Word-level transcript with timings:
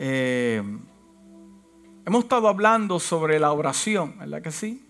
Eh, 0.00 0.62
hemos 2.06 2.22
estado 2.22 2.46
hablando 2.46 3.00
sobre 3.00 3.40
la 3.40 3.50
oración, 3.50 4.16
¿verdad 4.16 4.40
que 4.40 4.52
sí? 4.52 4.86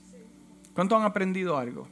¿Cuántos 0.74 0.98
han 0.98 1.06
aprendido 1.06 1.56
algo? 1.56 1.88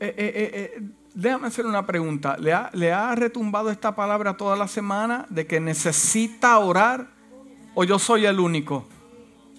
Eh, 0.00 0.14
eh, 0.18 0.82
déjame 1.14 1.46
hacer 1.46 1.64
una 1.64 1.86
pregunta. 1.86 2.36
¿Le 2.36 2.52
ha, 2.52 2.70
¿Le 2.72 2.92
ha 2.92 3.14
retumbado 3.14 3.70
esta 3.70 3.94
palabra 3.94 4.36
toda 4.36 4.56
la 4.56 4.66
semana 4.66 5.24
de 5.30 5.46
que 5.46 5.60
necesita 5.60 6.58
orar? 6.58 7.06
¿O 7.76 7.84
yo 7.84 8.00
soy 8.00 8.26
el 8.26 8.40
único? 8.40 8.84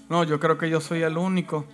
No, 0.09 0.25
yo 0.25 0.41
creo 0.41 0.57
que 0.57 0.69
yo 0.69 0.81
soy 0.81 1.03
el 1.03 1.17
único. 1.17 1.65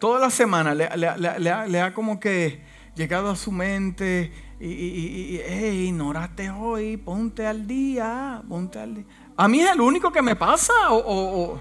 Toda 0.00 0.18
la 0.18 0.30
semana 0.30 0.74
le 0.74 1.80
ha 1.80 1.94
como 1.94 2.18
que 2.18 2.62
llegado 2.96 3.30
a 3.30 3.36
su 3.36 3.52
mente 3.52 4.32
y, 4.60 5.36
y, 5.36 5.40
hey, 5.42 5.90
no 5.90 6.12
hoy, 6.60 6.98
ponte 6.98 7.46
al 7.46 7.66
día, 7.66 8.42
ponte 8.46 8.78
al 8.78 8.94
día. 8.94 9.04
A 9.34 9.48
mí 9.48 9.60
es 9.60 9.72
el 9.72 9.80
único 9.80 10.12
que 10.12 10.20
me 10.20 10.36
pasa. 10.36 10.72
O, 10.90 11.58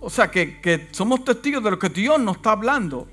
o, 0.00 0.08
sea, 0.10 0.30
que, 0.30 0.88
somos 0.92 1.24
testigos 1.24 1.64
de 1.64 1.72
lo 1.72 1.78
que 1.78 1.88
Dios 1.88 2.20
nos 2.20 2.36
está 2.36 2.52
hablando. 2.52 3.08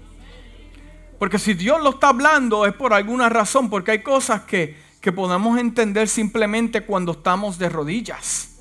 Porque 1.18 1.40
si 1.40 1.56
Dios 1.56 1.82
lo 1.82 1.92
está 1.92 2.10
hablando 2.10 2.68
es 2.68 2.74
por 2.76 2.94
alguna 2.94 3.28
razón, 3.28 3.72
porque 3.72 3.90
hay 3.90 4.04
cosas 4.04 4.44
que, 4.44 4.78
que 5.02 5.12
podemos 5.12 5.58
entender 5.58 6.08
simplemente 6.08 6.82
cuando 6.82 7.14
estamos 7.14 7.58
de 7.58 7.70
rodillas. 7.70 8.53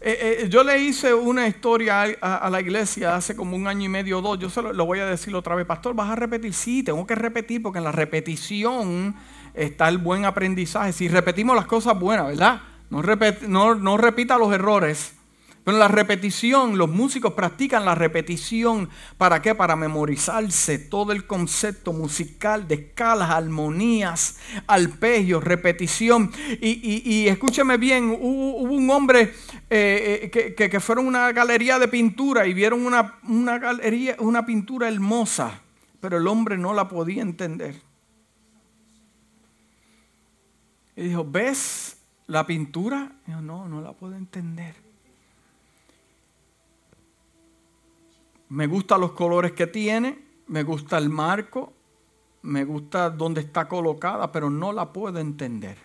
Eh, 0.00 0.42
eh, 0.42 0.48
yo 0.48 0.62
le 0.62 0.78
hice 0.78 1.12
una 1.12 1.48
historia 1.48 2.02
a, 2.20 2.48
la 2.50 2.60
iglesia 2.60 3.16
hace 3.16 3.34
como 3.34 3.56
un 3.56 3.66
año 3.66 3.86
y 3.86 3.88
medio 3.88 4.18
o 4.18 4.22
dos. 4.22 4.38
Yo 4.38 4.48
se 4.48 4.62
lo, 4.62 4.86
voy 4.86 5.00
a 5.00 5.06
decir 5.06 5.34
otra 5.34 5.54
vez. 5.54 5.66
Pastor, 5.66 5.94
¿vas 5.94 6.10
a 6.10 6.14
repetir? 6.14 6.54
Sí, 6.54 6.82
tengo 6.82 7.04
que 7.06 7.16
repetir 7.16 7.62
porque 7.62 7.78
en 7.78 7.84
la 7.84 7.92
repetición 7.92 9.16
está 9.54 9.88
el 9.88 9.98
buen 9.98 10.24
aprendizaje. 10.24 10.92
Si 10.92 11.08
repetimos 11.08 11.56
las 11.56 11.66
cosas 11.66 11.98
buenas, 11.98 12.28
¿verdad? 12.28 12.60
No, 12.90 13.96
repita 13.96 14.38
los 14.38 14.52
errores. 14.52 15.14
En 15.68 15.78
la 15.78 15.88
repetición, 15.88 16.78
los 16.78 16.88
músicos 16.88 17.34
practican 17.34 17.84
la 17.84 17.94
repetición. 17.94 18.88
¿Para 19.18 19.42
qué? 19.42 19.54
Para 19.54 19.76
memorizarse 19.76 20.78
todo 20.78 21.12
el 21.12 21.26
concepto 21.26 21.92
musical 21.92 22.66
de 22.66 22.76
escalas, 22.76 23.28
armonías, 23.28 24.38
arpegios, 24.66 25.44
repetición. 25.44 26.32
Y, 26.60 27.26
escúcheme 27.28 27.76
bien, 27.76 28.16
hubo, 28.18 28.56
un 28.62 28.88
hombre 28.88 29.34
eh, 29.68 30.30
eh, 30.32 30.54
que, 30.56 30.70
que, 30.70 30.80
fueron 30.80 31.04
a 31.04 31.08
una 31.08 31.32
galería 31.32 31.78
de 31.78 31.88
pintura 31.88 32.46
y 32.46 32.54
vieron 32.54 32.86
una, 32.86 33.18
una, 33.24 33.58
galería, 33.58 34.16
una 34.20 34.46
pintura 34.46 34.88
hermosa, 34.88 35.60
pero 36.00 36.16
el 36.16 36.26
hombre 36.28 36.56
no 36.56 36.72
la 36.72 36.88
podía 36.88 37.20
entender. 37.20 37.74
Y 40.96 41.08
dijo, 41.08 41.26
¿ves 41.30 41.98
la 42.26 42.46
pintura? 42.46 43.12
Y 43.26 43.32
dijo, 43.32 43.42
no, 43.42 43.68
no 43.68 43.82
la 43.82 43.92
puedo 43.92 44.14
entender. 44.16 44.87
Me 48.50 48.66
gustan 48.66 49.00
los 49.00 49.12
colores 49.12 49.52
que 49.52 49.66
tiene, 49.66 50.18
me 50.46 50.62
gusta 50.62 50.98
el 50.98 51.10
marco, 51.10 51.72
me 52.42 52.64
gusta 52.64 53.10
dónde 53.10 53.42
está 53.42 53.68
colocada, 53.68 54.32
pero 54.32 54.48
no 54.48 54.72
la 54.72 54.92
puedo 54.92 55.18
entender. 55.18 55.76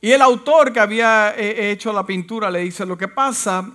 Y 0.00 0.10
el 0.10 0.22
autor 0.22 0.72
que 0.72 0.80
había 0.80 1.34
eh, 1.36 1.70
hecho 1.70 1.92
la 1.92 2.04
pintura 2.04 2.50
le 2.50 2.60
dice, 2.60 2.84
lo 2.84 2.98
que 2.98 3.08
pasa 3.08 3.70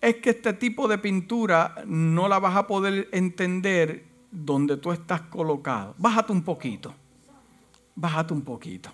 es 0.00 0.16
que 0.16 0.30
este 0.30 0.52
tipo 0.52 0.86
de 0.86 0.98
pintura 0.98 1.82
no 1.86 2.28
la 2.28 2.38
vas 2.38 2.54
a 2.54 2.66
poder 2.66 3.08
entender 3.12 4.04
donde 4.30 4.76
tú 4.76 4.92
estás 4.92 5.22
colocado. 5.22 5.94
Bájate 5.98 6.32
un 6.32 6.42
poquito, 6.42 6.94
bájate 7.94 8.32
un 8.32 8.42
poquito. 8.42 8.90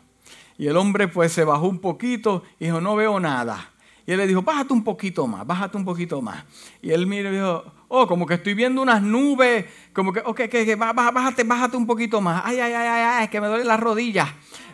Y 0.57 0.67
el 0.67 0.77
hombre 0.77 1.09
pues 1.09 1.33
se 1.33 1.45
bajó 1.45 1.67
un 1.67 1.79
poquito 1.79 2.43
y 2.59 2.67
dijo, 2.67 2.81
no 2.81 2.95
veo 2.95 3.19
nada. 3.19 3.71
Y 4.07 4.13
él 4.13 4.19
le 4.19 4.27
dijo, 4.27 4.43
bájate 4.43 4.73
un 4.73 4.85
poquito 4.85 5.27
más, 5.27 5.47
bájate 5.47 5.77
un 5.77 5.85
poquito 5.85 6.23
más. 6.23 6.45
Y 6.81 6.91
él 6.91 7.07
mire 7.07 7.31
y 7.31 7.33
dijo, 7.33 7.65
oh, 7.95 8.07
como 8.07 8.27
que 8.27 8.35
estoy 8.35 8.55
viendo 8.55 8.81
unas 8.81 9.03
nubes, 9.03 9.67
como 9.93 10.15
que, 10.15 10.21
ok, 10.25 10.49
que, 10.49 10.77
bájate, 10.77 11.45
bájate 11.45 11.77
un 11.77 11.87
poquito 11.87 12.23
más. 12.23 12.43
Ay, 12.43 12.59
ay, 12.59 12.73
ay, 12.73 12.89
ay, 12.89 13.03
ay, 13.21 13.29
que 13.29 13.39
me 13.39 13.49
duele 13.49 13.65
las 13.65 13.79
rodillas. 13.79 14.31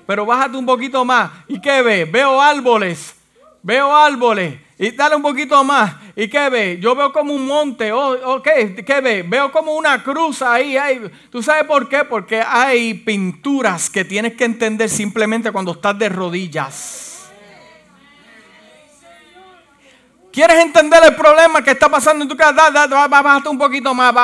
Pero 0.06 0.24
bájate 0.24 0.56
un 0.56 0.64
poquito 0.64 1.04
más. 1.04 1.30
¿Y 1.48 1.60
qué 1.60 1.82
ve? 1.82 2.04
Veo 2.04 2.40
árboles, 2.40 3.16
veo 3.60 3.94
árboles. 3.94 4.60
Y 4.78 4.92
dale 4.92 5.16
un 5.16 5.22
poquito 5.22 5.64
más. 5.64 5.96
¿Y 6.14 6.28
qué 6.28 6.48
ve? 6.48 6.78
Yo 6.80 6.94
veo 6.94 7.12
como 7.12 7.34
un 7.34 7.44
monte. 7.44 7.90
Oh, 7.90 8.36
ok, 8.36 8.48
¿qué 8.86 9.00
ve? 9.02 9.24
Veo 9.24 9.50
como 9.50 9.72
una 9.74 10.00
cruz 10.04 10.40
ahí, 10.40 10.76
ahí. 10.76 11.10
¿Tú 11.28 11.42
sabes 11.42 11.64
por 11.64 11.88
qué? 11.88 12.04
Porque 12.04 12.40
hay 12.40 12.94
pinturas 12.94 13.90
que 13.90 14.04
tienes 14.04 14.34
que 14.34 14.44
entender 14.44 14.88
simplemente 14.88 15.50
cuando 15.50 15.72
estás 15.72 15.98
de 15.98 16.08
rodillas. 16.08 17.07
¿Quieres 20.32 20.58
entender 20.58 21.02
el 21.04 21.14
problema 21.14 21.62
que 21.62 21.70
está 21.70 21.88
pasando 21.88 22.22
en 22.22 22.28
tu 22.28 22.36
casa? 22.36 22.70
bájate 23.08 23.48
un 23.48 23.58
poquito 23.58 23.94
más. 23.94 24.14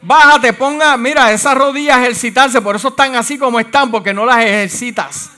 bájate, 0.00 0.52
ponga, 0.52 0.96
mira, 0.96 1.32
esas 1.32 1.54
rodillas 1.54 1.98
ejercitarse, 1.98 2.60
por 2.60 2.76
eso 2.76 2.88
están 2.88 3.14
así 3.16 3.38
como 3.38 3.58
están, 3.58 3.90
porque 3.90 4.14
no 4.14 4.24
las 4.24 4.38
ejercitas. 4.38 5.30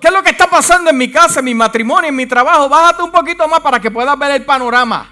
¿Qué 0.00 0.08
es 0.08 0.12
lo 0.12 0.22
que 0.22 0.30
está 0.30 0.48
pasando 0.48 0.90
en 0.90 0.98
mi 0.98 1.10
casa, 1.10 1.38
en 1.38 1.46
mi 1.46 1.54
matrimonio, 1.54 2.08
en 2.08 2.16
mi 2.16 2.26
trabajo? 2.26 2.68
Bájate 2.68 3.02
un 3.02 3.10
poquito 3.10 3.48
más 3.48 3.60
para 3.60 3.80
que 3.80 3.90
puedas 3.90 4.18
ver 4.18 4.32
el 4.32 4.44
panorama. 4.44 5.10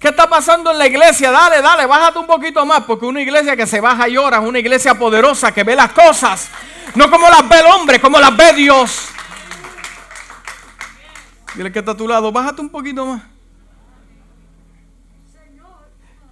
¿Qué 0.00 0.08
está 0.08 0.28
pasando 0.28 0.72
en 0.72 0.78
la 0.78 0.86
iglesia? 0.86 1.30
Dale, 1.30 1.62
dale, 1.62 1.86
bájate 1.86 2.18
un 2.18 2.26
poquito 2.26 2.66
más, 2.66 2.80
porque 2.84 3.06
una 3.06 3.20
iglesia 3.20 3.54
que 3.54 3.68
se 3.68 3.80
baja 3.80 4.08
y 4.08 4.14
llora 4.14 4.38
es 4.38 4.44
una 4.44 4.58
iglesia 4.58 4.94
poderosa 4.94 5.52
que 5.52 5.62
ve 5.62 5.76
las 5.76 5.92
cosas, 5.92 6.50
no 6.96 7.08
como 7.08 7.28
las 7.28 7.48
ve 7.48 7.60
el 7.60 7.66
hombre, 7.66 8.00
como 8.00 8.18
las 8.18 8.36
ve 8.36 8.52
Dios. 8.54 9.10
Dile 11.54 11.70
que 11.70 11.80
está 11.80 11.92
a 11.92 11.96
tu 11.96 12.08
lado, 12.08 12.32
bájate 12.32 12.60
un 12.62 12.70
poquito 12.70 13.04
más. 13.04 13.22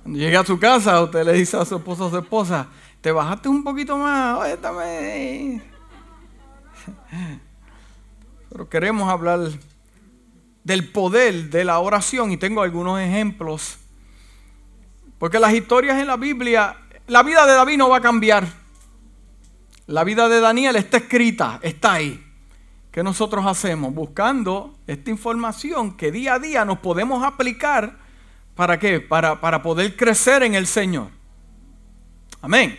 Cuando 0.03 0.19
llegue 0.19 0.37
a 0.37 0.45
su 0.45 0.59
casa, 0.59 1.03
usted 1.03 1.25
le 1.25 1.33
dice 1.35 1.57
a 1.57 1.65
su 1.65 1.77
esposo 1.77 2.07
o 2.07 2.11
su 2.11 2.19
esposa, 2.19 2.69
te 3.01 3.13
bajaste 3.13 3.49
un 3.49 3.63
poquito 3.63 3.99
más, 3.99 4.39
óyeme. 4.39 5.63
Pero 8.49 8.69
queremos 8.69 9.09
hablar 9.09 9.51
del 10.65 10.89
poder 10.89 11.51
de 11.51 11.65
la 11.65 11.79
oración 11.79 12.33
y 12.33 12.37
tengo 12.37 12.63
algunos 12.63 12.99
ejemplos. 13.01 13.79
Porque 15.19 15.39
las 15.39 15.53
historias 15.53 16.01
en 16.01 16.07
la 16.07 16.17
Biblia, 16.17 16.77
la 17.07 17.23
vida 17.23 17.47
de 17.47 17.53
David 17.53 17.77
no 17.77 17.91
va 17.91 17.99
a 17.99 18.01
cambiar. 18.01 18.47
La 19.87 20.03
vida 20.05 20.29
de 20.29 20.41
Daniel 20.41 20.77
está 20.77 20.97
escrita, 20.97 21.59
está 21.63 21.95
ahí. 21.95 22.30
¿Qué 22.91 23.05
nosotros 23.05 23.47
hacemos? 23.47 23.95
Buscando 23.95 24.75
esta 24.89 25.11
información 25.11 25.97
que 25.97 26.11
día 26.11 26.35
a 26.35 26.39
día 26.41 26.65
nos 26.65 26.81
podemos 26.81 27.23
aplicar. 27.23 27.99
¿Para 28.57 28.81
qué? 28.81 29.01
Para, 29.01 29.41
para 29.41 29.63
poder 29.63 29.97
crecer 29.97 30.43
en 30.43 30.55
el 30.55 30.67
Señor. 30.67 31.09
Amén. 32.43 32.77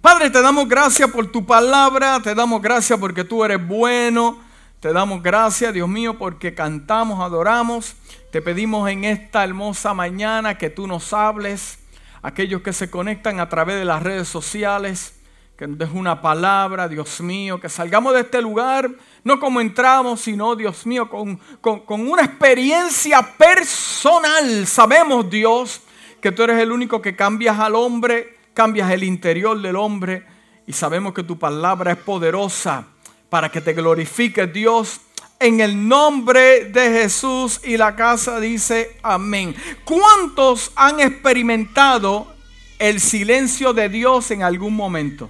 Padre, 0.00 0.30
te 0.30 0.40
damos 0.40 0.66
gracias 0.66 1.10
por 1.10 1.30
tu 1.30 1.44
palabra, 1.44 2.20
te 2.22 2.34
damos 2.34 2.62
gracias 2.62 2.98
porque 2.98 3.22
tú 3.22 3.44
eres 3.44 3.66
bueno, 3.66 4.38
te 4.80 4.94
damos 4.94 5.22
gracias, 5.22 5.74
Dios 5.74 5.88
mío, 5.88 6.16
porque 6.16 6.54
cantamos, 6.54 7.20
adoramos. 7.20 7.96
Te 8.32 8.40
pedimos 8.40 8.88
en 8.88 9.04
esta 9.04 9.44
hermosa 9.44 9.92
mañana 9.92 10.56
que 10.56 10.70
tú 10.70 10.86
nos 10.86 11.12
hables, 11.12 11.80
aquellos 12.22 12.62
que 12.62 12.72
se 12.72 12.90
conectan 12.90 13.40
a 13.40 13.50
través 13.50 13.78
de 13.78 13.84
las 13.84 14.02
redes 14.02 14.26
sociales 14.26 15.19
que 15.60 15.66
nos 15.66 15.76
deje 15.76 15.94
una 15.94 16.22
palabra, 16.22 16.88
Dios 16.88 17.20
mío, 17.20 17.60
que 17.60 17.68
salgamos 17.68 18.14
de 18.14 18.20
este 18.20 18.40
lugar, 18.40 18.90
no 19.24 19.38
como 19.38 19.60
entramos, 19.60 20.22
sino, 20.22 20.56
Dios 20.56 20.86
mío, 20.86 21.10
con, 21.10 21.38
con, 21.60 22.08
una 22.08 22.22
experiencia 22.22 23.20
personal. 23.36 24.66
Sabemos, 24.66 25.28
Dios, 25.28 25.82
que 26.22 26.32
tú 26.32 26.44
eres 26.44 26.58
el 26.60 26.72
único 26.72 27.02
que 27.02 27.14
cambias 27.14 27.58
al 27.58 27.74
hombre, 27.74 28.38
cambias 28.54 28.90
el 28.90 29.04
interior 29.04 29.60
del 29.60 29.76
hombre, 29.76 30.24
y 30.66 30.72
sabemos 30.72 31.12
que 31.12 31.24
tu 31.24 31.38
palabra 31.38 31.92
es 31.92 31.98
poderosa 31.98 32.86
para 33.28 33.50
que 33.50 33.60
te 33.60 33.74
glorifique, 33.74 34.46
Dios. 34.46 35.02
En 35.38 35.60
el 35.60 35.86
nombre 35.86 36.70
de 36.70 37.02
Jesús 37.02 37.60
y 37.64 37.76
la 37.76 37.94
casa 37.94 38.40
dice 38.40 38.96
amén. 39.02 39.54
¿Cuántos 39.84 40.72
han 40.74 41.00
experimentado 41.00 42.34
el 42.78 42.98
silencio 42.98 43.74
de 43.74 43.90
Dios 43.90 44.30
en 44.30 44.42
algún 44.42 44.74
momento? 44.74 45.28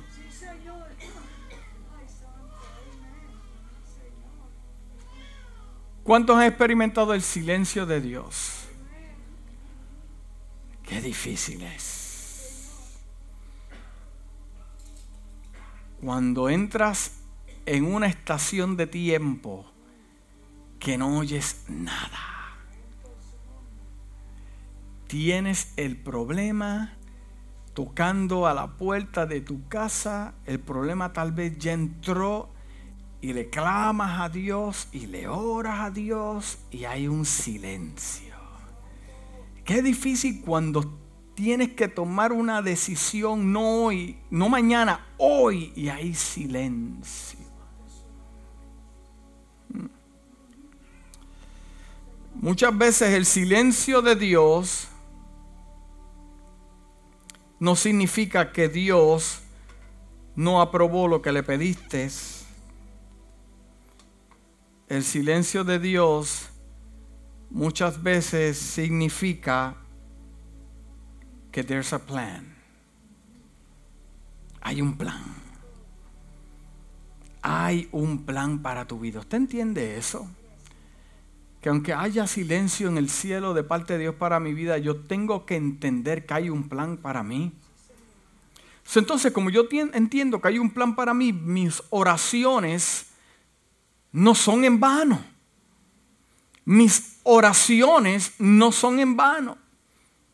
¿Cuántos 6.02 6.36
han 6.36 6.44
experimentado 6.44 7.14
el 7.14 7.22
silencio 7.22 7.86
de 7.86 8.00
Dios? 8.00 8.64
Qué 10.82 11.00
difícil 11.00 11.62
es. 11.62 12.70
Cuando 16.00 16.48
entras 16.48 17.20
en 17.66 17.84
una 17.84 18.06
estación 18.06 18.76
de 18.76 18.86
tiempo 18.86 19.70
que 20.78 20.96
no 20.96 21.18
oyes 21.18 21.64
nada. 21.68 22.18
Tienes 25.06 25.72
el 25.76 25.96
problema 25.96 26.94
tocando 27.74 28.46
a 28.46 28.54
la 28.54 28.76
puerta 28.76 29.26
de 29.26 29.40
tu 29.40 29.68
casa, 29.68 30.34
el 30.46 30.58
problema 30.58 31.12
tal 31.12 31.32
vez 31.32 31.58
ya 31.58 31.72
entró 31.72 32.48
y 33.20 33.32
le 33.32 33.50
clamas 33.50 34.20
a 34.20 34.28
Dios 34.28 34.88
y 34.92 35.06
le 35.06 35.28
oras 35.28 35.80
a 35.80 35.90
Dios 35.90 36.58
y 36.70 36.84
hay 36.84 37.08
un 37.08 37.24
silencio. 37.26 38.34
Qué 39.64 39.82
difícil 39.82 40.42
cuando 40.42 40.98
tienes 41.34 41.70
que 41.70 41.88
tomar 41.88 42.32
una 42.32 42.62
decisión, 42.62 43.52
no 43.52 43.84
hoy, 43.84 44.18
no 44.30 44.48
mañana, 44.48 45.06
hoy, 45.16 45.72
y 45.76 45.88
hay 45.88 46.14
silencio. 46.14 47.38
Mm. 49.68 49.86
Muchas 52.34 52.76
veces 52.76 53.10
el 53.10 53.26
silencio 53.26 54.02
de 54.02 54.16
Dios 54.16 54.88
no 57.58 57.76
significa 57.76 58.52
que 58.52 58.68
Dios 58.68 59.40
no 60.34 60.60
aprobó 60.60 61.06
lo 61.06 61.22
que 61.22 61.32
le 61.32 61.42
pediste. 61.42 62.10
El 64.90 65.04
silencio 65.04 65.62
de 65.62 65.78
Dios 65.78 66.48
muchas 67.48 68.02
veces 68.02 68.58
significa 68.58 69.76
que 71.52 71.62
there's 71.62 71.92
a 71.92 72.00
plan. 72.00 72.56
Hay 74.60 74.82
un 74.82 74.96
plan. 74.96 75.22
Hay 77.40 77.88
un 77.92 78.26
plan 78.26 78.58
para 78.58 78.84
tu 78.84 78.98
vida. 78.98 79.20
¿Usted 79.20 79.36
entiende 79.36 79.96
eso? 79.96 80.28
Que 81.60 81.68
aunque 81.68 81.94
haya 81.94 82.26
silencio 82.26 82.88
en 82.88 82.98
el 82.98 83.08
cielo 83.08 83.54
de 83.54 83.62
parte 83.62 83.92
de 83.92 84.00
Dios 84.00 84.16
para 84.16 84.40
mi 84.40 84.54
vida, 84.54 84.76
yo 84.78 84.96
tengo 84.96 85.46
que 85.46 85.54
entender 85.54 86.26
que 86.26 86.34
hay 86.34 86.50
un 86.50 86.68
plan 86.68 86.96
para 86.96 87.22
mí. 87.22 87.52
Entonces, 88.96 89.30
como 89.30 89.50
yo 89.50 89.68
entiendo 89.70 90.40
que 90.40 90.48
hay 90.48 90.58
un 90.58 90.70
plan 90.70 90.96
para 90.96 91.14
mí, 91.14 91.32
mis 91.32 91.80
oraciones 91.90 93.09
no 94.12 94.34
son 94.34 94.64
en 94.64 94.80
vano. 94.80 95.24
Mis 96.64 97.18
oraciones 97.22 98.34
no 98.38 98.72
son 98.72 99.00
en 99.00 99.16
vano. 99.16 99.58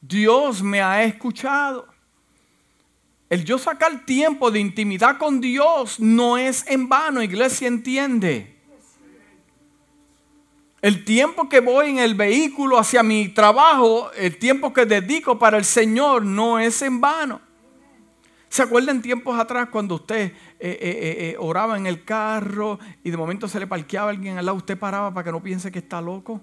Dios 0.00 0.62
me 0.62 0.82
ha 0.82 1.02
escuchado. 1.04 1.86
El 3.28 3.44
yo 3.44 3.58
sacar 3.58 4.04
tiempo 4.04 4.50
de 4.50 4.60
intimidad 4.60 5.18
con 5.18 5.40
Dios 5.40 5.98
no 5.98 6.38
es 6.38 6.64
en 6.68 6.88
vano, 6.88 7.22
iglesia 7.22 7.66
entiende. 7.66 8.56
El 10.80 11.04
tiempo 11.04 11.48
que 11.48 11.58
voy 11.58 11.90
en 11.90 11.98
el 11.98 12.14
vehículo 12.14 12.78
hacia 12.78 13.02
mi 13.02 13.28
trabajo, 13.28 14.12
el 14.12 14.38
tiempo 14.38 14.72
que 14.72 14.86
dedico 14.86 15.38
para 15.38 15.58
el 15.58 15.64
Señor 15.64 16.24
no 16.24 16.60
es 16.60 16.82
en 16.82 17.00
vano. 17.00 17.40
¿Se 18.48 18.62
acuerdan 18.62 19.02
tiempos 19.02 19.38
atrás 19.38 19.68
cuando 19.70 19.96
usted 19.96 20.20
eh, 20.22 20.32
eh, 20.60 20.78
eh, 20.80 21.36
oraba 21.38 21.76
en 21.76 21.86
el 21.86 22.04
carro 22.04 22.78
y 23.02 23.10
de 23.10 23.16
momento 23.16 23.48
se 23.48 23.60
le 23.60 23.66
parqueaba 23.66 24.10
alguien 24.10 24.38
al 24.38 24.46
lado, 24.46 24.58
usted 24.58 24.78
paraba 24.78 25.12
para 25.12 25.24
que 25.24 25.32
no 25.32 25.42
piense 25.42 25.70
que 25.70 25.80
está 25.80 26.00
loco? 26.00 26.40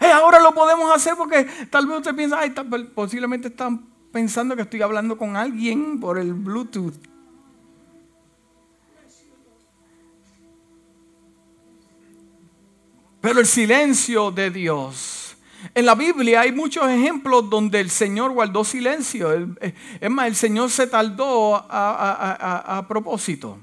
ahora 0.00 0.40
lo 0.40 0.52
podemos 0.52 0.92
hacer 0.94 1.14
porque 1.16 1.46
tal 1.68 1.86
vez 1.86 1.98
usted 1.98 2.14
piensa, 2.14 2.40
posiblemente 2.94 3.48
están 3.48 3.86
pensando 4.10 4.56
que 4.56 4.62
estoy 4.62 4.82
hablando 4.82 5.16
con 5.16 5.36
alguien 5.36 6.00
por 6.00 6.18
el 6.18 6.34
Bluetooth. 6.34 6.94
Pero 13.20 13.40
el 13.40 13.46
silencio 13.46 14.30
de 14.30 14.50
Dios. 14.50 15.19
En 15.74 15.86
la 15.86 15.94
Biblia 15.94 16.40
hay 16.42 16.52
muchos 16.52 16.88
ejemplos 16.88 17.48
donde 17.50 17.80
el 17.80 17.90
Señor 17.90 18.32
guardó 18.32 18.64
silencio. 18.64 19.32
Eh, 19.32 19.74
es 20.00 20.10
más, 20.10 20.26
el 20.26 20.36
Señor 20.36 20.70
se 20.70 20.86
tardó 20.86 21.54
a, 21.56 22.84
propósito. 22.88 23.58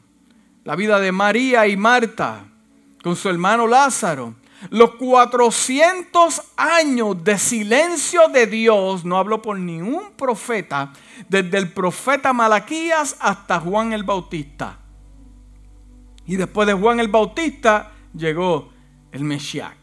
La 0.64 0.76
vida 0.76 1.00
de 1.00 1.12
María 1.12 1.68
y 1.68 1.78
Marta 1.78 2.46
con 3.02 3.16
su 3.16 3.30
hermano 3.30 3.68
Lázaro. 3.68 4.36
Los 4.70 4.96
400 4.96 6.42
años 6.58 7.24
de 7.24 7.38
silencio 7.38 8.28
de 8.28 8.48
Dios, 8.48 9.06
no 9.06 9.18
hablo 9.18 9.42
por 9.42 9.60
ningún 9.60 10.12
profeta, 10.18 10.94
desde 11.30 11.60
el 11.60 11.72
profeta 11.72 12.34
Malaquías 12.34 13.16
hasta 13.20 13.60
Juan 13.60 13.94
el 13.94 14.04
Bautista. 14.04 14.80
Y 16.26 16.36
después 16.36 16.68
de 16.68 16.74
Juan 16.74 17.00
el 17.00 17.08
Bautista 17.08 17.92
llegó 18.14 18.70
el 19.12 19.24
Mesías. 19.24 19.77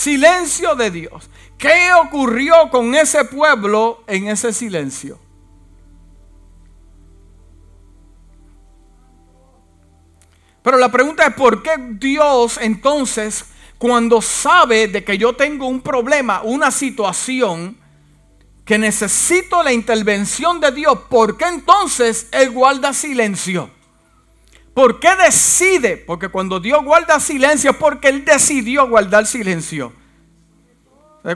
Silencio 0.00 0.74
de 0.76 0.90
Dios. 0.90 1.28
¿Qué 1.58 1.92
ocurrió 1.92 2.70
con 2.70 2.94
ese 2.94 3.22
pueblo 3.26 4.02
en 4.06 4.28
ese 4.28 4.50
silencio? 4.50 5.18
Pero 10.62 10.78
la 10.78 10.90
pregunta 10.90 11.26
es, 11.26 11.34
¿por 11.34 11.62
qué 11.62 11.72
Dios 11.98 12.58
entonces, 12.62 13.44
cuando 13.76 14.22
sabe 14.22 14.88
de 14.88 15.04
que 15.04 15.18
yo 15.18 15.36
tengo 15.36 15.66
un 15.66 15.82
problema, 15.82 16.40
una 16.44 16.70
situación, 16.70 17.76
que 18.64 18.78
necesito 18.78 19.62
la 19.62 19.74
intervención 19.74 20.60
de 20.60 20.72
Dios, 20.72 20.98
¿por 21.10 21.36
qué 21.36 21.44
entonces 21.44 22.26
Él 22.32 22.52
guarda 22.52 22.94
silencio? 22.94 23.70
¿Por 24.74 25.00
qué 25.00 25.16
decide? 25.16 25.96
Porque 25.96 26.28
cuando 26.28 26.60
Dios 26.60 26.84
guarda 26.84 27.20
silencio 27.20 27.72
es 27.72 27.76
porque 27.76 28.08
Él 28.08 28.24
decidió 28.24 28.88
guardar 28.88 29.26
silencio. 29.26 29.92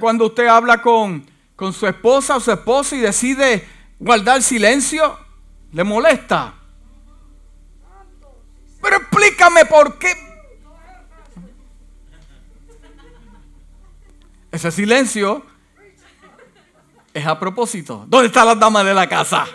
Cuando 0.01 0.27
usted 0.27 0.47
habla 0.47 0.81
con, 0.81 1.27
con 1.57 1.73
su 1.73 1.87
esposa 1.87 2.37
o 2.37 2.41
su 2.41 2.53
esposo 2.53 2.97
y 2.97 3.01
decide 3.01 3.67
guardar 3.99 4.43
silencio, 4.43 5.19
le 5.73 5.85
molesta. 5.85 6.55
Pero 8.81 8.97
explícame 8.97 9.65
por 9.65 9.99
qué. 9.99 10.13
Ese 14.53 14.71
silencio 14.71 15.45
es 17.13 17.27
a 17.27 17.39
propósito. 17.39 18.05
¿Dónde 18.07 18.29
está 18.29 18.45
la 18.45 18.55
dama 18.55 18.85
de 18.85 18.95
la 18.95 19.09
casa? 19.09 19.47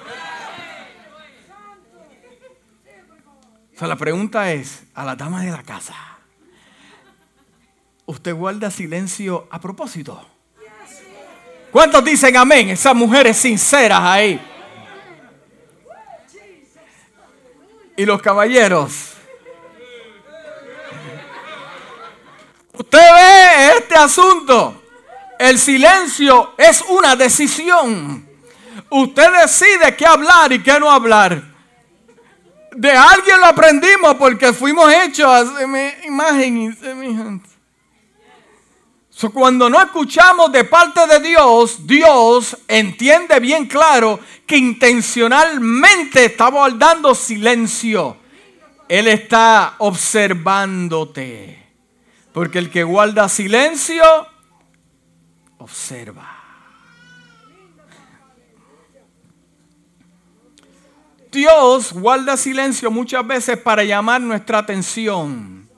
O 3.80 3.82
sea, 3.82 3.88
la 3.88 3.96
pregunta 3.96 4.52
es 4.52 4.82
a 4.94 5.06
la 5.06 5.16
dama 5.16 5.42
de 5.42 5.52
la 5.52 5.64
casa. 5.64 5.96
¿Usted 8.08 8.36
guarda 8.36 8.70
silencio 8.70 9.48
a 9.50 9.58
propósito? 9.62 10.22
¿Cuántos 11.72 12.04
dicen 12.04 12.36
amén? 12.36 12.72
Esas 12.72 12.94
mujeres 12.94 13.38
sinceras 13.38 14.02
ahí. 14.02 14.42
Y 17.96 18.06
los 18.06 18.22
caballeros. 18.22 19.14
Usted 22.74 23.00
ve 23.00 23.78
este 23.78 23.96
asunto. 23.96 24.84
El 25.40 25.58
silencio 25.58 26.54
es 26.58 26.82
una 26.82 27.16
decisión. 27.16 28.28
Usted 28.90 29.28
decide 29.42 29.96
qué 29.96 30.06
hablar 30.06 30.52
y 30.52 30.62
qué 30.62 30.78
no 30.82 30.92
hablar. 30.92 31.49
De 32.72 32.92
alguien 32.92 33.40
lo 33.40 33.48
aprendimos 33.48 34.16
porque 34.16 34.54
fuimos 34.54 34.92
hechos 34.92 35.26
a 35.28 35.64
imagen 36.06 36.58
y 36.58 36.74
semejante. 36.74 37.50
cuando 39.34 39.70
no 39.70 39.82
escuchamos 39.82 40.52
de 40.52 40.64
parte 40.64 41.06
de 41.08 41.20
Dios, 41.20 41.86
Dios 41.86 42.58
entiende 42.68 43.40
bien 43.40 43.66
claro 43.66 44.20
que 44.46 44.58
intencionalmente 44.58 46.26
estamos 46.26 46.78
dando 46.78 47.16
silencio. 47.16 48.18
Él 48.88 49.08
está 49.08 49.76
observándote. 49.80 51.60
Porque 52.32 52.60
el 52.60 52.70
que 52.70 52.84
guarda 52.84 53.28
silencio, 53.28 54.04
observa. 55.58 56.39
Dios 61.32 61.94
guarda 61.94 62.38
silencio 62.38 62.90
muchas 62.90 63.26
veces 63.26 63.58
para 63.58 63.84
llamar 63.84 64.22
nuestra 64.22 64.60
atención. 64.60 65.70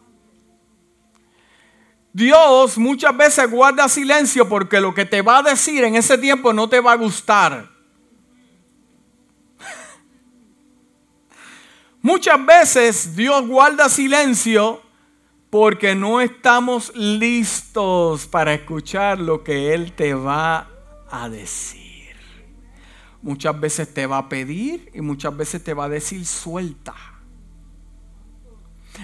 Dios 2.13 2.77
muchas 2.77 3.15
veces 3.15 3.49
guarda 3.49 3.87
silencio 3.87 4.47
porque 4.47 4.81
lo 4.81 4.93
que 4.93 5.05
te 5.05 5.21
va 5.21 5.39
a 5.39 5.43
decir 5.43 5.83
en 5.83 5.95
ese 5.95 6.17
tiempo 6.17 6.53
no 6.53 6.69
te 6.69 6.79
va 6.79 6.93
a 6.93 6.97
gustar. 6.97 7.69
Muchas 12.01 12.45
veces 12.45 13.15
Dios 13.15 13.47
guarda 13.47 13.87
silencio 13.87 14.81
porque 15.49 15.95
no 15.95 16.21
estamos 16.21 16.93
listos 16.95 18.25
para 18.25 18.53
escuchar 18.53 19.19
lo 19.19 19.43
que 19.43 19.73
Él 19.73 19.93
te 19.93 20.13
va 20.13 20.69
a 21.09 21.29
decir. 21.29 21.80
Muchas 23.21 23.59
veces 23.59 23.93
te 23.93 24.05
va 24.05 24.17
a 24.17 24.29
pedir 24.29 24.89
y 24.93 25.01
muchas 25.01 25.35
veces 25.35 25.63
te 25.63 25.73
va 25.73 25.85
a 25.85 25.89
decir 25.89 26.25
suelta. 26.25 26.95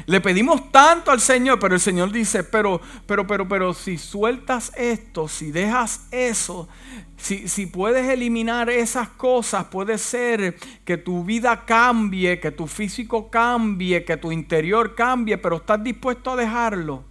Le 0.05 0.21
pedimos 0.21 0.71
tanto 0.71 1.11
al 1.11 1.21
Señor, 1.21 1.59
pero 1.59 1.75
el 1.75 1.81
Señor 1.81 2.11
dice, 2.11 2.43
pero, 2.43 2.81
pero, 3.05 3.25
pero, 3.25 3.47
pero 3.47 3.73
si 3.73 3.97
sueltas 3.97 4.71
esto, 4.75 5.27
si 5.27 5.51
dejas 5.51 6.07
eso, 6.11 6.67
si, 7.15 7.47
si, 7.47 7.65
puedes 7.65 8.07
eliminar 8.07 8.69
esas 8.69 9.07
cosas, 9.09 9.65
puede 9.65 9.97
ser 9.97 10.57
que 10.85 10.97
tu 10.97 11.23
vida 11.23 11.65
cambie, 11.65 12.39
que 12.39 12.51
tu 12.51 12.67
físico 12.67 13.29
cambie, 13.29 14.03
que 14.03 14.17
tu 14.17 14.31
interior 14.31 14.93
cambie, 14.93 15.37
pero 15.37 15.57
estás 15.57 15.83
dispuesto 15.83 16.31
a 16.31 16.35
dejarlo. 16.35 17.06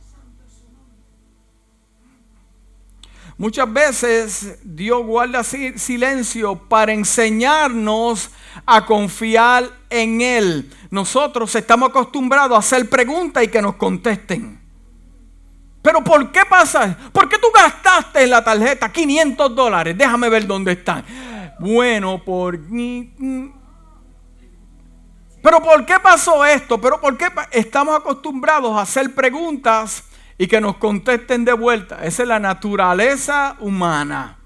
Muchas 3.38 3.71
veces 3.71 4.59
Dios 4.62 5.05
guarda 5.05 5.45
silencio 5.45 6.57
para 6.57 6.93
enseñarnos 6.93 8.31
a 8.64 8.87
confiar 8.87 9.71
en 9.90 10.23
Él. 10.23 10.73
Nosotros 10.90 11.55
estamos 11.55 11.90
acostumbrados 11.90 12.57
a 12.57 12.61
hacer 12.61 12.88
preguntas 12.88 13.45
y 13.45 13.49
que 13.49 13.61
nos 13.61 13.76
contesten. 13.76 14.59
Pero 15.83 16.02
¿por 16.02 16.33
qué 16.33 16.40
pasa? 16.49 16.97
¿Por 17.12 17.28
qué 17.28 17.37
tú 17.38 17.49
gastaste 17.55 18.23
en 18.23 18.31
la 18.31 18.43
tarjeta 18.43 18.90
500 18.90 19.55
dólares? 19.55 19.97
Déjame 19.99 20.31
ver 20.31 20.47
dónde 20.47 20.73
están. 20.73 21.05
Bueno, 21.61 22.25
por... 22.25 22.59
Pero 25.43 25.62
¿por 25.62 25.85
qué 25.85 25.95
pasó 26.02 26.43
esto? 26.45 26.81
Pero 26.81 27.00
¿por 27.00 27.19
qué 27.19 27.26
estamos 27.52 27.95
acostumbrados 27.95 28.76
a 28.76 28.81
hacer 28.81 29.14
preguntas 29.14 30.02
y 30.38 30.47
que 30.47 30.61
nos 30.61 30.76
contesten 30.76 31.45
de 31.45 31.52
vuelta. 31.52 32.05
Esa 32.05 32.23
es 32.23 32.28
la 32.28 32.38
naturaleza 32.38 33.57
humana. 33.61 34.38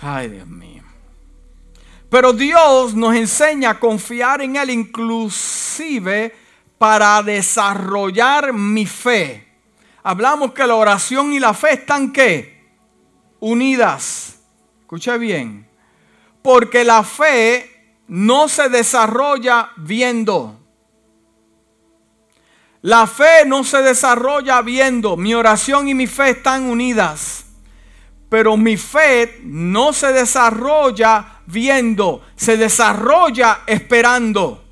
Ay, 0.00 0.28
Dios 0.28 0.46
mío. 0.46 0.82
Pero 2.10 2.32
Dios 2.32 2.94
nos 2.94 3.14
enseña 3.14 3.70
a 3.70 3.80
confiar 3.80 4.40
en 4.40 4.56
Él 4.56 4.70
inclusive 4.70 6.34
para 6.78 7.22
desarrollar 7.22 8.52
mi 8.52 8.86
fe. 8.86 9.46
Hablamos 10.02 10.52
que 10.52 10.66
la 10.66 10.76
oración 10.76 11.32
y 11.32 11.40
la 11.40 11.52
fe 11.52 11.74
están 11.74 12.12
qué? 12.12 12.66
Unidas. 13.40 14.38
Escuche 14.80 15.18
bien. 15.18 15.68
Porque 16.40 16.84
la 16.84 17.02
fe 17.02 17.92
no 18.06 18.48
se 18.48 18.70
desarrolla 18.70 19.70
viendo. 19.76 20.57
La 22.82 23.06
fe 23.06 23.44
no 23.46 23.64
se 23.64 23.82
desarrolla 23.82 24.62
viendo. 24.62 25.16
Mi 25.16 25.34
oración 25.34 25.88
y 25.88 25.94
mi 25.94 26.06
fe 26.06 26.30
están 26.30 26.64
unidas. 26.64 27.44
Pero 28.28 28.56
mi 28.56 28.76
fe 28.76 29.40
no 29.44 29.92
se 29.92 30.12
desarrolla 30.12 31.40
viendo. 31.46 32.22
Se 32.36 32.56
desarrolla 32.56 33.60
esperando. 33.66 34.64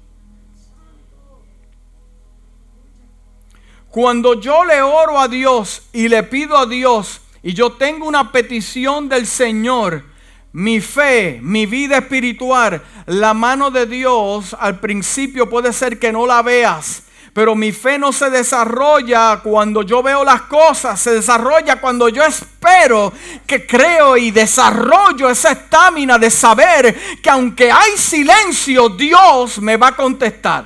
Cuando 3.97 4.39
yo 4.39 4.63
le 4.65 4.83
oro 4.83 5.19
a 5.19 5.27
Dios 5.27 5.89
y 5.91 6.09
le 6.09 6.23
pido 6.23 6.59
a 6.59 6.67
Dios 6.67 7.23
y 7.43 7.55
yo 7.55 7.73
tengo 7.73 8.07
una 8.07 8.31
petición 8.31 9.09
del 9.09 9.27
Señor, 9.27 10.05
mi 10.53 10.83
fe, 10.83 11.39
mi 11.43 11.65
vida 11.65 11.99
espiritual, 11.99 12.83
la 13.07 13.33
mano 13.33 13.71
de 13.71 13.87
Dios 13.87 14.55
al 14.59 14.81
principio 14.81 15.49
puede 15.49 15.73
ser 15.73 15.99
que 15.99 16.13
no 16.13 16.27
la 16.27 16.43
veas, 16.43 17.05
pero 17.37 17.55
mi 17.55 17.71
fe 17.71 17.99
no 17.99 18.15
se 18.15 18.31
desarrolla 18.31 19.41
cuando 19.43 19.83
yo 19.83 20.03
veo 20.03 20.25
las 20.25 20.41
cosas, 20.45 20.99
se 20.99 21.11
desarrolla 21.11 21.79
cuando 21.79 22.09
yo 22.09 22.25
espero 22.25 23.13
que 23.47 23.67
creo 23.67 24.17
y 24.17 24.31
desarrollo 24.31 25.29
esa 25.29 25.53
estamina 25.53 26.19
de 26.19 26.31
saber 26.31 26.97
que 27.23 27.29
aunque 27.29 27.71
hay 27.71 27.91
silencio, 27.99 28.89
Dios 28.89 29.61
me 29.61 29.77
va 29.77 29.89
a 29.89 29.93
contestar. 29.95 30.65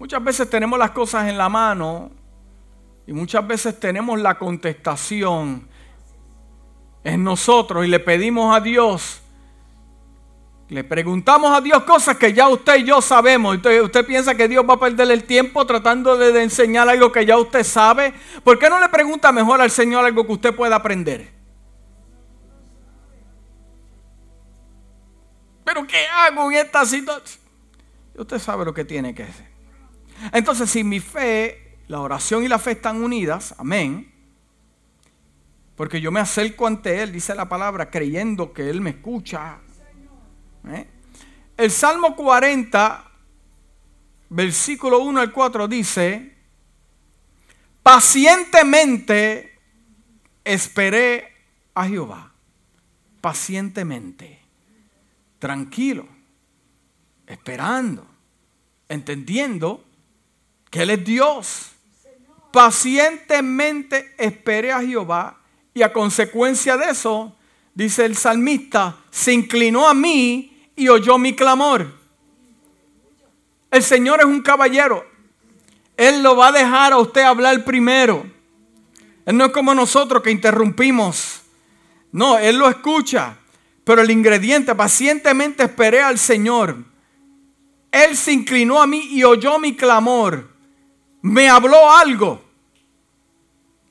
Muchas 0.00 0.24
veces 0.24 0.50
tenemos 0.50 0.76
las 0.76 0.90
cosas 0.90 1.28
en 1.28 1.38
la 1.38 1.48
mano 1.48 2.10
y 3.06 3.12
muchas 3.12 3.46
veces 3.46 3.78
tenemos 3.78 4.20
la 4.20 4.36
contestación 4.36 5.68
en 7.04 7.22
nosotros 7.22 7.86
y 7.86 7.88
le 7.88 8.00
pedimos 8.00 8.56
a 8.56 8.58
Dios 8.58 9.21
le 10.72 10.84
preguntamos 10.84 11.54
a 11.54 11.60
Dios 11.60 11.82
cosas 11.84 12.16
que 12.16 12.32
ya 12.32 12.48
usted 12.48 12.76
y 12.76 12.84
yo 12.84 13.02
sabemos. 13.02 13.56
Usted, 13.56 13.82
usted 13.82 14.06
piensa 14.06 14.34
que 14.34 14.48
Dios 14.48 14.64
va 14.68 14.74
a 14.74 14.80
perder 14.80 15.10
el 15.10 15.24
tiempo 15.24 15.66
tratando 15.66 16.16
de, 16.16 16.32
de, 16.32 16.42
enseñar 16.42 16.88
algo 16.88 17.12
que 17.12 17.26
ya 17.26 17.36
usted 17.36 17.62
sabe. 17.62 18.14
¿Por 18.42 18.58
qué 18.58 18.70
no 18.70 18.80
le 18.80 18.88
pregunta 18.88 19.30
mejor 19.32 19.60
al 19.60 19.70
Señor 19.70 20.02
algo 20.04 20.26
que 20.26 20.32
usted 20.32 20.54
pueda 20.54 20.76
aprender? 20.76 21.30
¿Pero 25.62 25.86
qué 25.86 26.06
hago 26.06 26.50
en 26.50 26.56
esta 26.56 26.86
situación? 26.86 27.40
Usted 28.14 28.38
sabe 28.38 28.64
lo 28.64 28.72
que 28.72 28.86
tiene 28.86 29.14
que 29.14 29.24
hacer. 29.24 29.46
Entonces, 30.32 30.70
si 30.70 30.84
mi 30.84 31.00
fe, 31.00 31.78
la 31.86 32.00
oración 32.00 32.44
y 32.44 32.48
la 32.48 32.58
fe 32.58 32.72
están 32.72 33.02
unidas, 33.02 33.54
amén. 33.58 34.10
Porque 35.76 36.00
yo 36.00 36.10
me 36.10 36.20
acerco 36.20 36.66
ante 36.66 37.02
Él, 37.02 37.12
dice 37.12 37.34
la 37.34 37.48
palabra, 37.48 37.90
creyendo 37.90 38.54
que 38.54 38.70
Él 38.70 38.80
me 38.80 38.90
escucha, 38.90 39.58
¿Eh? 40.68 40.86
El 41.56 41.70
Salmo 41.70 42.16
40, 42.16 43.10
versículo 44.30 45.00
1 45.00 45.20
al 45.20 45.32
4 45.32 45.68
dice, 45.68 46.34
pacientemente 47.82 49.58
esperé 50.44 51.32
a 51.74 51.86
Jehová, 51.86 52.32
pacientemente, 53.20 54.40
tranquilo, 55.38 56.06
esperando, 57.26 58.06
entendiendo 58.88 59.84
que 60.70 60.82
Él 60.82 60.90
es 60.90 61.04
Dios. 61.04 61.68
Pacientemente 62.52 64.14
esperé 64.18 64.72
a 64.72 64.82
Jehová 64.82 65.40
y 65.72 65.82
a 65.82 65.92
consecuencia 65.92 66.76
de 66.76 66.90
eso, 66.90 67.34
dice 67.74 68.04
el 68.04 68.16
salmista, 68.16 68.98
se 69.10 69.32
inclinó 69.32 69.88
a 69.88 69.94
mí 69.94 70.51
y 70.76 70.88
oyó 70.88 71.18
mi 71.18 71.34
clamor. 71.34 71.92
El 73.70 73.82
Señor 73.82 74.20
es 74.20 74.26
un 74.26 74.42
caballero. 74.42 75.04
Él 75.96 76.22
lo 76.22 76.36
va 76.36 76.48
a 76.48 76.52
dejar 76.52 76.92
a 76.92 76.98
usted 76.98 77.22
hablar 77.22 77.64
primero. 77.64 78.24
Él 79.24 79.36
no 79.36 79.46
es 79.46 79.52
como 79.52 79.74
nosotros 79.74 80.22
que 80.22 80.30
interrumpimos. 80.30 81.42
No, 82.12 82.38
Él 82.38 82.58
lo 82.58 82.68
escucha. 82.68 83.38
Pero 83.84 84.02
el 84.02 84.10
ingrediente, 84.10 84.74
pacientemente 84.74 85.64
esperé 85.64 86.02
al 86.02 86.18
Señor. 86.18 86.76
Él 87.90 88.16
se 88.16 88.32
inclinó 88.32 88.80
a 88.80 88.86
mí 88.86 89.08
y 89.10 89.24
oyó 89.24 89.58
mi 89.58 89.74
clamor. 89.74 90.50
Me 91.22 91.48
habló 91.48 91.90
algo. 91.90 92.42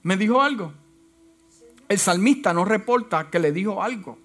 Me 0.03 0.17
dijo 0.17 0.41
algo. 0.41 0.73
El 1.87 1.99
salmista 1.99 2.53
no 2.53 2.65
reporta 2.65 3.29
que 3.29 3.39
le 3.39 3.51
dijo 3.51 3.81
algo. 3.83 4.17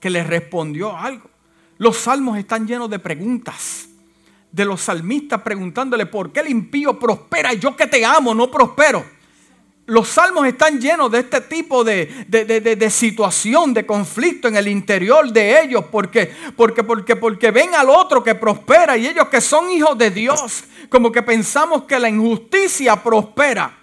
Que 0.00 0.10
le 0.10 0.24
respondió 0.24 0.96
algo. 0.96 1.31
Los 1.82 1.96
salmos 1.96 2.38
están 2.38 2.64
llenos 2.64 2.88
de 2.88 3.00
preguntas. 3.00 3.88
De 4.52 4.64
los 4.64 4.82
salmistas 4.82 5.42
preguntándole 5.42 6.06
por 6.06 6.30
qué 6.30 6.38
el 6.38 6.48
impío 6.48 6.96
prospera 6.96 7.52
y 7.52 7.58
yo 7.58 7.74
que 7.74 7.88
te 7.88 8.04
amo 8.04 8.32
no 8.32 8.48
prospero. 8.48 9.04
Los 9.86 10.06
salmos 10.06 10.46
están 10.46 10.80
llenos 10.80 11.10
de 11.10 11.18
este 11.18 11.40
tipo 11.40 11.82
de, 11.82 12.06
de, 12.28 12.90
situación, 12.90 13.74
de 13.74 13.84
conflicto 13.84 14.46
en 14.46 14.54
el 14.54 14.68
interior 14.68 15.32
de 15.32 15.60
ellos, 15.60 15.86
porque, 15.90 16.32
porque, 16.56 16.84
porque, 16.84 17.16
porque 17.16 17.50
ven 17.50 17.74
al 17.74 17.90
otro 17.90 18.22
que 18.22 18.36
prospera 18.36 18.96
y 18.96 19.08
ellos 19.08 19.26
que 19.26 19.40
son 19.40 19.68
hijos 19.68 19.98
de 19.98 20.12
Dios, 20.12 20.62
como 20.88 21.10
que 21.10 21.24
pensamos 21.24 21.82
que 21.82 21.98
la 21.98 22.08
injusticia 22.08 22.94
prospera. 23.02 23.76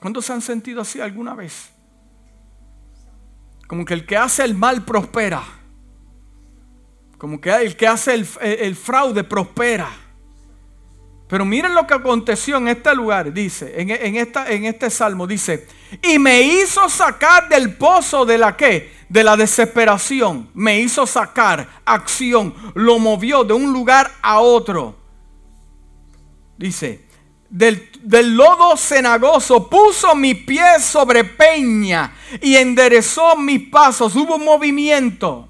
¿Cuántos 0.00 0.24
se 0.24 0.32
han 0.32 0.42
sentido 0.42 0.80
así 0.80 1.00
alguna 1.00 1.36
vez? 1.36 1.75
Como 3.66 3.84
que 3.84 3.94
el 3.94 4.06
que 4.06 4.16
hace 4.16 4.44
el 4.44 4.54
mal 4.54 4.84
prospera. 4.84 5.42
Como 7.18 7.40
que 7.40 7.54
el 7.54 7.76
que 7.76 7.86
hace 7.86 8.14
el, 8.14 8.76
fraude 8.76 9.24
prospera. 9.24 9.88
Pero 11.28 11.44
miren 11.44 11.74
lo 11.74 11.86
que 11.86 11.94
aconteció 11.94 12.58
en 12.58 12.68
este 12.68 12.94
lugar, 12.94 13.32
dice, 13.32 13.80
en, 13.80 13.90
en 13.90 14.64
este 14.64 14.90
salmo, 14.90 15.26
dice, 15.26 15.66
y 16.02 16.20
me 16.20 16.40
hizo 16.42 16.88
sacar 16.88 17.48
del 17.48 17.74
pozo 17.74 18.24
de 18.24 18.38
la 18.38 18.56
que, 18.56 18.92
de 19.08 19.24
la 19.24 19.36
desesperación, 19.36 20.50
me 20.54 20.78
hizo 20.78 21.04
sacar 21.04 21.68
acción, 21.84 22.54
lo 22.74 23.00
movió 23.00 23.42
de 23.42 23.54
un 23.54 23.72
lugar 23.72 24.12
a 24.22 24.38
otro. 24.38 24.96
Dice, 26.56 27.05
del, 27.48 28.36
lodo 28.36 28.76
cenagoso, 28.76 29.68
puso 29.68 30.14
mi 30.14 30.34
pie 30.34 30.80
sobre 30.80 31.24
peña 31.24 32.12
y 32.40 32.56
enderezó 32.56 33.36
mis 33.36 33.68
pasos. 33.68 34.14
Hubo 34.14 34.38
movimiento. 34.38 35.48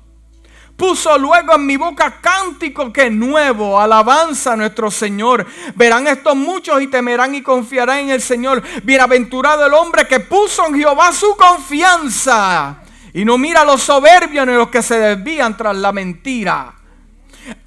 Puso 0.77 1.17
luego 1.17 1.55
en 1.55 1.65
mi 1.65 1.79
boca 1.79 2.21
cántico 2.21 2.93
que 2.93 3.09
nuevo, 3.09 3.81
alabanza 3.81 4.53
a 4.53 4.57
nuestro 4.57 4.91
Señor. 4.91 5.47
Verán 5.75 6.07
estos 6.07 6.37
muchos 6.37 6.83
y 6.83 6.89
temerán 6.89 7.35
y 7.35 7.41
confiarán 7.41 8.01
en 8.01 8.11
el 8.11 8.21
Señor. 8.21 8.63
Bienaventurado 8.83 9.65
el 9.65 9.73
hombre 9.73 10.07
que 10.07 10.21
puso 10.21 10.67
en 10.67 10.75
Jehová 10.75 11.13
su 11.13 11.35
confianza 11.35 12.83
Y 13.15 13.25
no 13.25 13.39
mira 13.39 13.65
los 13.65 13.83
soberbios 13.83 14.47
ni 14.47 14.53
los 14.53 14.69
que 14.69 14.83
se 14.83 14.99
desvían 14.99 15.57
tras 15.57 15.75
la 15.77 15.93
mentira. 15.93 16.76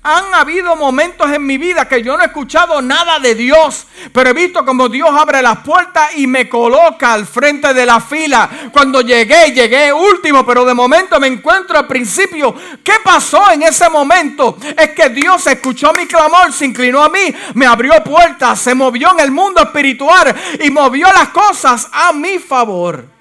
Han 0.03 0.33
habido 0.33 0.75
momentos 0.75 1.31
en 1.31 1.45
mi 1.45 1.57
vida 1.57 1.87
que 1.87 2.01
yo 2.01 2.17
no 2.17 2.23
he 2.23 2.27
escuchado 2.27 2.81
nada 2.81 3.19
de 3.19 3.35
Dios, 3.35 3.85
pero 4.11 4.29
he 4.29 4.33
visto 4.33 4.65
como 4.65 4.89
Dios 4.89 5.09
abre 5.11 5.41
las 5.41 5.59
puertas 5.59 6.15
y 6.15 6.27
me 6.27 6.49
coloca 6.49 7.13
al 7.13 7.25
frente 7.25 7.73
de 7.73 7.85
la 7.85 7.99
fila. 7.99 8.49
Cuando 8.71 9.01
llegué, 9.01 9.51
llegué 9.51 9.93
último, 9.93 10.45
pero 10.45 10.65
de 10.65 10.73
momento 10.73 11.19
me 11.19 11.27
encuentro 11.27 11.77
al 11.77 11.87
principio. 11.87 12.55
¿Qué 12.83 12.93
pasó 13.03 13.51
en 13.51 13.63
ese 13.63 13.89
momento? 13.89 14.57
Es 14.77 14.89
que 14.91 15.09
Dios 15.09 15.45
escuchó 15.47 15.93
mi 15.93 16.07
clamor, 16.07 16.51
se 16.51 16.65
inclinó 16.65 17.03
a 17.03 17.09
mí, 17.09 17.33
me 17.53 17.65
abrió 17.65 18.03
puertas, 18.03 18.59
se 18.59 18.73
movió 18.73 19.11
en 19.11 19.19
el 19.19 19.31
mundo 19.31 19.61
espiritual 19.61 20.35
y 20.61 20.69
movió 20.71 21.07
las 21.13 21.29
cosas 21.29 21.87
a 21.91 22.11
mi 22.13 22.39
favor. 22.39 23.19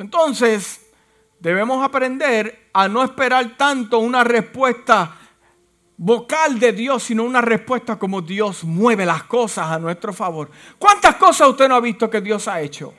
Entonces, 0.00 0.79
debemos 1.40 1.82
aprender 1.84 2.70
a 2.72 2.86
no 2.88 3.02
esperar 3.02 3.56
tanto 3.56 3.98
una 3.98 4.22
respuesta 4.22 5.16
vocal 5.96 6.58
de 6.58 6.72
Dios, 6.72 7.02
sino 7.02 7.24
una 7.24 7.40
respuesta 7.40 7.98
como 7.98 8.22
Dios 8.22 8.64
mueve 8.64 9.04
las 9.04 9.24
cosas 9.24 9.66
a 9.70 9.78
nuestro 9.78 10.12
favor. 10.12 10.50
¿Cuántas 10.78 11.16
cosas 11.16 11.48
usted 11.48 11.68
no 11.68 11.74
ha 11.74 11.80
visto 11.80 12.08
que 12.08 12.20
Dios 12.20 12.46
ha 12.48 12.60
hecho? 12.60 12.94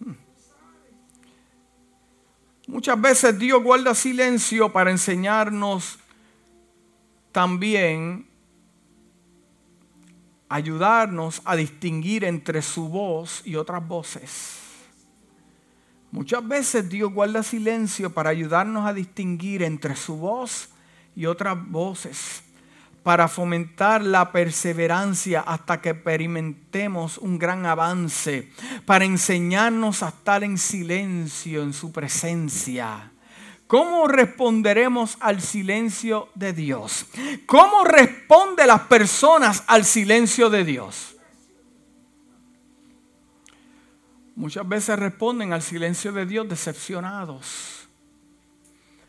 Hmm. 0.00 0.12
Muchas 2.66 3.00
veces 3.00 3.38
Dios 3.38 3.62
guarda 3.62 3.94
silencio 3.94 4.72
para 4.72 4.90
enseñarnos 4.90 5.98
también, 7.32 8.26
ayudarnos 10.48 11.42
a 11.44 11.56
distinguir 11.56 12.24
entre 12.24 12.62
su 12.62 12.88
voz 12.88 13.42
y 13.46 13.56
otras 13.56 13.86
voces. 13.86 14.65
Muchas 16.16 16.48
veces 16.48 16.88
Dios 16.88 17.12
guarda 17.12 17.42
silencio 17.42 18.08
para 18.08 18.30
ayudarnos 18.30 18.86
a 18.86 18.94
distinguir 18.94 19.62
entre 19.62 19.94
su 19.96 20.16
voz 20.16 20.70
y 21.14 21.26
otras 21.26 21.58
voces, 21.68 22.42
para 23.02 23.28
fomentar 23.28 24.02
la 24.02 24.32
perseverancia 24.32 25.42
hasta 25.42 25.82
que 25.82 25.90
experimentemos 25.90 27.18
un 27.18 27.38
gran 27.38 27.66
avance, 27.66 28.50
para 28.86 29.04
enseñarnos 29.04 30.02
a 30.02 30.08
estar 30.08 30.42
en 30.42 30.56
silencio 30.56 31.62
en 31.62 31.74
su 31.74 31.92
presencia. 31.92 33.12
¿Cómo 33.66 34.08
responderemos 34.08 35.18
al 35.20 35.42
silencio 35.42 36.30
de 36.34 36.54
Dios? 36.54 37.04
¿Cómo 37.44 37.84
responden 37.84 38.68
las 38.68 38.80
personas 38.84 39.64
al 39.66 39.84
silencio 39.84 40.48
de 40.48 40.64
Dios? 40.64 41.15
Muchas 44.36 44.68
veces 44.68 44.98
responden 44.98 45.54
al 45.54 45.62
silencio 45.62 46.12
de 46.12 46.26
Dios 46.26 46.46
decepcionados. 46.46 47.88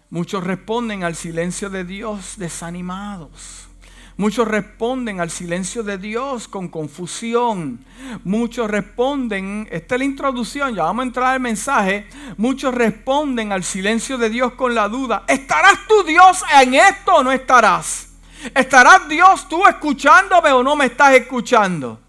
Muchos 0.09 0.41
responden 0.41 1.03
al 1.03 1.15
silencio 1.15 1.69
de 1.69 1.83
Dios 1.83 2.35
desanimados. 2.37 3.67
Muchos 4.15 4.47
responden 4.47 5.19
al 5.19 5.29
silencio 5.29 5.83
de 5.83 5.97
Dios 5.97 6.47
con 6.47 6.69
confusión. 6.69 7.83
Muchos 8.23 8.71
responden, 8.71 9.67
esta 9.69 9.95
es 9.95 9.99
la 9.99 10.05
introducción, 10.05 10.73
ya 10.73 10.83
vamos 10.83 11.03
a 11.03 11.07
entrar 11.07 11.33
al 11.33 11.41
mensaje. 11.41 12.07
Muchos 12.37 12.73
responden 12.73 13.51
al 13.51 13.65
silencio 13.65 14.17
de 14.17 14.29
Dios 14.29 14.53
con 14.53 14.73
la 14.73 14.87
duda. 14.87 15.25
¿Estarás 15.27 15.85
tú 15.89 16.03
Dios 16.03 16.41
en 16.61 16.73
esto 16.73 17.15
o 17.15 17.23
no 17.23 17.33
estarás? 17.33 18.13
¿Estarás 18.55 19.09
Dios 19.09 19.49
tú 19.49 19.67
escuchándome 19.67 20.53
o 20.53 20.63
no 20.63 20.77
me 20.77 20.85
estás 20.85 21.15
escuchando? 21.15 22.06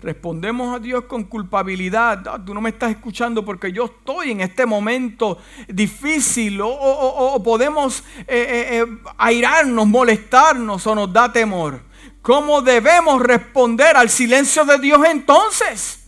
Respondemos 0.00 0.76
a 0.76 0.78
Dios 0.78 1.04
con 1.04 1.24
culpabilidad. 1.24 2.22
Ah, 2.28 2.40
tú 2.44 2.54
no 2.54 2.60
me 2.60 2.70
estás 2.70 2.92
escuchando 2.92 3.44
porque 3.44 3.72
yo 3.72 3.86
estoy 3.86 4.30
en 4.30 4.40
este 4.40 4.64
momento 4.64 5.38
difícil. 5.66 6.60
O, 6.62 7.42
podemos 7.42 8.04
eh, 8.18 8.24
eh, 8.28 8.66
eh, 8.78 8.86
airarnos, 9.16 9.88
molestarnos 9.88 10.86
o 10.86 10.94
nos 10.94 11.12
da 11.12 11.32
temor. 11.32 11.82
¿Cómo 12.22 12.62
debemos 12.62 13.20
responder 13.20 13.96
al 13.96 14.08
silencio 14.08 14.64
de 14.64 14.78
Dios 14.78 15.00
entonces? 15.04 16.04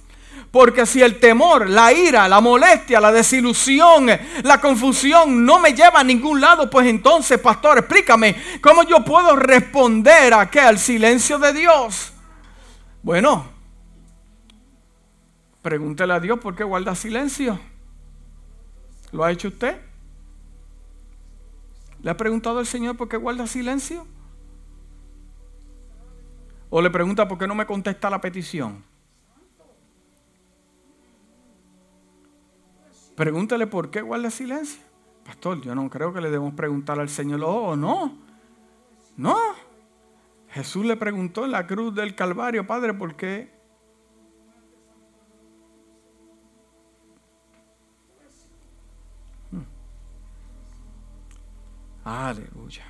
Porque 0.52 0.86
si 0.86 1.02
el 1.02 1.18
temor, 1.18 1.68
la 1.68 1.92
ira, 1.92 2.28
la 2.28 2.40
molestia, 2.40 3.00
la 3.00 3.10
desilusión, 3.10 4.08
la 4.42 4.60
confusión 4.60 5.44
no 5.44 5.58
me 5.58 5.72
lleva 5.72 6.00
a 6.00 6.04
ningún 6.04 6.40
lado, 6.40 6.68
pues 6.70 6.86
entonces, 6.86 7.38
pastor, 7.38 7.78
explícame 7.78 8.36
cómo 8.60 8.82
yo 8.84 9.04
puedo 9.04 9.34
responder 9.36 10.34
a 10.34 10.48
qué? 10.48 10.60
Al 10.60 10.78
silencio 10.78 11.38
de 11.38 11.52
Dios. 11.52 12.12
Bueno, 13.02 13.59
Pregúntele 15.62 16.12
a 16.12 16.20
Dios 16.20 16.38
por 16.38 16.54
qué 16.54 16.64
guarda 16.64 16.94
silencio. 16.94 17.58
¿Lo 19.12 19.24
ha 19.24 19.32
hecho 19.32 19.48
usted? 19.48 19.80
¿Le 22.02 22.10
ha 22.10 22.16
preguntado 22.16 22.58
al 22.58 22.66
Señor 22.66 22.96
por 22.96 23.08
qué 23.08 23.16
guarda 23.16 23.46
silencio? 23.46 24.06
¿O 26.70 26.80
le 26.80 26.88
pregunta 26.88 27.28
por 27.28 27.36
qué 27.36 27.46
no 27.46 27.54
me 27.54 27.66
contesta 27.66 28.08
la 28.08 28.20
petición? 28.20 28.82
Pregúntele 33.16 33.66
por 33.66 33.90
qué 33.90 34.00
guarda 34.00 34.30
silencio. 34.30 34.80
Pastor, 35.24 35.60
yo 35.60 35.74
no 35.74 35.90
creo 35.90 36.12
que 36.14 36.22
le 36.22 36.30
debemos 36.30 36.54
preguntar 36.54 36.98
al 36.98 37.10
Señor, 37.10 37.42
oh, 37.44 37.76
no. 37.76 38.16
No. 39.16 39.36
Jesús 40.48 40.86
le 40.86 40.96
preguntó 40.96 41.44
en 41.44 41.50
la 41.50 41.66
cruz 41.66 41.94
del 41.94 42.14
Calvario, 42.14 42.66
Padre, 42.66 42.94
¿por 42.94 43.14
qué 43.16 43.59
Aleluya. 52.10 52.84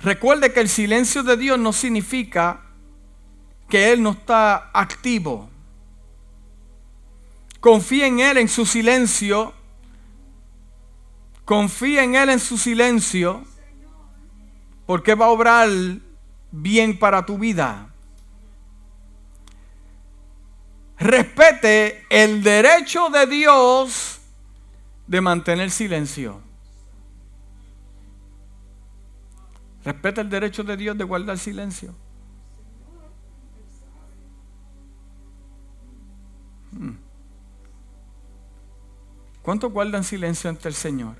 Recuerde 0.00 0.52
que 0.52 0.60
el 0.60 0.68
silencio 0.68 1.22
de 1.22 1.34
Dios 1.38 1.58
no 1.58 1.72
significa 1.72 2.60
que 3.70 3.90
Él 3.90 4.02
no 4.02 4.10
está 4.10 4.70
activo. 4.74 5.48
Confía 7.58 8.06
en 8.06 8.20
Él 8.20 8.36
en 8.36 8.48
su 8.48 8.66
silencio. 8.66 9.54
Confía 11.46 12.02
en 12.02 12.14
Él 12.14 12.28
en 12.28 12.40
su 12.40 12.58
silencio. 12.58 13.44
Porque 14.84 15.14
va 15.14 15.26
a 15.26 15.30
obrar 15.30 15.70
bien 16.50 16.98
para 16.98 17.24
tu 17.24 17.38
vida. 17.38 17.88
Respete 20.98 22.04
el 22.10 22.42
derecho 22.42 23.08
de 23.08 23.26
Dios 23.26 24.20
de 25.06 25.20
mantener 25.22 25.70
silencio. 25.70 26.51
Respeta 29.84 30.20
el 30.20 30.30
derecho 30.30 30.62
de 30.62 30.76
Dios 30.76 30.96
de 30.96 31.04
guardar 31.04 31.38
silencio. 31.38 31.94
Hmm. 36.70 36.96
¿Cuántos 39.42 39.72
guardan 39.72 40.04
silencio 40.04 40.48
ante 40.48 40.68
el 40.68 40.74
Señor? 40.74 41.16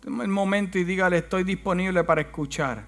Toma 0.00 0.24
el 0.24 0.30
momento 0.30 0.78
y 0.78 0.84
dígale, 0.84 1.18
estoy 1.18 1.44
disponible 1.44 2.02
para 2.04 2.22
escuchar. 2.22 2.86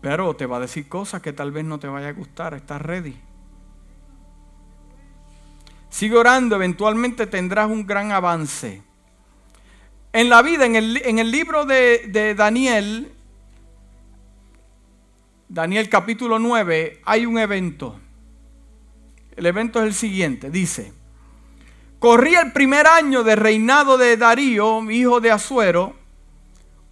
Pero 0.00 0.34
te 0.34 0.46
va 0.46 0.56
a 0.56 0.60
decir 0.60 0.88
cosas 0.88 1.22
que 1.22 1.32
tal 1.32 1.52
vez 1.52 1.64
no 1.64 1.78
te 1.78 1.86
vaya 1.86 2.08
a 2.08 2.12
gustar. 2.12 2.54
¿Estás 2.54 2.82
ready? 2.82 3.18
Sigue 5.94 6.16
orando, 6.16 6.56
eventualmente 6.56 7.28
tendrás 7.28 7.70
un 7.70 7.86
gran 7.86 8.10
avance. 8.10 8.82
En 10.12 10.28
la 10.28 10.42
vida, 10.42 10.66
en 10.66 10.74
el, 10.74 11.30
libro 11.30 11.64
de, 11.66 12.08
de 12.08 12.34
Daniel, 12.34 13.12
Daniel 15.48 15.88
capítulo 15.88 16.40
9, 16.40 17.00
hay 17.04 17.26
un 17.26 17.38
evento. 17.38 18.00
El 19.36 19.46
evento 19.46 19.78
es 19.78 19.86
el 19.86 19.94
siguiente, 19.94 20.50
dice, 20.50 20.92
corría 22.00 22.40
el 22.40 22.50
primer 22.50 22.88
año 22.88 23.22
de 23.22 23.36
reinado 23.36 23.96
de 23.96 24.16
Darío, 24.16 24.90
hijo 24.90 25.20
de 25.20 25.30
Azuero, 25.30 25.94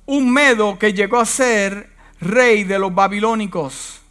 un 0.06 0.32
medo 0.32 0.78
que 0.78 0.92
llegó 0.92 1.18
a 1.18 1.26
ser 1.26 1.90
rey 2.20 2.62
de 2.62 2.78
los 2.78 2.94
babilónicos. 2.94 4.01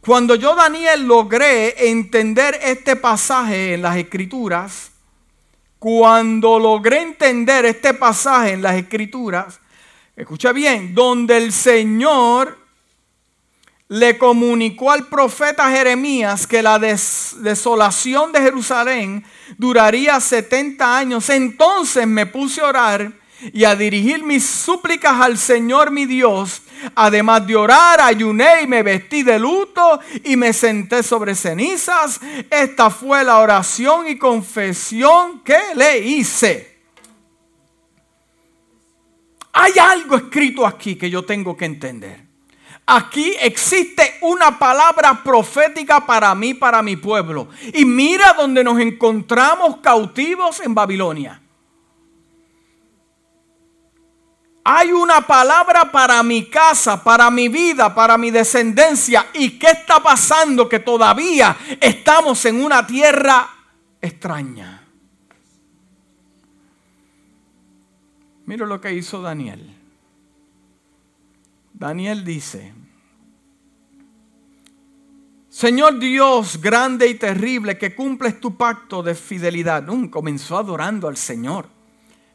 Cuando 0.00 0.34
yo, 0.34 0.54
Daniel, 0.54 1.06
logré 1.06 1.90
entender 1.90 2.58
este 2.62 2.96
pasaje 2.96 3.74
en 3.74 3.82
las 3.82 3.96
escrituras, 3.96 4.90
cuando 5.78 6.58
logré 6.58 7.02
entender 7.02 7.66
este 7.66 7.92
pasaje 7.92 8.52
en 8.52 8.62
las 8.62 8.76
escrituras, 8.76 9.60
escucha 10.16 10.52
bien, 10.52 10.94
donde 10.94 11.36
el 11.36 11.52
Señor 11.52 12.58
le 13.88 14.16
comunicó 14.16 14.90
al 14.90 15.08
profeta 15.08 15.70
Jeremías 15.70 16.46
que 16.46 16.62
la 16.62 16.78
desolación 16.78 18.30
de 18.30 18.40
Jerusalén 18.40 19.24
duraría 19.58 20.20
70 20.20 20.96
años, 20.96 21.28
entonces 21.28 22.06
me 22.06 22.24
puse 22.24 22.60
a 22.60 22.66
orar 22.66 23.12
y 23.52 23.64
a 23.64 23.74
dirigir 23.74 24.22
mis 24.22 24.46
súplicas 24.46 25.20
al 25.20 25.36
Señor 25.36 25.90
mi 25.90 26.06
Dios. 26.06 26.62
Además 26.94 27.46
de 27.46 27.56
orar, 27.56 28.00
ayuné 28.00 28.62
y 28.62 28.66
me 28.66 28.82
vestí 28.82 29.22
de 29.22 29.38
luto 29.38 30.00
y 30.24 30.36
me 30.36 30.52
senté 30.52 31.02
sobre 31.02 31.34
cenizas. 31.34 32.20
Esta 32.50 32.90
fue 32.90 33.24
la 33.24 33.38
oración 33.38 34.08
y 34.08 34.18
confesión 34.18 35.40
que 35.40 35.58
le 35.74 35.98
hice. 35.98 36.78
Hay 39.52 39.72
algo 39.78 40.16
escrito 40.16 40.66
aquí 40.66 40.96
que 40.96 41.10
yo 41.10 41.24
tengo 41.24 41.56
que 41.56 41.64
entender. 41.64 42.30
Aquí 42.86 43.36
existe 43.40 44.18
una 44.22 44.58
palabra 44.58 45.22
profética 45.22 46.04
para 46.04 46.34
mí, 46.34 46.54
para 46.54 46.82
mi 46.82 46.96
pueblo. 46.96 47.48
Y 47.72 47.84
mira 47.84 48.32
donde 48.32 48.64
nos 48.64 48.80
encontramos 48.80 49.76
cautivos 49.78 50.60
en 50.60 50.74
Babilonia. 50.74 51.39
Hay 54.62 54.92
una 54.92 55.26
palabra 55.26 55.90
para 55.90 56.22
mi 56.22 56.46
casa, 56.46 57.02
para 57.02 57.30
mi 57.30 57.48
vida, 57.48 57.94
para 57.94 58.18
mi 58.18 58.30
descendencia. 58.30 59.28
¿Y 59.34 59.58
qué 59.58 59.68
está 59.68 60.02
pasando? 60.02 60.68
Que 60.68 60.80
todavía 60.80 61.56
estamos 61.80 62.44
en 62.44 62.62
una 62.62 62.86
tierra 62.86 63.48
extraña. 64.00 64.86
Mira 68.44 68.66
lo 68.66 68.80
que 68.80 68.92
hizo 68.92 69.22
Daniel. 69.22 69.76
Daniel 71.72 72.24
dice, 72.24 72.74
Señor 75.48 75.98
Dios 75.98 76.60
grande 76.60 77.08
y 77.08 77.14
terrible, 77.14 77.78
que 77.78 77.94
cumples 77.94 78.40
tu 78.40 78.56
pacto 78.56 79.02
de 79.02 79.14
fidelidad. 79.14 79.86
comenzó 80.10 80.58
adorando 80.58 81.08
al 81.08 81.16
Señor. 81.16 81.68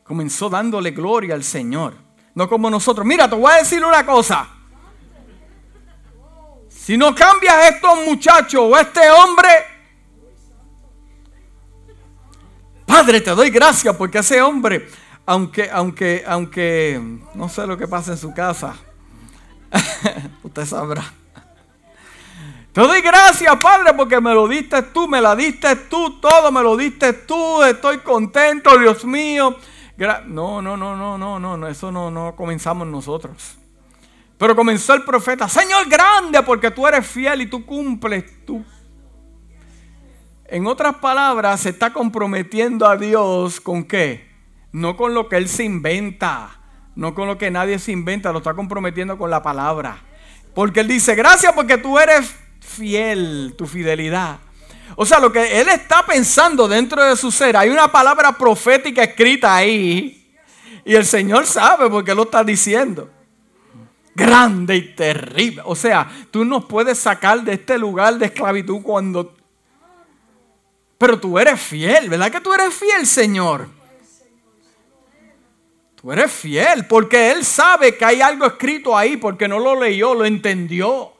Comenzó 0.03 0.49
dándole 0.49 0.91
gloria 0.91 1.35
al 1.35 1.43
Señor. 1.43 2.04
No 2.35 2.47
como 2.47 2.69
nosotros. 2.69 3.05
Mira, 3.05 3.29
te 3.29 3.35
voy 3.35 3.51
a 3.51 3.55
decir 3.55 3.83
una 3.83 4.05
cosa. 4.05 4.47
Si 6.69 6.97
no 6.97 7.15
cambias 7.15 7.73
estos 7.73 8.05
muchachos 8.05 8.61
o 8.63 8.77
este 8.77 9.09
hombre, 9.09 9.49
Padre, 12.85 13.19
te 13.19 13.31
doy 13.31 13.49
gracias 13.49 13.95
porque 13.95 14.19
ese 14.19 14.41
hombre, 14.41 14.87
aunque, 15.25 15.69
aunque, 15.71 16.23
aunque, 16.27 17.01
no 17.33 17.49
sé 17.49 17.65
lo 17.65 17.77
que 17.77 17.87
pasa 17.87 18.11
en 18.11 18.17
su 18.17 18.33
casa, 18.33 18.75
usted 20.43 20.65
sabrá. 20.65 21.03
Te 22.71 22.81
doy 22.81 23.01
gracias, 23.01 23.55
Padre, 23.57 23.93
porque 23.93 24.21
me 24.21 24.33
lo 24.33 24.47
diste 24.47 24.83
tú, 24.83 25.07
me 25.07 25.19
la 25.19 25.35
diste 25.35 25.75
tú, 25.75 26.19
todo 26.19 26.51
me 26.51 26.61
lo 26.61 26.77
diste 26.77 27.13
tú, 27.13 27.63
estoy 27.63 27.99
contento, 27.99 28.77
Dios 28.77 29.03
mío. 29.05 29.57
No, 29.97 30.61
no, 30.61 30.77
no, 30.77 30.95
no, 30.95 31.17
no, 31.17 31.39
no, 31.39 31.57
no, 31.57 31.67
eso 31.67 31.91
no, 31.91 32.11
no 32.11 32.35
comenzamos 32.35 32.87
nosotros. 32.87 33.57
Pero 34.37 34.55
comenzó 34.55 34.93
el 34.93 35.03
profeta, 35.03 35.47
Señor 35.47 35.87
grande, 35.89 36.43
porque 36.43 36.71
tú 36.71 36.85
eres 36.85 37.07
fiel 37.07 37.41
y 37.41 37.45
tú 37.47 37.65
cumples 37.65 38.45
tú. 38.45 38.63
En 40.47 40.67
otras 40.67 40.95
palabras, 40.95 41.61
se 41.61 41.69
está 41.69 41.93
comprometiendo 41.93 42.85
a 42.85 42.97
Dios 42.97 43.61
con 43.61 43.85
qué? 43.85 44.29
No 44.71 44.97
con 44.97 45.13
lo 45.13 45.29
que 45.29 45.37
Él 45.37 45.47
se 45.47 45.63
inventa, 45.63 46.59
no 46.95 47.15
con 47.15 47.27
lo 47.27 47.37
que 47.37 47.49
nadie 47.49 47.79
se 47.79 47.93
inventa, 47.93 48.33
lo 48.33 48.39
está 48.39 48.53
comprometiendo 48.53 49.17
con 49.17 49.29
la 49.29 49.41
palabra. 49.41 50.03
Porque 50.53 50.81
Él 50.81 50.89
dice, 50.89 51.15
gracias 51.15 51.53
porque 51.53 51.77
tú 51.77 51.97
eres 51.97 52.35
fiel, 52.59 53.55
tu 53.57 53.65
fidelidad. 53.65 54.39
O 54.95 55.05
sea, 55.05 55.19
lo 55.19 55.31
que 55.31 55.59
él 55.59 55.67
está 55.69 56.05
pensando 56.05 56.67
dentro 56.67 57.03
de 57.03 57.15
su 57.15 57.31
ser, 57.31 57.57
hay 57.57 57.69
una 57.69 57.91
palabra 57.91 58.37
profética 58.37 59.03
escrita 59.03 59.55
ahí. 59.55 60.33
Y 60.85 60.95
el 60.95 61.05
Señor 61.05 61.45
sabe 61.47 61.89
por 61.89 62.05
qué 62.05 62.13
lo 62.13 62.23
está 62.23 62.43
diciendo. 62.43 63.09
Grande 64.13 64.75
y 64.75 64.95
terrible. 64.95 65.61
O 65.65 65.75
sea, 65.75 66.09
tú 66.31 66.45
nos 66.45 66.65
puedes 66.65 66.99
sacar 66.99 67.41
de 67.41 67.53
este 67.53 67.77
lugar 67.77 68.17
de 68.17 68.27
esclavitud 68.27 68.81
cuando... 68.81 69.35
Pero 70.97 71.19
tú 71.19 71.37
eres 71.37 71.59
fiel, 71.59 72.09
¿verdad 72.09 72.31
que 72.31 72.39
tú 72.39 72.53
eres 72.53 72.73
fiel, 72.73 73.05
Señor? 73.05 73.67
Tú 75.95 76.11
eres 76.11 76.31
fiel 76.31 76.85
porque 76.85 77.31
Él 77.31 77.43
sabe 77.43 77.97
que 77.97 78.05
hay 78.05 78.21
algo 78.21 78.45
escrito 78.45 78.95
ahí 78.95 79.17
porque 79.17 79.47
no 79.47 79.59
lo 79.59 79.77
leyó, 79.77 80.13
lo 80.13 80.23
entendió. 80.23 81.14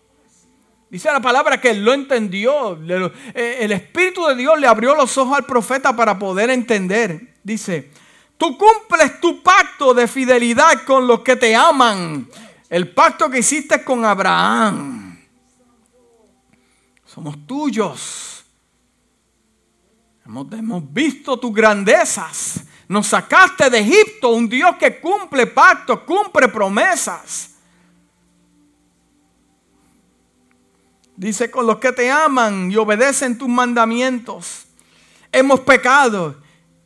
Dice 0.90 1.12
la 1.12 1.20
palabra 1.20 1.60
que 1.60 1.72
él 1.72 1.84
lo 1.84 1.94
entendió. 1.94 2.80
Eh, 3.34 3.58
el 3.62 3.72
Espíritu 3.72 4.26
de 4.28 4.36
Dios 4.36 4.60
le 4.60 4.68
abrió 4.68 4.96
los 4.96 5.18
ojos 5.18 5.38
al 5.38 5.46
profeta 5.46 5.96
para 5.96 6.18
poder 6.18 6.50
entender. 6.50 7.36
Dice, 7.44 7.92
tú 8.38 8.58
cumples 8.58 9.20
tu 9.20 9.42
pacto 9.42 9.94
de 9.94 10.08
fidelidad 10.08 10.84
con 10.86 11.08
los 11.08 11.22
que 11.22 11.36
te 11.36 11.56
aman. 11.56 12.28
El 12.70 12.94
pacto 12.94 13.30
que 13.30 13.40
hiciste 13.40 13.84
con 13.84 14.06
Abraham. 14.06 15.20
Somos 17.06 17.46
tuyos. 17.48 18.46
Hemos, 20.26 20.52
hemos 20.52 20.94
visto 20.94 21.38
tus 21.38 21.54
grandezas. 21.54 22.64
Nos 22.88 23.08
sacaste 23.08 23.70
de 23.70 23.80
Egipto, 23.80 24.30
un 24.30 24.48
Dios 24.48 24.76
que 24.78 25.00
cumple 25.00 25.48
pactos, 25.48 26.02
cumple 26.02 26.48
promesas. 26.48 27.55
Dice, 31.18 31.50
con 31.50 31.66
los 31.66 31.78
que 31.78 31.92
te 31.92 32.12
aman 32.12 32.72
y 32.72 32.76
obedecen 32.76 33.38
tus 33.38 33.48
mandamientos. 33.48 34.66
Hemos 35.32 35.62
pecado 35.62 36.36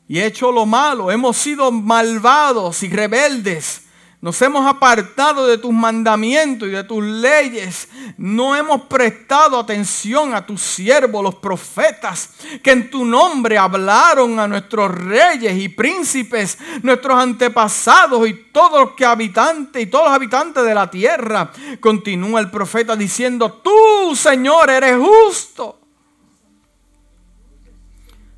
y 0.08 0.20
hecho 0.20 0.52
lo 0.52 0.66
malo. 0.66 1.12
Hemos 1.12 1.38
sido 1.38 1.72
malvados 1.72 2.84
y 2.84 2.90
rebeldes. 2.90 3.84
Nos 4.22 4.42
hemos 4.42 4.66
apartado 4.68 5.48
de 5.48 5.58
tus 5.58 5.72
mandamientos 5.72 6.68
y 6.68 6.72
de 6.72 6.84
tus 6.84 7.02
leyes. 7.02 7.88
No 8.18 8.54
hemos 8.54 8.82
prestado 8.82 9.58
atención 9.58 10.36
a 10.36 10.46
tus 10.46 10.62
siervos, 10.62 11.24
los 11.24 11.36
profetas, 11.36 12.32
que 12.62 12.72
en 12.72 12.90
tu 12.90 13.06
nombre 13.06 13.58
hablaron 13.58 14.38
a 14.38 14.48
nuestros 14.48 14.94
reyes 14.94 15.58
y 15.58 15.70
príncipes, 15.70 16.58
nuestros 16.84 17.18
antepasados 17.18 18.28
y 18.28 18.34
todos 18.52 18.82
los 18.82 18.92
que 18.92 19.06
habitantes 19.06 19.84
y 19.84 19.86
todos 19.86 20.08
los 20.08 20.14
habitantes 20.14 20.66
de 20.66 20.76
la 20.76 20.92
tierra. 20.92 21.50
Continúa 21.80 22.42
el 22.42 22.52
profeta 22.52 22.98
diciendo, 22.98 23.62
tú, 23.64 24.18
Señor, 24.18 24.70
eres 24.70 24.98
justo. 24.98 25.80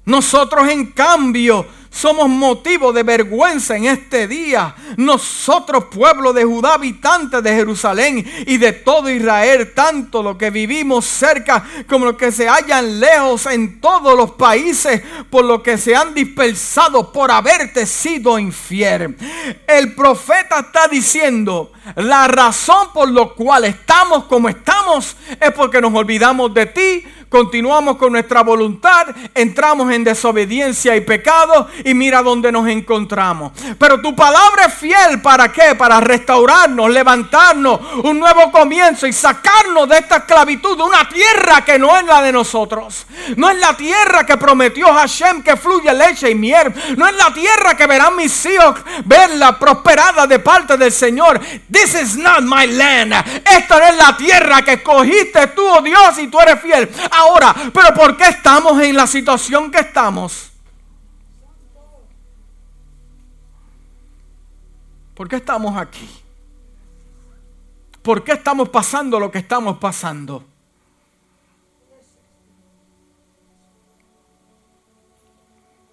Nosotros, 0.05 0.67
en 0.69 0.91
cambio, 0.91 1.65
somos 1.91 2.29
motivo 2.29 2.93
de 2.93 3.03
vergüenza 3.03 3.75
en 3.75 3.85
este 3.85 4.27
día. 4.27 4.73
Nosotros, 4.95 5.85
pueblo 5.85 6.31
de 6.31 6.45
Judá, 6.45 6.75
habitantes 6.75 7.43
de 7.43 7.53
Jerusalén 7.53 8.25
y 8.47 8.57
de 8.57 8.71
todo 8.71 9.09
Israel, 9.09 9.73
tanto 9.75 10.23
los 10.23 10.37
que 10.37 10.49
vivimos 10.49 11.05
cerca 11.05 11.63
como 11.87 12.05
los 12.05 12.15
que 12.15 12.31
se 12.31 12.47
hallan 12.47 12.99
lejos 12.99 13.45
en 13.47 13.81
todos 13.81 14.17
los 14.17 14.31
países, 14.31 15.01
por 15.29 15.43
lo 15.43 15.61
que 15.61 15.77
se 15.77 15.95
han 15.95 16.13
dispersado 16.13 17.11
por 17.11 17.29
haberte 17.29 17.85
sido 17.85 18.39
infiel. 18.39 19.17
El 19.67 19.93
profeta 19.93 20.59
está 20.59 20.87
diciendo, 20.87 21.73
la 21.95 22.27
razón 22.27 22.87
por 22.93 23.11
la 23.11 23.25
cual 23.25 23.65
estamos 23.65 24.23
como 24.25 24.47
estamos 24.47 25.17
es 25.39 25.51
porque 25.51 25.81
nos 25.81 25.93
olvidamos 25.93 26.53
de 26.53 26.65
ti 26.67 27.03
continuamos 27.31 27.95
con 27.95 28.11
nuestra 28.11 28.41
voluntad, 28.41 29.07
entramos 29.33 29.89
en 29.93 30.03
desobediencia 30.03 30.97
y 30.97 31.01
pecado 31.01 31.69
y 31.85 31.93
mira 31.93 32.21
dónde 32.21 32.51
nos 32.51 32.67
encontramos. 32.67 33.53
Pero 33.79 34.01
tu 34.01 34.13
palabra 34.13 34.65
es 34.65 34.73
fiel 34.73 35.21
para 35.21 35.49
qué? 35.49 35.73
Para 35.75 36.01
restaurarnos, 36.01 36.91
levantarnos, 36.91 37.79
un 38.03 38.19
nuevo 38.19 38.51
comienzo 38.51 39.07
y 39.07 39.13
sacarnos 39.13 39.87
de 39.87 39.99
esta 39.99 40.17
esclavitud 40.17 40.75
de 40.75 40.83
una 40.83 41.07
tierra 41.07 41.63
que 41.63 41.79
no 41.79 41.97
es 41.97 42.03
la 42.03 42.21
de 42.21 42.33
nosotros. 42.33 43.05
No 43.37 43.49
es 43.49 43.57
la 43.59 43.77
tierra 43.77 44.25
que 44.25 44.35
prometió 44.35 44.93
Hashem 44.93 45.41
que 45.41 45.55
fluye 45.55 45.93
leche 45.93 46.29
y 46.29 46.35
miel. 46.35 46.73
No 46.97 47.07
es 47.07 47.15
la 47.15 47.33
tierra 47.33 47.77
que 47.77 47.87
verán 47.87 48.17
mis 48.17 48.45
hijos 48.45 48.75
verla 49.05 49.57
prosperada 49.57 50.27
de 50.27 50.39
parte 50.39 50.75
del 50.75 50.91
Señor. 50.91 51.39
This 51.71 51.93
is 51.95 52.17
not 52.17 52.41
my 52.41 52.67
land. 52.67 53.13
Esta 53.45 53.79
no 53.79 53.85
es 53.85 53.95
la 53.95 54.17
tierra 54.17 54.61
que 54.63 54.73
escogiste 54.73 55.47
tú, 55.47 55.65
oh 55.65 55.81
Dios, 55.81 56.17
y 56.17 56.27
tú 56.27 56.37
eres 56.41 56.59
fiel 56.59 56.89
ahora. 57.21 57.55
Pero 57.73 57.93
¿por 57.93 58.17
qué 58.17 58.25
estamos 58.29 58.81
en 58.81 58.95
la 58.95 59.07
situación 59.07 59.71
que 59.71 59.79
estamos? 59.79 60.51
¿Por 65.13 65.29
qué 65.29 65.35
estamos 65.35 65.77
aquí? 65.77 66.09
¿Por 68.01 68.23
qué 68.23 68.33
estamos 68.33 68.69
pasando 68.69 69.19
lo 69.19 69.29
que 69.29 69.39
estamos 69.39 69.77
pasando? 69.77 70.43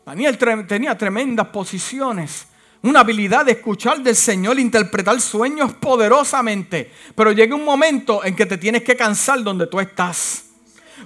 Daniel 0.07 0.39
tenía 0.67 0.97
tremendas 0.97 1.49
posiciones, 1.49 2.47
una 2.81 3.01
habilidad 3.01 3.45
de 3.45 3.53
escuchar 3.53 4.01
del 4.01 4.17
Señor, 4.17 4.59
interpretar 4.59 5.21
sueños 5.21 5.75
poderosamente, 5.75 6.91
pero 7.15 7.33
llega 7.33 7.55
un 7.55 7.67
momento 7.67 8.25
en 8.25 8.35
que 8.35 8.47
te 8.47 8.57
tienes 8.57 8.83
que 8.83 8.97
cansar 8.97 9.43
donde 9.43 9.67
tú 9.67 9.79
estás. 9.79 10.48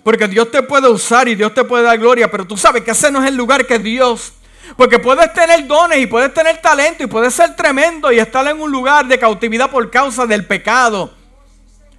Porque 0.02 0.28
Dios 0.28 0.50
te 0.50 0.62
puede 0.62 0.88
usar 0.88 1.28
y 1.28 1.34
Dios 1.34 1.54
te 1.54 1.64
puede 1.64 1.84
dar 1.84 1.98
gloria, 1.98 2.30
pero 2.30 2.46
tú 2.46 2.56
sabes 2.56 2.82
que 2.82 2.90
ese 2.90 3.10
no 3.10 3.22
es 3.22 3.28
el 3.28 3.36
lugar 3.36 3.66
que 3.66 3.78
Dios 3.78 4.32
Porque 4.76 4.98
puedes 4.98 5.32
tener 5.32 5.66
dones 5.66 5.98
y 5.98 6.06
puedes 6.06 6.32
tener 6.32 6.60
talento 6.60 7.02
y 7.02 7.06
puedes 7.06 7.34
ser 7.34 7.54
tremendo 7.56 8.10
y 8.10 8.18
estar 8.18 8.46
en 8.46 8.60
un 8.60 8.70
lugar 8.70 9.06
de 9.06 9.18
cautividad 9.18 9.70
por 9.70 9.90
causa 9.90 10.26
del 10.26 10.46
pecado. 10.46 11.12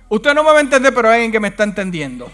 Usted 0.10 0.34
no 0.34 0.44
me 0.44 0.52
va 0.52 0.58
a 0.58 0.62
entender, 0.62 0.94
pero 0.94 1.10
hay 1.10 1.16
alguien 1.16 1.32
que 1.32 1.40
me 1.40 1.48
está 1.50 1.64
entendiendo. 1.64 2.32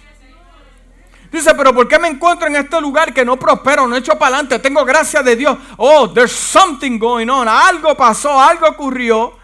Dice, 1.32 1.54
pero 1.54 1.74
¿por 1.74 1.88
qué 1.88 2.00
me 2.00 2.08
encuentro 2.08 2.48
en 2.48 2.56
este 2.56 2.82
lugar 2.82 3.13
que 3.13 3.24
no 3.24 3.38
prospero, 3.38 3.88
no 3.88 3.95
echo 3.95 4.17
para 4.17 4.38
adelante? 4.38 4.60
Tengo 4.60 4.84
gracia 4.84 5.22
de 5.22 5.36
Dios. 5.36 5.58
Oh, 5.78 6.12
there's 6.12 6.32
something 6.32 6.98
going 6.98 7.28
on. 7.30 7.48
Algo 7.48 7.95
pasó, 7.95 8.39
algo 8.39 8.67
ocurrió. 8.67 9.38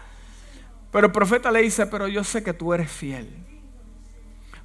Pero 0.90 1.06
el 1.06 1.12
profeta 1.12 1.50
le 1.50 1.62
dice, 1.62 1.86
pero 1.86 2.08
yo 2.08 2.24
sé 2.24 2.42
que 2.42 2.52
tú 2.52 2.74
eres 2.74 2.90
fiel. 2.90 3.28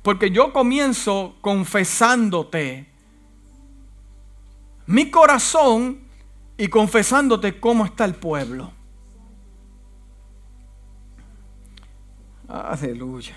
Porque 0.02 0.32
yo 0.32 0.52
comienzo 0.52 1.36
confesándote 1.42 2.90
mi 4.88 5.12
corazón 5.12 6.02
y 6.58 6.68
confesándote 6.68 7.60
cómo 7.60 7.86
está 7.86 8.06
el 8.06 8.16
pueblo. 8.16 8.72
Aleluya. 12.48 13.36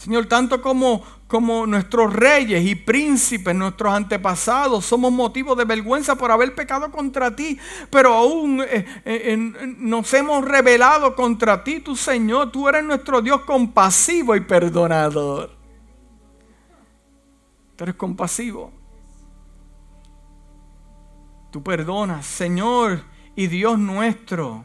Señor, 0.00 0.24
tanto 0.24 0.62
como, 0.62 1.02
como 1.28 1.66
nuestros 1.66 2.10
reyes 2.10 2.64
y 2.64 2.74
príncipes, 2.74 3.54
nuestros 3.54 3.92
antepasados, 3.92 4.86
somos 4.86 5.12
motivo 5.12 5.54
de 5.54 5.66
vergüenza 5.66 6.16
por 6.16 6.30
haber 6.30 6.54
pecado 6.54 6.90
contra 6.90 7.36
ti, 7.36 7.58
pero 7.90 8.14
aún 8.14 8.62
eh, 8.62 8.86
eh, 9.04 9.36
nos 9.36 10.14
hemos 10.14 10.42
rebelado 10.42 11.14
contra 11.14 11.62
ti, 11.62 11.80
tu 11.80 11.94
Señor, 11.96 12.50
tú 12.50 12.66
eres 12.66 12.82
nuestro 12.82 13.20
Dios 13.20 13.42
compasivo 13.42 14.34
y 14.34 14.40
perdonador. 14.40 15.50
Tú 17.76 17.84
eres 17.84 17.96
compasivo. 17.96 18.72
Tú 21.50 21.62
perdonas, 21.62 22.24
Señor 22.24 23.02
y 23.36 23.48
Dios 23.48 23.78
nuestro. 23.78 24.64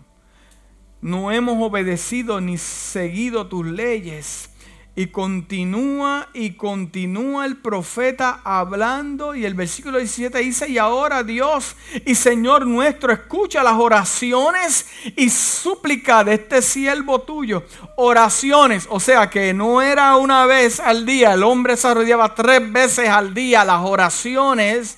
No 1.01 1.29
hemos 1.29 1.61
obedecido 1.61 2.39
ni 2.39 2.57
seguido 2.57 3.47
tus 3.47 3.65
leyes 3.65 4.54
y 4.97 5.07
continúa 5.07 6.29
y 6.33 6.51
continúa 6.51 7.45
el 7.45 7.57
profeta 7.57 8.39
hablando 8.45 9.35
y 9.35 9.43
el 9.43 9.53
versículo 9.53 9.97
17 9.97 10.39
dice, 10.39 10.69
y 10.69 10.77
ahora 10.77 11.23
Dios 11.23 11.75
y 12.05 12.15
Señor 12.15 12.65
nuestro, 12.65 13.11
escucha 13.11 13.61
las 13.61 13.73
oraciones 13.73 14.87
y 15.17 15.29
súplica 15.29 16.23
de 16.23 16.35
este 16.35 16.61
siervo 16.61 17.21
tuyo. 17.21 17.63
Oraciones, 17.97 18.87
o 18.89 19.01
sea 19.01 19.29
que 19.29 19.53
no 19.53 19.81
era 19.81 20.15
una 20.15 20.45
vez 20.45 20.79
al 20.79 21.05
día, 21.05 21.33
el 21.33 21.43
hombre 21.43 21.75
se 21.75 21.89
arrodillaba 21.89 22.33
tres 22.33 22.71
veces 22.71 23.09
al 23.09 23.33
día 23.33 23.65
las 23.65 23.81
oraciones 23.83 24.97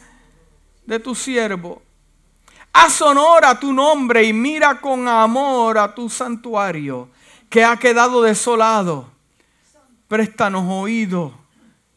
de 0.86 1.00
tu 1.00 1.16
siervo. 1.16 1.82
Haz 2.72 3.02
honor 3.02 3.46
a 3.46 3.60
tu 3.60 3.74
nombre 3.74 4.24
y 4.24 4.32
mira 4.32 4.80
con 4.80 5.08
amor 5.08 5.80
a 5.80 5.96
tu 5.96 6.08
santuario 6.08 7.10
que 7.50 7.64
ha 7.64 7.78
quedado 7.78 8.22
desolado 8.22 9.17
préstanos 10.08 10.66
oído, 10.68 11.34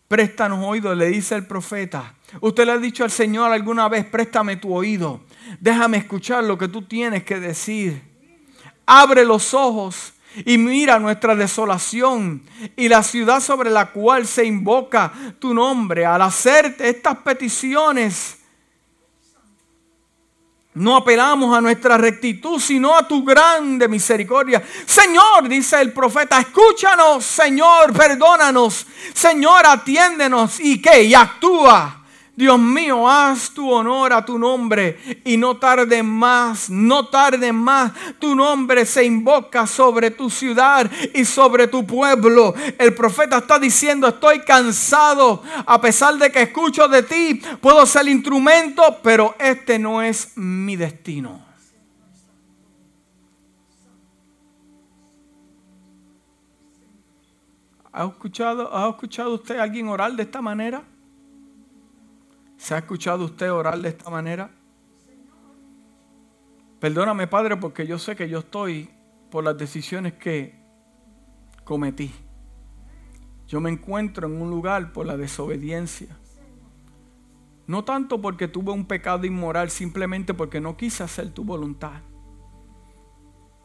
préstanos 0.08 0.64
oído, 0.64 0.94
le 0.94 1.06
dice 1.06 1.36
el 1.36 1.46
profeta. 1.46 2.14
Usted 2.40 2.66
le 2.66 2.72
ha 2.72 2.78
dicho 2.78 3.04
al 3.04 3.10
Señor 3.10 3.52
alguna 3.52 3.88
vez, 3.88 4.04
préstame 4.04 4.56
tu 4.56 4.74
oído, 4.74 5.20
déjame 5.60 5.98
escuchar 5.98 6.44
lo 6.44 6.58
que 6.58 6.68
tú 6.68 6.82
tienes 6.82 7.24
que 7.24 7.40
decir. 7.40 8.02
Abre 8.86 9.24
los 9.24 9.54
ojos 9.54 10.14
y 10.44 10.58
mira 10.58 10.98
nuestra 10.98 11.34
desolación 11.34 12.42
y 12.76 12.88
la 12.88 13.02
ciudad 13.02 13.40
sobre 13.40 13.70
la 13.70 13.92
cual 13.92 14.26
se 14.26 14.44
invoca 14.44 15.12
tu 15.38 15.54
nombre. 15.54 16.06
Al 16.06 16.22
hacerte 16.22 16.88
estas 16.88 17.18
peticiones, 17.18 18.39
no 20.74 20.96
apelamos 20.96 21.56
a 21.56 21.60
nuestra 21.60 21.98
rectitud, 21.98 22.60
sino 22.60 22.96
a 22.96 23.06
tu 23.06 23.24
grande 23.24 23.88
misericordia. 23.88 24.62
Señor, 24.86 25.48
dice 25.48 25.80
el 25.80 25.92
profeta, 25.92 26.38
escúchanos, 26.38 27.24
Señor, 27.24 27.92
perdónanos. 27.92 28.86
Señor, 29.12 29.66
atiéndenos. 29.66 30.60
¿Y 30.60 30.80
qué? 30.80 31.02
Y 31.02 31.14
actúa. 31.14 31.99
Dios 32.36 32.58
mío, 32.58 33.08
haz 33.08 33.50
tu 33.50 33.70
honor 33.70 34.12
a 34.12 34.24
tu 34.24 34.38
nombre 34.38 34.98
y 35.24 35.36
no 35.36 35.56
tarde 35.58 36.02
más, 36.02 36.70
no 36.70 37.06
tarde 37.08 37.52
más. 37.52 37.92
Tu 38.18 38.34
nombre 38.34 38.86
se 38.86 39.04
invoca 39.04 39.66
sobre 39.66 40.10
tu 40.10 40.30
ciudad 40.30 40.90
y 41.12 41.24
sobre 41.24 41.66
tu 41.66 41.86
pueblo. 41.86 42.54
El 42.78 42.94
profeta 42.94 43.38
está 43.38 43.58
diciendo, 43.58 44.08
estoy 44.08 44.40
cansado, 44.40 45.42
a 45.66 45.80
pesar 45.80 46.16
de 46.16 46.30
que 46.30 46.42
escucho 46.42 46.88
de 46.88 47.02
ti, 47.02 47.42
puedo 47.60 47.84
ser 47.84 48.08
instrumento, 48.08 48.82
pero 49.02 49.34
este 49.38 49.78
no 49.78 50.00
es 50.00 50.36
mi 50.36 50.76
destino. 50.76 51.44
¿Ha 57.92 58.04
escuchado, 58.04 58.74
¿Ha 58.74 58.88
escuchado 58.88 59.34
usted 59.34 59.58
a 59.58 59.64
alguien 59.64 59.88
orar 59.88 60.12
de 60.12 60.22
esta 60.22 60.40
manera? 60.40 60.84
¿Se 62.60 62.74
ha 62.74 62.78
escuchado 62.78 63.24
usted 63.24 63.50
orar 63.50 63.80
de 63.80 63.88
esta 63.88 64.10
manera? 64.10 64.50
Perdóname, 66.78 67.26
Padre, 67.26 67.56
porque 67.56 67.86
yo 67.86 67.98
sé 67.98 68.14
que 68.14 68.28
yo 68.28 68.40
estoy 68.40 68.90
por 69.30 69.42
las 69.44 69.56
decisiones 69.56 70.12
que 70.12 70.60
cometí. 71.64 72.12
Yo 73.48 73.62
me 73.62 73.70
encuentro 73.70 74.26
en 74.26 74.42
un 74.42 74.50
lugar 74.50 74.92
por 74.92 75.06
la 75.06 75.16
desobediencia. 75.16 76.14
No 77.66 77.82
tanto 77.82 78.20
porque 78.20 78.46
tuve 78.46 78.72
un 78.72 78.84
pecado 78.84 79.24
inmoral, 79.24 79.70
simplemente 79.70 80.34
porque 80.34 80.60
no 80.60 80.76
quise 80.76 81.02
hacer 81.02 81.30
tu 81.30 81.44
voluntad. 81.44 82.02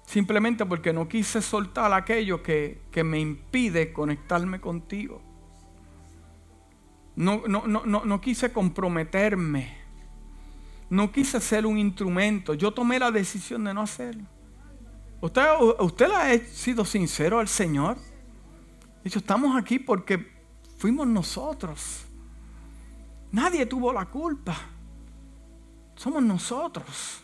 Simplemente 0.03 0.65
porque 0.65 0.93
no 0.93 1.09
quise 1.09 1.41
soltar 1.41 1.91
aquello 1.91 2.41
que, 2.41 2.83
que 2.91 3.03
me 3.03 3.19
impide 3.19 3.91
conectarme 3.91 4.61
contigo. 4.61 5.21
No, 7.15 7.43
no, 7.47 7.65
no, 7.65 7.85
no, 7.85 8.21
quise 8.21 8.51
comprometerme. 8.51 9.77
No 10.89 11.11
quise 11.11 11.39
ser 11.39 11.65
un 11.65 11.77
instrumento. 11.77 12.53
Yo 12.53 12.73
tomé 12.73 12.99
la 12.99 13.11
decisión 13.11 13.63
de 13.63 13.73
no 13.73 13.81
hacerlo. 13.81 14.25
¿Usted, 15.21 15.43
usted 15.79 16.11
ha 16.11 16.37
sido 16.45 16.83
sincero 16.85 17.39
al 17.39 17.47
Señor? 17.47 17.97
Dicho, 19.03 19.19
estamos 19.19 19.55
aquí 19.55 19.79
porque 19.79 20.31
fuimos 20.77 21.07
nosotros. 21.07 22.05
Nadie 23.31 23.65
tuvo 23.65 23.93
la 23.93 24.05
culpa. 24.05 24.55
Somos 25.95 26.21
nosotros. 26.21 27.21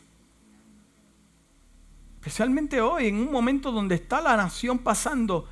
Especialmente 2.16 2.80
hoy, 2.80 3.08
en 3.08 3.16
un 3.16 3.32
momento 3.32 3.72
donde 3.72 3.96
está 3.96 4.22
la 4.22 4.38
nación 4.38 4.80
pasando. 4.80 5.48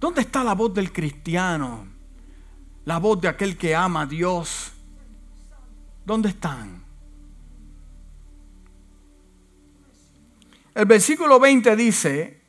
¿Dónde 0.00 0.22
está 0.22 0.42
la 0.42 0.54
voz 0.54 0.72
del 0.72 0.92
cristiano? 0.92 1.91
La 2.84 2.98
voz 2.98 3.20
de 3.20 3.28
aquel 3.28 3.56
que 3.56 3.74
ama 3.74 4.02
a 4.02 4.06
Dios. 4.06 4.72
¿Dónde 6.04 6.30
están? 6.30 6.82
El 10.74 10.86
versículo 10.86 11.38
20 11.38 11.76
dice, 11.76 12.42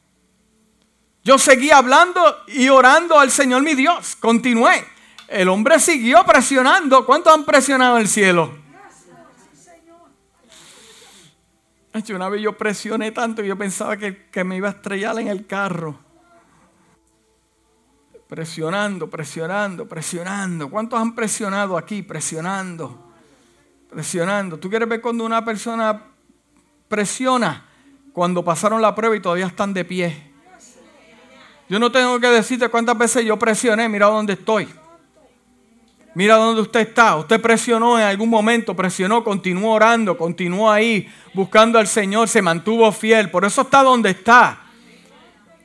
yo 1.24 1.38
seguí 1.38 1.72
hablando 1.72 2.22
y 2.48 2.70
orando 2.70 3.20
al 3.20 3.32
Señor 3.32 3.64
mi 3.64 3.76
Dios. 3.76 4.16
Continué. 4.16 4.86
El 5.28 5.50
hombre 5.50 5.80
siguió 5.80 6.24
presionando. 6.26 7.06
¿Cuánto 7.06 7.34
han 7.34 7.46
presionado 7.46 7.98
el 7.98 8.08
cielo? 8.08 8.64
Una 12.10 12.28
vez 12.28 12.42
yo 12.42 12.58
presioné 12.58 13.12
tanto 13.12 13.42
que 13.44 13.48
yo 13.48 13.58
pensaba 13.58 13.98
que, 13.98 14.26
que 14.32 14.44
me 14.44 14.58
iba 14.58 14.68
a 14.68 14.72
estrellar 14.72 15.20
en 15.20 15.28
el 15.28 15.46
carro. 15.46 16.03
Presionando, 18.34 19.08
presionando, 19.12 19.88
presionando. 19.88 20.68
¿Cuántos 20.68 21.00
han 21.00 21.14
presionado 21.14 21.78
aquí? 21.78 22.02
Presionando, 22.02 23.12
presionando. 23.88 24.58
¿Tú 24.58 24.72
quieres 24.72 24.90
ver 24.90 25.02
cuando 25.02 25.24
una 25.24 25.46
persona 25.46 26.02
presiona? 26.88 27.64
Cuando 28.12 28.44
pasaron 28.44 28.82
la 28.82 28.96
prueba 28.96 29.16
y 29.16 29.20
todavía 29.20 29.46
están 29.46 29.72
de 29.72 29.86
pie. 29.86 30.32
Yo 31.70 31.78
no 31.78 31.92
tengo 31.92 32.20
que 32.20 32.26
decirte 32.26 32.70
cuántas 32.70 32.98
veces 32.98 33.24
yo 33.24 33.38
presioné. 33.38 33.88
Mira 33.88 34.08
dónde 34.08 34.34
estoy. 34.34 34.68
Mira 36.16 36.34
dónde 36.38 36.64
usted 36.64 36.80
está. 36.80 37.18
Usted 37.18 37.40
presionó 37.40 38.00
en 38.00 38.06
algún 38.06 38.30
momento, 38.30 38.76
presionó, 38.76 39.24
continuó 39.24 39.74
orando, 39.74 40.18
continuó 40.18 40.72
ahí 40.72 41.08
buscando 41.36 41.78
al 41.78 41.86
Señor, 41.86 42.28
se 42.28 42.42
mantuvo 42.42 42.92
fiel. 42.92 43.30
Por 43.30 43.46
eso 43.46 43.62
está 43.62 43.84
donde 43.84 44.10
está. 44.10 44.63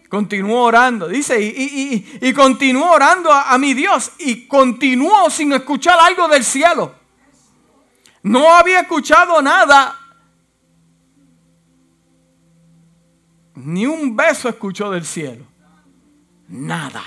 Continuó 0.09 0.63
orando, 0.63 1.07
dice, 1.07 1.39
y, 1.39 2.19
y, 2.21 2.33
continuó 2.33 2.93
orando 2.93 3.31
a, 3.31 3.53
a 3.53 3.59
mi 3.59 3.75
Dios 3.75 4.13
y 4.19 4.47
continuó 4.47 5.29
sin 5.29 5.53
escuchar 5.53 5.99
algo 6.01 6.27
del 6.29 6.43
cielo. 6.43 6.95
No 8.23 8.51
había 8.55 8.81
escuchado 8.81 9.43
nada. 9.43 9.95
Ni 13.55 13.85
un 13.87 14.17
beso 14.17 14.49
escuchó 14.49 14.91
del 14.91 15.05
cielo. 15.05 15.45
Nada. 16.49 17.03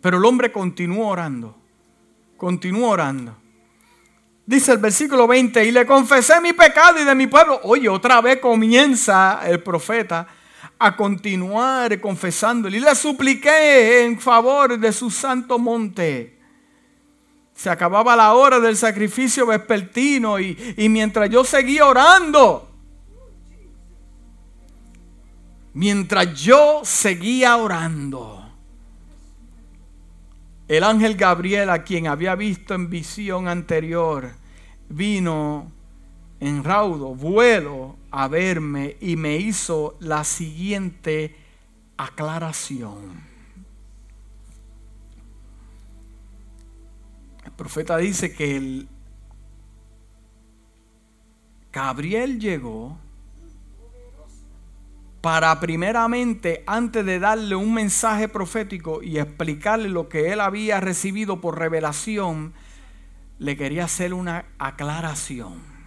Pero 0.00 0.18
el 0.18 0.24
hombre 0.24 0.50
continuó 0.50 1.08
orando. 1.08 1.56
Continuó 2.36 2.90
orando. 2.90 3.36
Dice 4.46 4.72
el 4.72 4.78
versículo 4.78 5.28
20, 5.28 5.64
y 5.64 5.70
le 5.70 5.84
confesé 5.84 6.40
mi 6.40 6.54
pecado 6.54 6.98
y 6.98 7.04
de 7.04 7.14
mi 7.14 7.26
pueblo. 7.26 7.60
Oye, 7.64 7.88
otra 7.88 8.20
vez 8.20 8.38
comienza 8.40 9.40
el 9.44 9.62
profeta 9.62 10.26
a 10.78 10.96
continuar 10.96 12.00
confesándole. 12.00 12.76
Y 12.76 12.80
le 12.80 12.94
supliqué 12.94 14.04
en 14.04 14.20
favor 14.20 14.78
de 14.78 14.92
su 14.92 15.10
santo 15.10 15.58
monte. 15.58 16.38
Se 17.54 17.68
acababa 17.68 18.14
la 18.14 18.34
hora 18.34 18.60
del 18.60 18.76
sacrificio 18.76 19.46
vespertino 19.46 20.38
y, 20.38 20.74
y 20.76 20.88
mientras 20.88 21.28
yo 21.28 21.42
seguía 21.42 21.86
orando, 21.86 22.70
mientras 25.74 26.40
yo 26.40 26.82
seguía 26.84 27.56
orando, 27.56 28.48
el 30.68 30.84
ángel 30.84 31.16
Gabriel, 31.16 31.70
a 31.70 31.82
quien 31.82 32.06
había 32.06 32.34
visto 32.34 32.74
en 32.74 32.90
visión 32.90 33.48
anterior, 33.48 34.32
vino 34.88 35.72
en 36.40 36.62
raudo 36.62 37.14
vuelo 37.14 37.96
a 38.10 38.28
verme 38.28 38.96
y 39.00 39.16
me 39.16 39.36
hizo 39.36 39.96
la 40.00 40.24
siguiente 40.24 41.36
aclaración. 41.96 43.26
El 47.44 47.52
profeta 47.52 47.96
dice 47.96 48.32
que 48.32 48.56
el 48.56 48.88
Gabriel 51.72 52.38
llegó 52.38 52.98
para 55.20 55.58
primeramente, 55.58 56.62
antes 56.66 57.04
de 57.04 57.18
darle 57.18 57.56
un 57.56 57.74
mensaje 57.74 58.28
profético 58.28 59.02
y 59.02 59.18
explicarle 59.18 59.88
lo 59.88 60.08
que 60.08 60.32
él 60.32 60.40
había 60.40 60.80
recibido 60.80 61.40
por 61.40 61.58
revelación, 61.58 62.54
le 63.38 63.56
quería 63.56 63.84
hacer 63.84 64.14
una 64.14 64.46
aclaración. 64.58 65.77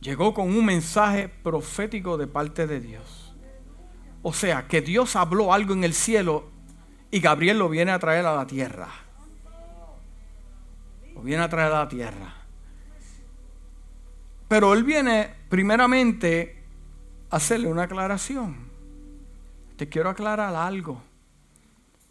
Llegó 0.00 0.32
con 0.32 0.48
un 0.48 0.64
mensaje 0.64 1.28
profético 1.28 2.16
de 2.16 2.26
parte 2.26 2.66
de 2.66 2.80
Dios. 2.80 3.34
O 4.22 4.32
sea, 4.32 4.66
que 4.68 4.80
Dios 4.80 5.16
habló 5.16 5.52
algo 5.52 5.74
en 5.74 5.84
el 5.84 5.94
cielo 5.94 6.50
y 7.10 7.20
Gabriel 7.20 7.58
lo 7.58 7.68
viene 7.68 7.90
a 7.90 7.98
traer 7.98 8.26
a 8.26 8.34
la 8.34 8.46
tierra. 8.46 8.88
Lo 11.14 11.22
viene 11.22 11.42
a 11.42 11.48
traer 11.48 11.72
a 11.72 11.80
la 11.80 11.88
tierra. 11.88 12.34
Pero 14.48 14.72
él 14.72 14.84
viene 14.84 15.34
primeramente 15.48 16.62
a 17.30 17.36
hacerle 17.36 17.68
una 17.68 17.84
aclaración. 17.84 18.68
Te 19.76 19.88
quiero 19.88 20.10
aclarar 20.10 20.54
algo. 20.54 21.02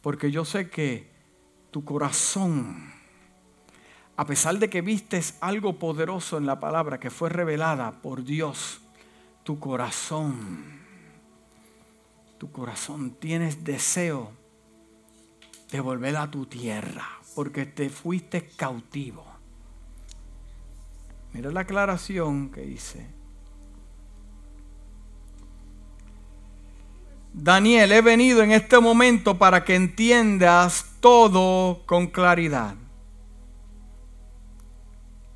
Porque 0.02 0.32
yo 0.32 0.46
sé 0.46 0.70
que 0.70 1.10
tu 1.72 1.84
corazón, 1.84 2.94
a 4.18 4.26
pesar 4.26 4.58
de 4.58 4.68
que 4.68 4.82
vistes 4.82 5.36
algo 5.42 5.78
poderoso 5.78 6.40
en 6.40 6.48
la 6.48 6.60
palabra 6.60 7.00
que 7.00 7.12
fue 7.12 7.30
revelada 7.30 7.92
por 8.02 8.24
Dios, 8.24 8.82
tu 9.44 9.60
corazón, 9.60 10.82
tu 12.40 12.52
corazón 12.52 13.12
tienes 13.12 13.64
deseo 13.64 14.32
de 15.72 15.80
volver 15.80 16.18
a 16.18 16.32
tu 16.32 16.48
tierra, 16.48 17.08
porque 17.36 17.68
te 17.68 17.90
fuiste 17.90 18.48
cautivo. 18.48 19.24
Mira 21.34 21.52
la 21.52 21.62
aclaración 21.62 22.50
que 22.50 22.66
hice. 22.66 23.06
Daniel, 27.34 27.92
he 27.92 28.02
venido 28.02 28.42
en 28.42 28.52
este 28.52 28.80
momento 28.80 29.38
para 29.38 29.64
que 29.64 29.76
entiendas 29.76 30.88
todo 31.02 31.84
con 31.86 32.08
claridad. 32.08 32.74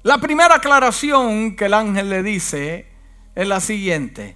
La 0.04 0.18
primera 0.18 0.56
aclaración 0.56 1.56
que 1.56 1.66
el 1.66 1.76
ángel 1.76 2.10
le 2.10 2.24
dice 2.24 2.88
es 3.36 3.48
la 3.48 3.60
siguiente. 3.60 4.36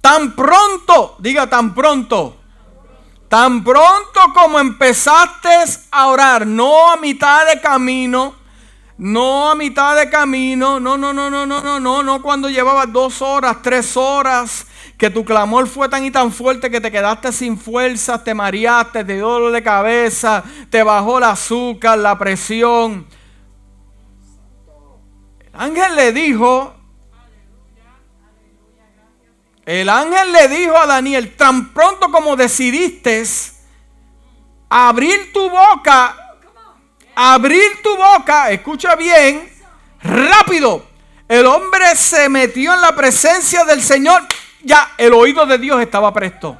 Tan 0.00 0.36
pronto, 0.36 1.16
diga 1.18 1.48
tan 1.48 1.74
pronto, 1.74 2.40
tan 3.28 3.64
pronto 3.64 4.20
como 4.34 4.60
empezaste 4.60 5.50
a 5.90 6.06
orar, 6.06 6.46
no 6.46 6.92
a 6.92 6.96
mitad 6.96 7.44
de 7.46 7.60
camino, 7.60 8.36
no 8.98 9.50
a 9.50 9.56
mitad 9.56 9.96
de 9.96 10.08
camino, 10.08 10.78
no, 10.78 10.96
no, 10.96 11.12
no, 11.12 11.28
no, 11.28 11.44
no, 11.44 11.60
no, 11.60 11.80
no, 11.80 12.02
no 12.04 12.22
cuando 12.22 12.48
llevabas 12.48 12.92
dos 12.92 13.20
horas, 13.20 13.58
tres 13.62 13.96
horas, 13.96 14.66
que 14.96 15.10
tu 15.10 15.24
clamor 15.24 15.66
fue 15.66 15.88
tan 15.88 16.04
y 16.04 16.12
tan 16.12 16.30
fuerte 16.30 16.70
que 16.70 16.80
te 16.80 16.92
quedaste 16.92 17.32
sin 17.32 17.58
fuerzas, 17.58 18.22
te 18.22 18.32
mareaste, 18.32 19.04
te 19.04 19.14
dio 19.14 19.28
dolor 19.28 19.50
de 19.50 19.62
cabeza, 19.62 20.44
te 20.70 20.84
bajó 20.84 21.18
el 21.18 21.24
azúcar, 21.24 21.98
la 21.98 22.16
presión. 22.16 23.08
El 25.54 25.60
ángel 25.60 25.96
le 25.96 26.12
dijo, 26.12 26.74
el 29.66 29.88
ángel 29.88 30.32
le 30.32 30.48
dijo 30.48 30.76
a 30.76 30.86
Daniel, 30.86 31.36
tan 31.36 31.72
pronto 31.72 32.10
como 32.10 32.36
decidiste 32.36 33.24
abrir 34.68 35.32
tu 35.32 35.50
boca, 35.50 36.36
abrir 37.14 37.82
tu 37.82 37.96
boca, 37.96 38.50
escucha 38.50 38.96
bien, 38.96 39.52
rápido. 40.02 40.86
El 41.28 41.46
hombre 41.46 41.94
se 41.96 42.28
metió 42.28 42.74
en 42.74 42.80
la 42.80 42.94
presencia 42.94 43.64
del 43.64 43.82
Señor 43.82 44.26
ya 44.62 44.92
el 44.96 45.12
oído 45.12 45.44
de 45.46 45.58
Dios 45.58 45.80
estaba 45.80 46.12
presto. 46.12 46.56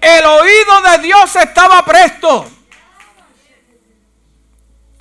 El 0.00 0.24
oído 0.24 0.80
de 0.90 0.98
Dios 0.98 1.36
estaba 1.36 1.84
presto. 1.84 2.46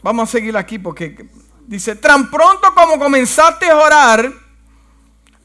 Vamos 0.02 0.30
a 0.30 0.32
seguir 0.32 0.56
aquí 0.58 0.80
porque 0.80 1.28
dice, 1.68 1.96
tan 1.96 2.30
pronto 2.30 2.74
como 2.74 3.00
comenzaste 3.00 3.70
a 3.70 3.78
orar, 3.78 4.32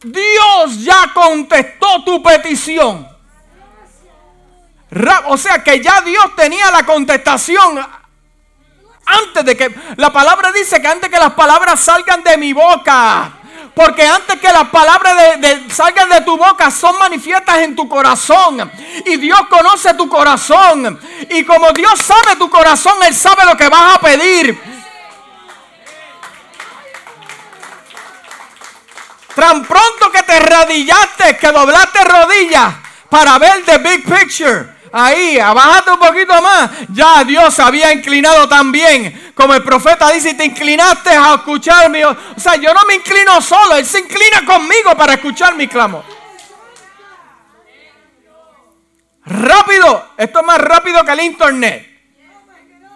Dios 0.03 0.85
ya 0.85 1.13
contestó 1.15 2.05
tu 2.05 2.23
petición. 2.23 3.09
O 5.27 5.37
sea 5.37 5.63
que 5.63 5.83
ya 5.83 6.01
Dios 6.01 6.37
tenía 6.37 6.71
la 6.71 6.85
contestación 6.85 7.85
antes 9.07 9.45
de 9.45 9.57
que 9.57 9.75
la 9.97 10.13
palabra 10.13 10.51
dice 10.53 10.81
que 10.81 10.89
antes 10.89 11.09
que 11.09 11.19
las 11.19 11.33
palabras 11.33 11.79
salgan 11.81 12.23
de 12.25 12.37
mi 12.37 12.53
boca, 12.53 13.33
porque 13.75 14.07
antes 14.07 14.41
que 14.41 14.53
las 14.53 14.69
palabras 14.69 15.41
de, 15.41 15.71
salgan 15.71 16.09
de 16.09 16.23
tu 16.23 16.37
boca 16.37 16.71
son 16.71 16.99
manifiestas 16.99 17.59
en 17.59 17.77
tu 17.77 17.89
corazón. 17.89 18.71
Y 19.05 19.17
Dios 19.17 19.41
conoce 19.49 19.95
tu 19.95 20.09
corazón. 20.09 20.99
Y 21.31 21.45
como 21.45 21.73
Dios 21.73 22.01
sabe 22.01 22.37
tu 22.37 22.49
corazón, 22.49 22.95
Él 23.07 23.15
sabe 23.15 23.45
lo 23.45 23.57
que 23.57 23.69
vas 23.69 23.97
a 23.97 24.01
pedir. 24.01 24.76
Tan 29.37 29.63
pronto 29.65 30.11
que 30.11 30.23
te 30.23 30.41
radillaste, 30.41 31.37
que 31.37 31.53
doblaste 31.53 32.03
rodillas 32.05 32.75
para 33.11 33.39
ver 33.39 33.65
the 33.67 33.77
big 33.79 34.03
picture 34.03 34.75
ahí, 34.91 35.39
abajate 35.39 35.91
un 35.91 35.99
poquito 35.99 36.41
más. 36.41 36.71
Ya 36.89 37.23
Dios 37.23 37.59
había 37.61 37.93
inclinado 37.93 38.49
también. 38.49 39.33
Como 39.35 39.53
el 39.53 39.63
profeta 39.63 40.11
dice, 40.11 40.33
te 40.33 40.47
inclinaste 40.47 41.11
a 41.11 41.35
escuchar 41.35 41.91
mi... 41.91 42.03
O 42.03 42.17
sea, 42.39 42.57
yo 42.57 42.73
no 42.73 42.81
me 42.89 42.95
inclino 42.95 43.41
solo, 43.43 43.77
Él 43.77 43.85
se 43.85 44.01
inclina 44.01 44.45
conmigo 44.47 44.97
para 44.97 45.15
escuchar 45.15 45.55
mi 45.55 45.69
clamor. 45.69 46.03
Rápido, 49.27 50.13
esto 50.17 50.41
es 50.41 50.47
más 50.47 50.59
rápido 50.59 51.05
que 51.05 51.13
el 51.13 51.21
internet. 51.21 51.93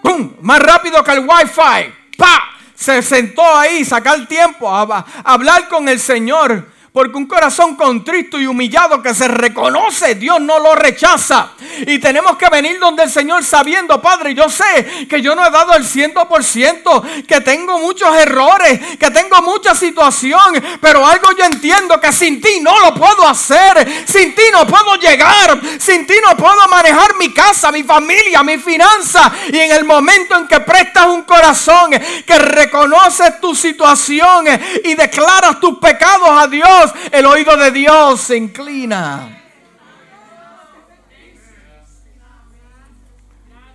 ¡Pum! 0.03 0.37
Más 0.41 0.61
rápido 0.61 1.05
que 1.05 1.11
el 1.13 1.21
wifi. 1.21 1.93
¡Pa! 2.17 2.60
Se 2.81 3.03
sentó 3.03 3.45
ahí, 3.45 3.85
sacar 3.85 4.27
tiempo 4.27 4.75
a 4.75 5.05
hablar 5.23 5.69
con 5.69 5.87
el 5.87 6.01
Señor. 6.01 6.67
Porque 6.93 7.17
un 7.17 7.27
corazón 7.27 7.77
contristo 7.77 8.37
y 8.41 8.47
humillado 8.47 9.01
que 9.01 9.15
se 9.15 9.29
reconoce, 9.29 10.17
Dios 10.17 10.41
no 10.41 10.59
lo 10.59 10.75
rechaza. 10.75 11.53
Y 11.87 12.01
tenemos 12.01 12.37
que 12.37 12.49
venir 12.49 12.81
donde 12.81 13.05
el 13.05 13.11
Señor 13.11 13.45
sabiendo, 13.45 14.03
Padre, 14.03 14.35
yo 14.35 14.49
sé 14.49 15.07
que 15.09 15.23
yo 15.23 15.37
no 15.37 15.47
he 15.47 15.51
dado 15.51 15.75
el 15.75 15.85
ciento 15.85 16.27
por 16.27 16.43
ciento, 16.43 17.01
que 17.29 17.41
tengo 17.43 17.79
muchos 17.79 18.13
errores, 18.17 18.97
que 18.97 19.09
tengo 19.13 19.41
mucha 19.43 19.73
situación, 19.73 20.61
pero 20.81 21.07
algo 21.07 21.31
yo 21.39 21.45
entiendo 21.45 22.01
que 22.01 22.13
sin 22.13 22.41
ti 22.41 22.59
no 22.61 22.77
lo 22.81 22.93
puedo 22.93 23.27
hacer, 23.29 24.05
sin 24.07 24.35
ti 24.35 24.43
no 24.53 24.67
puedo 24.67 24.97
llegar, 24.97 25.61
sin 25.79 26.05
ti 26.09 26.15
no 26.27 26.37
puedo 26.37 26.67
manejar 26.69 27.15
mi 27.15 27.33
casa, 27.33 27.71
mi 27.71 27.85
familia, 27.85 28.43
mi 28.43 28.59
finanza. 28.59 29.31
Y 29.53 29.59
en 29.59 29.71
el 29.71 29.85
momento 29.85 30.37
en 30.37 30.49
que 30.49 30.59
prestas 30.59 31.07
un 31.07 31.23
corazón, 31.23 31.91
que 32.27 32.39
reconoces 32.39 33.41
tu 33.41 33.55
situación 33.55 34.47
y 34.83 34.95
declaras 34.97 35.61
tus 35.61 35.79
pecados 35.79 36.31
a 36.31 36.49
Dios, 36.49 36.80
el 37.13 37.27
oído 37.27 37.57
de 37.57 37.71
Dios 37.71 38.21
se 38.21 38.37
inclina. 38.37 39.39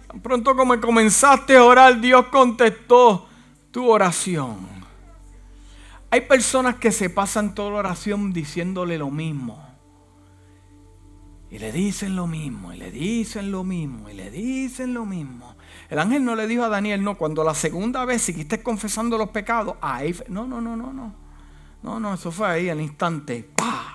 Tan 0.07 0.19
pronto 0.19 0.55
como 0.55 0.79
comenzaste 0.79 1.57
a 1.57 1.63
orar, 1.63 1.99
Dios 1.99 2.27
contestó 2.27 3.27
tu 3.71 3.89
oración. 3.89 4.67
Hay 6.11 6.21
personas 6.21 6.75
que 6.75 6.91
se 6.91 7.09
pasan 7.09 7.53
toda 7.53 7.71
la 7.71 7.77
oración 7.77 8.31
diciéndole 8.31 8.97
lo 8.97 9.09
mismo. 9.09 9.61
Y 11.49 11.59
le 11.59 11.71
dicen 11.71 12.15
lo 12.15 12.27
mismo, 12.27 12.73
y 12.73 12.77
le 12.77 12.91
dicen 12.91 13.51
lo 13.51 13.63
mismo, 13.63 14.09
y 14.09 14.13
le 14.13 14.31
dicen 14.31 14.93
lo 14.93 15.05
mismo. 15.05 15.55
El 15.89 15.99
ángel 15.99 16.25
no 16.25 16.35
le 16.35 16.47
dijo 16.47 16.63
a 16.63 16.69
Daniel, 16.69 17.03
no, 17.03 17.17
cuando 17.17 17.43
la 17.43 17.53
segunda 17.53 18.03
vez 18.05 18.21
seguiste 18.23 18.63
confesando 18.63 19.17
los 19.17 19.29
pecados, 19.29 19.75
no, 20.27 20.47
no, 20.47 20.59
no, 20.59 20.75
no, 20.75 20.91
no. 20.91 21.24
No, 21.85 21.99
no, 21.99 22.15
eso 22.15 22.31
fue 22.31 22.47
ahí 22.47 22.67
al 22.67 22.81
instante. 22.81 23.47
¡Pah! 23.55 23.93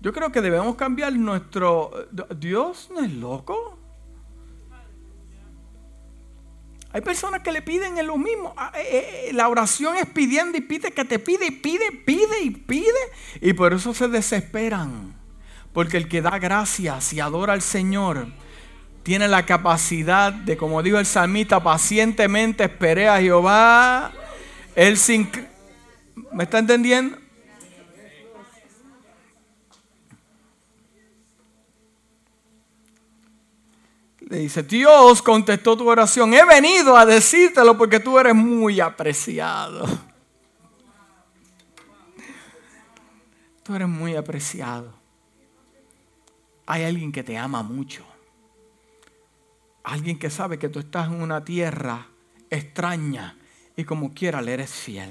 Yo 0.00 0.14
creo 0.14 0.32
que 0.32 0.40
debemos 0.40 0.76
cambiar 0.76 1.12
nuestro... 1.12 2.08
Dios 2.34 2.88
no 2.90 3.00
es 3.04 3.12
loco. 3.12 3.78
Hay 6.90 7.02
personas 7.02 7.42
que 7.42 7.52
le 7.52 7.60
piden 7.60 7.98
en 7.98 8.06
lo 8.06 8.16
mismo. 8.16 8.54
Ah, 8.56 8.72
eh, 8.76 9.26
eh, 9.28 9.32
la 9.34 9.50
oración 9.50 9.94
es 9.96 10.06
pidiendo 10.06 10.56
y 10.56 10.62
pide 10.62 10.90
que 10.90 11.04
te 11.04 11.18
pide 11.18 11.48
y 11.48 11.50
pide, 11.50 11.92
pide 11.92 12.40
y 12.40 12.50
pide. 12.50 12.88
Y 13.42 13.52
por 13.52 13.74
eso 13.74 13.92
se 13.92 14.08
desesperan. 14.08 15.14
Porque 15.74 15.98
el 15.98 16.08
que 16.08 16.22
da 16.22 16.38
gracias 16.38 17.12
y 17.12 17.20
adora 17.20 17.52
al 17.52 17.60
Señor 17.60 18.28
tiene 19.02 19.28
la 19.28 19.44
capacidad 19.44 20.32
de, 20.32 20.56
como 20.56 20.82
dijo 20.82 20.98
el 20.98 21.04
salmista, 21.04 21.62
pacientemente 21.62 22.64
esperé 22.64 23.06
a 23.06 23.20
Jehová. 23.20 24.10
Él 24.74 24.96
sin... 24.96 25.30
¿Me 26.32 26.44
está 26.44 26.58
entendiendo? 26.58 27.18
Le 34.20 34.38
dice, 34.38 34.62
Dios 34.62 35.22
contestó 35.22 35.76
tu 35.76 35.88
oración. 35.88 36.32
He 36.34 36.44
venido 36.44 36.96
a 36.96 37.04
decírtelo 37.04 37.76
porque 37.76 38.00
tú 38.00 38.18
eres 38.18 38.34
muy 38.34 38.80
apreciado. 38.80 39.86
Tú 43.62 43.74
eres 43.74 43.88
muy 43.88 44.16
apreciado. 44.16 44.92
Hay 46.66 46.84
alguien 46.84 47.12
que 47.12 47.22
te 47.22 47.36
ama 47.36 47.62
mucho. 47.62 48.04
Alguien 49.82 50.18
que 50.18 50.30
sabe 50.30 50.58
que 50.58 50.68
tú 50.68 50.78
estás 50.80 51.08
en 51.08 51.20
una 51.20 51.44
tierra 51.44 52.06
extraña 52.50 53.36
y 53.76 53.84
como 53.84 54.12
quiera 54.14 54.40
le 54.40 54.54
eres 54.54 54.70
fiel. 54.70 55.10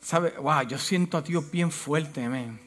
¿Sabe? 0.00 0.30
Wow, 0.38 0.62
yo 0.62 0.78
siento 0.78 1.18
a 1.18 1.22
Dios 1.22 1.50
bien 1.50 1.70
fuerte, 1.70 2.24
amén. 2.24 2.58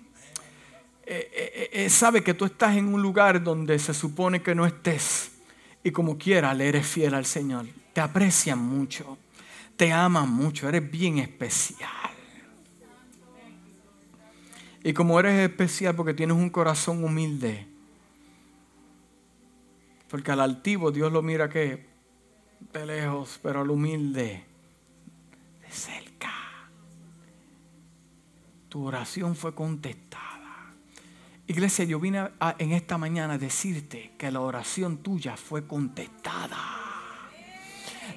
Eh, 1.04 1.30
eh, 1.34 1.70
eh, 1.74 1.90
sabe 1.90 2.24
que 2.24 2.34
tú 2.34 2.46
estás 2.46 2.78
en 2.78 2.94
un 2.94 3.02
lugar 3.02 3.44
donde 3.44 3.78
se 3.80 3.94
supone 3.94 4.42
que 4.42 4.54
no 4.54 4.66
estés 4.66 5.32
y 5.84 5.92
como 5.92 6.18
quiera 6.18 6.54
le 6.54 6.70
eres 6.70 6.88
fiel 6.88 7.14
al 7.14 7.26
Señor. 7.26 7.66
Te 7.94 8.00
aprecian 8.00 8.60
mucho, 8.60 9.18
te 9.76 9.92
aman 9.92 10.30
mucho, 10.30 10.70
eres 10.70 10.90
bien 10.90 11.18
especial. 11.18 11.90
Y 14.84 14.94
como 14.94 15.20
eres 15.20 15.50
especial 15.50 15.96
porque 15.96 16.14
tienes 16.14 16.38
un 16.38 16.50
corazón 16.50 17.04
humilde, 17.04 17.68
porque 20.10 20.32
al 20.32 20.40
altivo 20.42 20.92
Dios 20.92 21.12
lo 21.12 21.22
mira 21.22 21.50
que 21.50 21.91
de 22.74 22.86
lejos, 22.86 23.40
pero 23.42 23.62
al 23.62 23.70
humilde 23.70 24.44
de 25.62 25.72
cerca. 25.72 26.32
Tu 28.70 28.86
oración 28.86 29.36
fue 29.36 29.54
contestada. 29.54 30.74
Iglesia, 31.48 31.84
yo 31.86 32.00
vine 32.00 32.30
en 32.58 32.72
esta 32.72 32.98
mañana 32.98 33.34
a 33.34 33.38
decirte 33.38 34.14
que 34.18 34.32
la 34.32 34.40
oración 34.40 34.98
tuya 34.98 35.36
fue 35.36 35.68
contestada. 35.68 36.81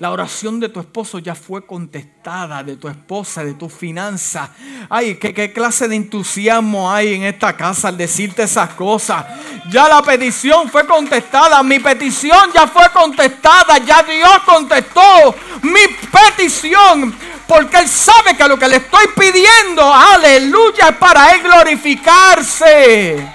La 0.01 0.11
oración 0.11 0.61
de 0.61 0.69
tu 0.69 0.81
esposo 0.81 1.19
ya 1.19 1.35
fue 1.35 1.65
contestada, 1.65 2.63
de 2.63 2.77
tu 2.77 2.89
esposa, 2.89 3.45
de 3.45 3.55
tu 3.55 3.69
finanza. 3.69 4.51
Ay, 4.91 5.17
¿qué, 5.17 5.33
¿qué, 5.33 5.53
clase 5.53 5.89
de 5.89 5.97
entusiasmo 5.97 6.91
hay 6.91 7.15
en 7.15 7.23
esta 7.23 7.57
casa 7.57 7.89
al 7.89 7.97
decirte 7.97 8.43
esas 8.43 8.71
cosas. 8.71 9.25
Ya 9.71 9.89
la 9.89 10.03
petición 10.03 10.69
fue 10.69 10.87
contestada, 10.87 11.63
mi 11.63 11.79
petición 11.79 12.51
ya 12.53 12.67
fue 12.67 12.89
contestada, 12.93 13.79
ya 13.79 14.03
Dios 14.03 14.39
contestó 14.45 15.35
mi 15.63 15.81
petición 16.11 17.15
porque 17.47 17.79
Él 17.79 17.89
sabe 17.89 18.37
que 18.37 18.49
lo 18.49 18.59
que 18.59 18.69
le 18.69 18.77
estoy 18.77 19.07
pidiendo, 19.17 19.93
aleluya, 19.93 20.89
es 20.89 20.97
para 20.97 21.33
Él 21.33 21.43
glorificarse. 21.43 23.27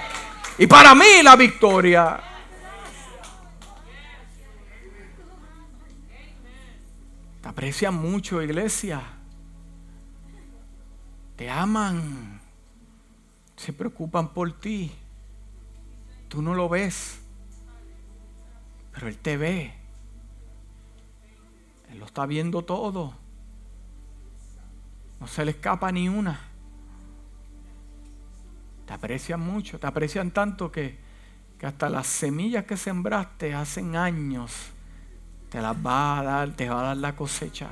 Y 0.58 0.66
para 0.66 0.94
mí 0.94 1.22
la 1.22 1.36
victoria. 1.36 2.29
Aprecian 7.50 7.94
mucho, 7.94 8.40
iglesia. 8.40 9.02
Te 11.36 11.50
aman. 11.50 12.40
Se 13.56 13.72
preocupan 13.72 14.32
por 14.32 14.52
ti. 14.60 14.92
Tú 16.28 16.42
no 16.42 16.54
lo 16.54 16.68
ves. 16.68 17.20
Pero 18.92 19.08
Él 19.08 19.18
te 19.18 19.36
ve. 19.36 19.74
Él 21.90 21.98
lo 21.98 22.06
está 22.06 22.24
viendo 22.24 22.64
todo. 22.64 23.14
No 25.18 25.26
se 25.26 25.44
le 25.44 25.50
escapa 25.50 25.90
ni 25.90 26.08
una. 26.08 26.40
Te 28.86 28.92
aprecian 28.92 29.40
mucho, 29.40 29.78
te 29.78 29.86
aprecian 29.86 30.30
tanto 30.30 30.70
que, 30.70 30.98
que 31.58 31.66
hasta 31.66 31.88
las 31.88 32.06
semillas 32.06 32.64
que 32.64 32.76
sembraste 32.76 33.54
hace 33.54 33.80
años, 33.96 34.72
te 35.50 35.60
las 35.60 35.76
va 35.76 36.20
a 36.20 36.22
dar, 36.22 36.50
te 36.54 36.68
va 36.68 36.80
a 36.80 36.84
dar 36.84 36.96
la 36.96 37.16
cosecha. 37.16 37.68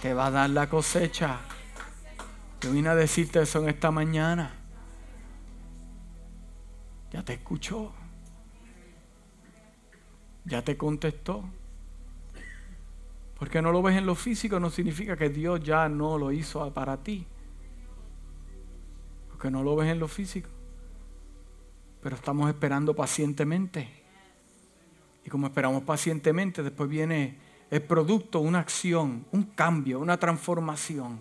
Te 0.00 0.14
va 0.14 0.26
a 0.26 0.30
dar 0.30 0.50
la 0.50 0.68
cosecha. 0.68 1.38
Yo 2.60 2.72
vine 2.72 2.88
a 2.88 2.94
decirte 2.94 3.42
eso 3.42 3.62
en 3.62 3.68
esta 3.68 3.90
mañana. 3.90 4.54
Ya 7.12 7.22
te 7.22 7.34
escuchó. 7.34 7.92
Ya 10.46 10.62
te 10.62 10.78
contestó. 10.78 11.44
Porque 13.38 13.60
no 13.60 13.70
lo 13.70 13.82
ves 13.82 13.96
en 13.96 14.06
lo 14.06 14.14
físico 14.14 14.58
no 14.58 14.70
significa 14.70 15.16
que 15.16 15.28
Dios 15.28 15.60
ya 15.60 15.88
no 15.88 16.16
lo 16.16 16.32
hizo 16.32 16.72
para 16.72 16.96
ti. 17.02 17.26
Porque 19.28 19.50
no 19.50 19.62
lo 19.62 19.76
ves 19.76 19.90
en 19.90 19.98
lo 19.98 20.08
físico. 20.08 20.48
Pero 22.02 22.16
estamos 22.16 22.48
esperando 22.48 22.96
pacientemente. 22.96 23.97
Y 25.28 25.30
como 25.30 25.46
esperamos 25.46 25.82
pacientemente, 25.82 26.62
después 26.62 26.88
viene 26.88 27.36
el 27.70 27.82
producto, 27.82 28.40
una 28.40 28.60
acción, 28.60 29.26
un 29.30 29.42
cambio, 29.42 30.00
una 30.00 30.16
transformación. 30.16 31.20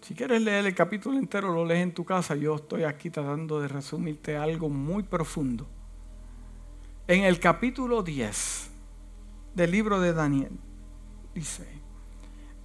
Si 0.00 0.14
quieres 0.14 0.40
leer 0.40 0.64
el 0.64 0.74
capítulo 0.74 1.18
entero, 1.18 1.52
lo 1.52 1.66
lees 1.66 1.82
en 1.82 1.92
tu 1.92 2.02
casa. 2.06 2.34
Yo 2.34 2.54
estoy 2.54 2.84
aquí 2.84 3.10
tratando 3.10 3.60
de 3.60 3.68
resumirte 3.68 4.38
algo 4.38 4.70
muy 4.70 5.02
profundo. 5.02 5.68
En 7.06 7.24
el 7.24 7.40
capítulo 7.40 8.02
10 8.02 8.70
del 9.54 9.70
libro 9.70 10.00
de 10.00 10.14
Daniel, 10.14 10.58
dice, 11.34 11.68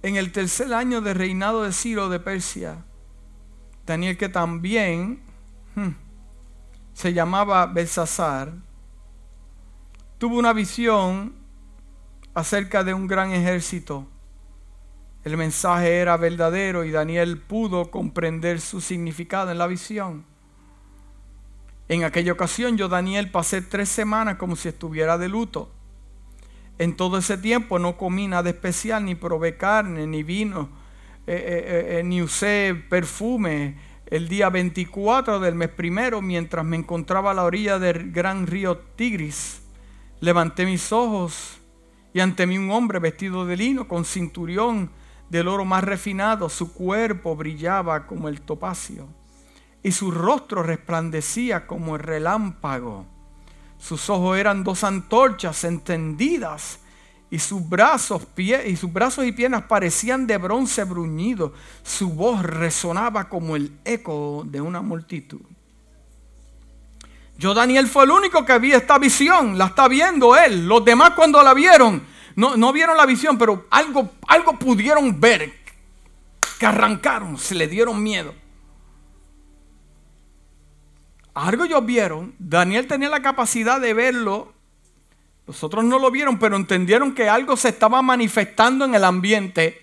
en 0.02 0.16
el 0.16 0.32
tercer 0.32 0.72
año 0.72 1.02
de 1.02 1.12
reinado 1.12 1.64
de 1.64 1.72
Ciro 1.74 2.08
de 2.08 2.18
Persia, 2.18 2.86
Daniel 3.86 4.16
que 4.16 4.28
también 4.28 5.20
hmm, 5.74 5.90
se 6.92 7.12
llamaba 7.12 7.66
Belsasar, 7.66 8.52
tuvo 10.18 10.38
una 10.38 10.52
visión 10.52 11.34
acerca 12.34 12.84
de 12.84 12.94
un 12.94 13.06
gran 13.06 13.32
ejército 13.32 14.06
el 15.22 15.36
mensaje 15.36 15.98
era 15.98 16.16
verdadero 16.16 16.84
y 16.84 16.90
Daniel 16.90 17.38
pudo 17.38 17.90
comprender 17.90 18.60
su 18.60 18.80
significado 18.80 19.50
en 19.50 19.58
la 19.58 19.66
visión. 19.66 20.24
En 21.88 22.04
aquella 22.04 22.32
ocasión 22.32 22.78
yo, 22.78 22.88
Daniel, 22.88 23.30
pasé 23.30 23.60
tres 23.60 23.90
semanas 23.90 24.36
como 24.36 24.56
si 24.56 24.68
estuviera 24.68 25.18
de 25.18 25.28
luto. 25.28 25.70
En 26.78 26.96
todo 26.96 27.18
ese 27.18 27.36
tiempo 27.36 27.78
no 27.78 27.98
comí 27.98 28.28
nada 28.28 28.48
especial, 28.48 29.04
ni 29.04 29.14
probé 29.14 29.58
carne, 29.58 30.06
ni 30.06 30.22
vino, 30.22 30.70
eh, 31.26 31.34
eh, 31.34 31.98
eh, 31.98 32.02
ni 32.02 32.22
usé 32.22 32.74
perfume. 32.88 33.76
El 34.06 34.28
día 34.28 34.48
24 34.50 35.38
del 35.38 35.54
mes 35.54 35.68
primero, 35.68 36.20
mientras 36.20 36.64
me 36.64 36.76
encontraba 36.76 37.30
a 37.30 37.34
la 37.34 37.44
orilla 37.44 37.78
del 37.78 38.10
gran 38.10 38.46
río 38.46 38.78
Tigris, 38.96 39.62
levanté 40.20 40.66
mis 40.66 40.90
ojos 40.90 41.58
y 42.12 42.18
ante 42.18 42.46
mí 42.46 42.58
un 42.58 42.72
hombre 42.72 42.98
vestido 42.98 43.46
de 43.46 43.56
lino 43.56 43.86
con 43.86 44.04
cinturión 44.04 44.90
del 45.28 45.46
oro 45.46 45.64
más 45.64 45.84
refinado, 45.84 46.48
su 46.48 46.74
cuerpo 46.74 47.36
brillaba 47.36 48.08
como 48.08 48.28
el 48.28 48.40
topacio 48.40 49.08
y 49.82 49.92
su 49.92 50.10
rostro 50.10 50.62
resplandecía 50.62 51.66
como 51.66 51.96
el 51.96 52.02
relámpago. 52.02 53.06
Sus 53.78 54.10
ojos 54.10 54.36
eran 54.36 54.64
dos 54.64 54.84
antorchas 54.84 55.64
entendidas 55.64 56.80
y 57.30 57.38
sus 57.38 57.68
brazos, 57.68 58.26
y 58.36 58.76
sus 58.76 58.92
brazos 58.92 59.24
y 59.24 59.32
piernas 59.32 59.62
parecían 59.62 60.26
de 60.26 60.36
bronce 60.36 60.84
bruñido. 60.84 61.54
Su 61.82 62.10
voz 62.10 62.42
resonaba 62.42 63.28
como 63.28 63.56
el 63.56 63.72
eco 63.84 64.42
de 64.46 64.60
una 64.60 64.82
multitud. 64.82 65.40
Yo, 67.38 67.54
Daniel, 67.54 67.86
fue 67.86 68.04
el 68.04 68.10
único 68.10 68.44
que 68.44 68.58
vi 68.58 68.72
esta 68.72 68.98
visión. 68.98 69.56
La 69.56 69.66
está 69.66 69.88
viendo 69.88 70.36
él. 70.36 70.66
Los 70.66 70.84
demás 70.84 71.12
cuando 71.16 71.42
la 71.42 71.54
vieron 71.54 72.02
no, 72.36 72.56
no 72.56 72.72
vieron 72.72 72.96
la 72.96 73.06
visión, 73.06 73.38
pero 73.38 73.66
algo, 73.70 74.10
algo 74.26 74.58
pudieron 74.58 75.20
ver, 75.20 75.52
que 76.58 76.66
arrancaron, 76.66 77.38
se 77.38 77.54
le 77.54 77.66
dieron 77.66 78.02
miedo. 78.02 78.34
Algo 81.34 81.64
ellos 81.64 81.84
vieron, 81.84 82.34
Daniel 82.38 82.86
tenía 82.86 83.08
la 83.08 83.22
capacidad 83.22 83.80
de 83.80 83.94
verlo, 83.94 84.52
los 85.50 85.64
otros 85.64 85.82
no 85.82 85.98
lo 85.98 86.12
vieron, 86.12 86.38
pero 86.38 86.54
entendieron 86.54 87.12
que 87.12 87.28
algo 87.28 87.56
se 87.56 87.70
estaba 87.70 88.02
manifestando 88.02 88.84
en 88.84 88.94
el 88.94 89.02
ambiente. 89.02 89.80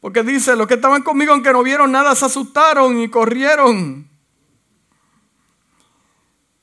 Porque 0.00 0.24
dice, 0.24 0.56
los 0.56 0.66
que 0.66 0.74
estaban 0.74 1.04
conmigo, 1.04 1.32
aunque 1.32 1.52
no 1.52 1.62
vieron 1.62 1.92
nada, 1.92 2.16
se 2.16 2.24
asustaron 2.24 2.98
y 2.98 3.08
corrieron. 3.08 4.10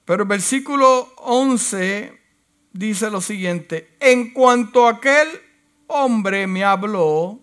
Pero 0.03 0.23
el 0.23 0.27
versículo 0.27 1.13
11 1.15 2.21
dice 2.73 3.09
lo 3.09 3.21
siguiente, 3.21 3.95
en 4.01 4.33
cuanto 4.33 4.89
aquel 4.89 5.29
hombre 5.88 6.45
me 6.45 6.65
habló, 6.65 7.39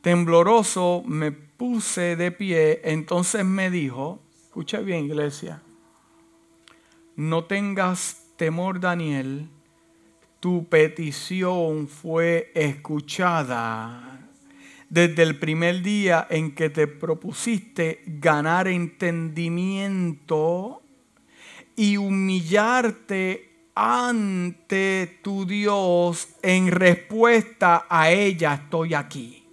tembloroso 0.00 1.02
me 1.04 1.32
puse 1.32 2.14
de 2.14 2.30
pie, 2.30 2.82
entonces 2.84 3.44
me 3.44 3.68
dijo, 3.68 4.23
escucha 4.54 4.78
bien 4.78 5.06
iglesia, 5.06 5.60
no 7.16 7.42
tengas 7.42 8.28
temor 8.36 8.78
Daniel, 8.78 9.48
tu 10.38 10.68
petición 10.68 11.88
fue 11.88 12.52
escuchada 12.54 14.28
desde 14.88 15.24
el 15.24 15.40
primer 15.40 15.82
día 15.82 16.28
en 16.30 16.54
que 16.54 16.70
te 16.70 16.86
propusiste 16.86 18.04
ganar 18.06 18.68
entendimiento 18.68 20.82
y 21.74 21.96
humillarte 21.96 23.70
ante 23.74 25.18
tu 25.20 25.46
Dios 25.46 26.28
en 26.42 26.70
respuesta 26.70 27.86
a 27.90 28.12
ella 28.12 28.54
estoy 28.54 28.94
aquí. 28.94 29.44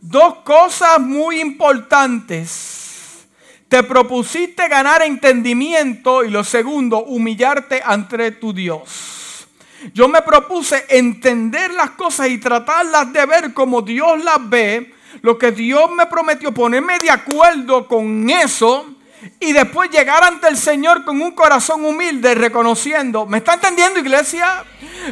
Dos 0.00 0.38
cosas 0.38 0.98
muy 0.98 1.40
importantes. 1.40 2.83
Te 3.74 3.82
propusiste 3.82 4.68
ganar 4.68 5.02
entendimiento 5.02 6.22
y 6.22 6.30
lo 6.30 6.44
segundo, 6.44 7.02
humillarte 7.06 7.82
ante 7.84 8.30
tu 8.30 8.52
Dios. 8.52 9.48
Yo 9.92 10.06
me 10.06 10.22
propuse 10.22 10.84
entender 10.88 11.72
las 11.72 11.90
cosas 11.90 12.28
y 12.28 12.38
tratarlas 12.38 13.12
de 13.12 13.26
ver 13.26 13.52
como 13.52 13.82
Dios 13.82 14.22
las 14.22 14.48
ve. 14.48 14.94
Lo 15.22 15.36
que 15.36 15.50
Dios 15.50 15.90
me 15.90 16.06
prometió, 16.06 16.54
ponerme 16.54 17.00
de 17.00 17.10
acuerdo 17.10 17.88
con 17.88 18.30
eso 18.30 18.93
y 19.40 19.52
después 19.52 19.90
llegar 19.90 20.22
ante 20.22 20.48
el 20.48 20.56
Señor 20.56 21.04
con 21.04 21.20
un 21.20 21.32
corazón 21.32 21.84
humilde, 21.84 22.34
reconociendo, 22.34 23.26
¿me 23.26 23.38
está 23.38 23.54
entendiendo 23.54 24.00
iglesia? 24.00 24.64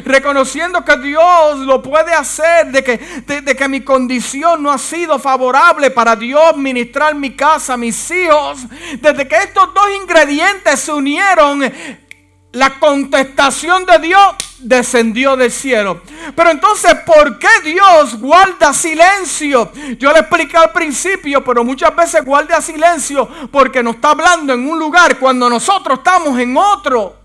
Reconociendo 0.05 0.83
que 0.83 0.97
Dios 0.97 1.59
lo 1.59 1.81
puede 1.81 2.13
hacer, 2.13 2.71
de 2.71 2.83
que, 2.83 2.97
de, 2.97 3.55
que 3.55 3.67
mi 3.67 3.81
condición 3.81 4.63
no 4.63 4.71
ha 4.71 4.77
sido 4.77 5.19
favorable 5.19 5.91
para 5.91 6.15
Dios 6.15 6.57
ministrar 6.57 7.15
mi 7.15 7.35
casa, 7.35 7.77
mis 7.77 8.11
hijos. 8.11 8.59
Desde 8.99 9.27
que 9.27 9.35
estos 9.35 9.73
dos 9.73 9.87
ingredientes 10.01 10.79
se 10.79 10.91
unieron, 10.91 11.61
la 12.53 12.79
contestación 12.79 13.85
de 13.85 13.99
Dios 13.99 14.35
descendió 14.63 15.35
del 15.35 15.51
cielo. 15.51 16.01
Pero 16.35 16.51
entonces, 16.51 16.95
¿por 17.05 17.37
qué 17.37 17.47
Dios 17.63 18.19
guarda 18.19 18.73
silencio? 18.73 19.71
Yo 19.97 20.11
le 20.11 20.19
expliqué 20.19 20.57
al 20.57 20.71
principio, 20.71 21.43
pero 21.43 21.63
muchas 21.63 21.95
veces 21.95 22.23
guarda 22.23 22.61
silencio 22.61 23.27
porque 23.51 23.83
nos 23.83 23.95
está 23.95 24.11
hablando 24.11 24.53
en 24.53 24.67
un 24.67 24.79
lugar 24.79 25.19
cuando 25.19 25.49
nosotros 25.49 25.99
estamos 25.99 26.39
en 26.39 26.55
otro. 26.57 27.19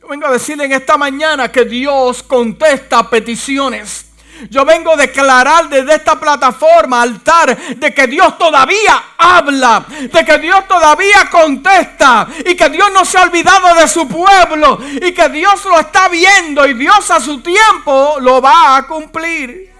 Yo 0.00 0.08
vengo 0.08 0.26
a 0.26 0.32
decirle 0.32 0.64
en 0.64 0.72
esta 0.72 0.96
mañana 0.96 1.50
que 1.50 1.64
Dios 1.64 2.22
contesta 2.22 3.08
peticiones. 3.08 4.09
Yo 4.48 4.64
vengo 4.64 4.92
a 4.92 4.96
declarar 4.96 5.68
desde 5.68 5.96
esta 5.96 6.18
plataforma, 6.18 7.02
altar, 7.02 7.56
de 7.76 7.92
que 7.92 8.06
Dios 8.06 8.38
todavía 8.38 9.02
habla, 9.18 9.84
de 9.88 10.24
que 10.24 10.38
Dios 10.38 10.66
todavía 10.66 11.28
contesta 11.30 12.26
y 12.44 12.54
que 12.54 12.68
Dios 12.70 12.90
no 12.92 13.04
se 13.04 13.18
ha 13.18 13.22
olvidado 13.22 13.74
de 13.74 13.88
su 13.88 14.08
pueblo 14.08 14.78
y 15.02 15.12
que 15.12 15.28
Dios 15.28 15.64
lo 15.64 15.80
está 15.80 16.08
viendo 16.08 16.66
y 16.66 16.74
Dios 16.74 17.10
a 17.10 17.20
su 17.20 17.40
tiempo 17.40 18.16
lo 18.20 18.40
va 18.40 18.76
a 18.76 18.86
cumplir. 18.86 19.70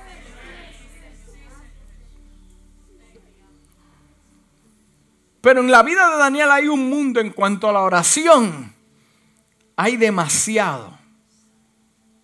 Pero 5.41 5.61
en 5.61 5.71
la 5.71 5.83
vida 5.83 6.11
de 6.11 6.19
Daniel 6.19 6.51
hay 6.51 6.69
un 6.69 6.91
mundo 6.91 7.21
en 7.21 7.31
cuanto 7.31 7.69
a 7.69 7.73
la 7.73 7.81
oración. 7.81 8.75
Hay 9.77 9.97
demasiado, 9.97 10.99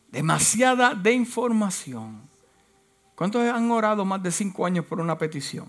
demasiada 0.08 0.94
de 0.94 1.12
información. 1.12 2.25
¿Cuántos 3.16 3.42
han 3.48 3.70
orado 3.70 4.04
más 4.04 4.22
de 4.22 4.30
cinco 4.30 4.66
años 4.66 4.84
por 4.84 5.00
una 5.00 5.16
petición? 5.16 5.66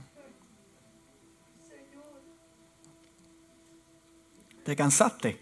¿Te 4.65 4.75
cansaste? 4.75 5.41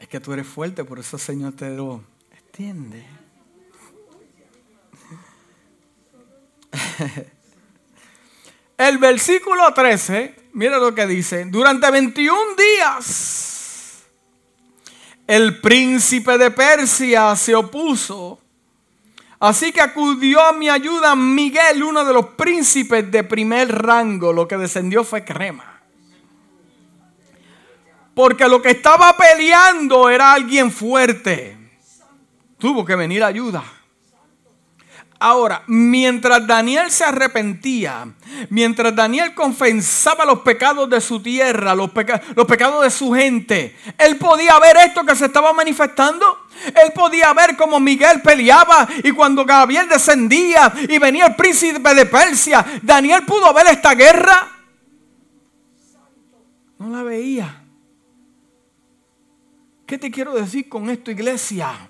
Es 0.00 0.08
que 0.08 0.18
tú 0.18 0.32
eres 0.32 0.48
fuerte, 0.48 0.82
por 0.84 0.98
eso 0.98 1.14
el 1.16 1.22
Señor 1.22 1.52
te 1.52 1.70
lo 1.70 2.02
extiende. 2.32 3.06
El 8.78 8.98
versículo 8.98 9.72
13, 9.74 10.50
mira 10.54 10.78
lo 10.78 10.94
que 10.94 11.06
dice, 11.06 11.44
durante 11.46 11.90
21 11.90 12.54
días 12.56 13.47
el 15.28 15.60
príncipe 15.60 16.38
de 16.38 16.50
Persia 16.50 17.36
se 17.36 17.54
opuso. 17.54 18.40
Así 19.38 19.70
que 19.70 19.82
acudió 19.82 20.40
a 20.40 20.54
mi 20.54 20.70
ayuda 20.70 21.14
Miguel, 21.14 21.82
uno 21.84 22.04
de 22.04 22.14
los 22.14 22.28
príncipes 22.30 23.08
de 23.10 23.22
primer 23.22 23.70
rango. 23.70 24.32
Lo 24.32 24.48
que 24.48 24.56
descendió 24.56 25.04
fue 25.04 25.24
crema. 25.24 25.82
Porque 28.14 28.48
lo 28.48 28.60
que 28.62 28.70
estaba 28.70 29.14
peleando 29.16 30.08
era 30.08 30.32
alguien 30.32 30.72
fuerte. 30.72 31.56
Tuvo 32.56 32.84
que 32.84 32.96
venir 32.96 33.22
ayuda. 33.22 33.62
Ahora, 35.20 35.64
mientras 35.66 36.46
Daniel 36.46 36.92
se 36.92 37.02
arrepentía, 37.02 38.06
mientras 38.50 38.94
Daniel 38.94 39.34
confesaba 39.34 40.24
los 40.24 40.40
pecados 40.40 40.88
de 40.88 41.00
su 41.00 41.20
tierra, 41.20 41.74
los, 41.74 41.90
los, 42.36 42.46
pecados 42.46 42.84
de 42.84 42.90
su 42.90 43.12
gente, 43.12 43.76
él 43.98 44.16
podía 44.16 44.56
ver 44.60 44.76
esto 44.76 45.04
que 45.04 45.16
se 45.16 45.26
estaba 45.26 45.52
manifestando. 45.52 46.46
Él 46.66 46.92
podía 46.94 47.32
ver 47.32 47.56
cómo 47.56 47.80
Miguel 47.80 48.22
peleaba 48.22 48.88
y 49.02 49.10
cuando 49.10 49.44
Gabriel 49.44 49.88
descendía 49.88 50.72
y 50.88 50.98
venía 50.98 51.26
el 51.26 51.36
príncipe 51.36 51.94
de 51.94 52.06
Persia, 52.06 52.64
Daniel 52.82 53.24
pudo 53.24 53.52
ver 53.52 53.66
esta 53.68 53.94
guerra. 53.94 54.52
No 56.78 56.90
la 56.90 57.02
veía. 57.02 57.64
¿Qué 59.84 59.98
te 59.98 60.12
quiero 60.12 60.34
decir 60.34 60.68
con 60.68 60.90
esto, 60.90 61.10
iglesia? 61.10 61.87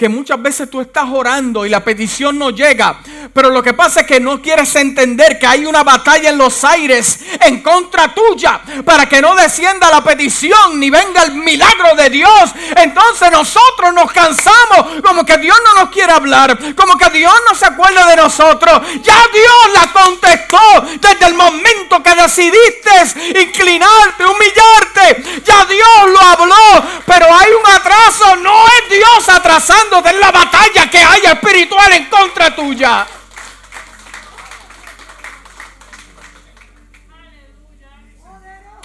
Que 0.00 0.08
muchas 0.08 0.40
veces 0.40 0.70
tú 0.70 0.80
estás 0.80 1.04
orando 1.12 1.66
y 1.66 1.68
la 1.68 1.84
petición 1.84 2.38
no 2.38 2.48
llega. 2.48 3.00
Pero 3.34 3.50
lo 3.50 3.62
que 3.62 3.74
pasa 3.74 4.00
es 4.00 4.06
que 4.06 4.18
no 4.18 4.40
quieres 4.40 4.74
entender 4.76 5.38
que 5.38 5.46
hay 5.46 5.66
una 5.66 5.82
batalla 5.84 6.30
en 6.30 6.38
los 6.38 6.64
aires 6.64 7.20
en 7.38 7.62
contra 7.62 8.14
tuya 8.14 8.62
para 8.82 9.06
que 9.06 9.20
no 9.20 9.34
descienda 9.34 9.90
la 9.90 10.02
petición 10.02 10.80
ni 10.80 10.88
venga 10.88 11.24
el 11.24 11.34
milagro 11.34 11.94
de 11.96 12.08
Dios. 12.08 12.50
Entonces 12.76 13.30
nosotros 13.30 13.92
nos 13.92 14.10
cansamos 14.10 15.02
como 15.04 15.26
que 15.26 15.36
Dios 15.36 15.58
no 15.66 15.82
nos 15.82 15.90
quiere 15.90 16.12
hablar, 16.12 16.58
como 16.74 16.96
que 16.96 17.10
Dios 17.10 17.34
no 17.46 17.54
se 17.54 17.66
acuerda 17.66 18.06
de 18.06 18.16
nosotros. 18.16 18.80
Ya 19.02 19.18
Dios 19.34 19.74
la 19.74 19.92
contestó 19.92 20.80
desde 20.98 21.26
el 21.26 21.34
momento 21.34 22.02
que 22.02 22.14
decidiste 22.14 23.38
inclinarte, 23.38 24.24
humillarte. 24.24 25.42
Ya 25.44 25.66
Dios 25.66 26.10
lo 26.10 26.20
habló, 26.22 26.84
pero 27.04 27.26
hay 27.26 27.50
es 29.20 29.26
Dios 29.26 29.36
atrasando 29.36 30.00
de 30.02 30.12
la 30.14 30.30
batalla 30.30 30.90
que 30.90 30.98
haya 30.98 31.32
espiritual 31.32 31.92
en 31.92 32.06
contra 32.06 32.54
tuya. 32.54 33.06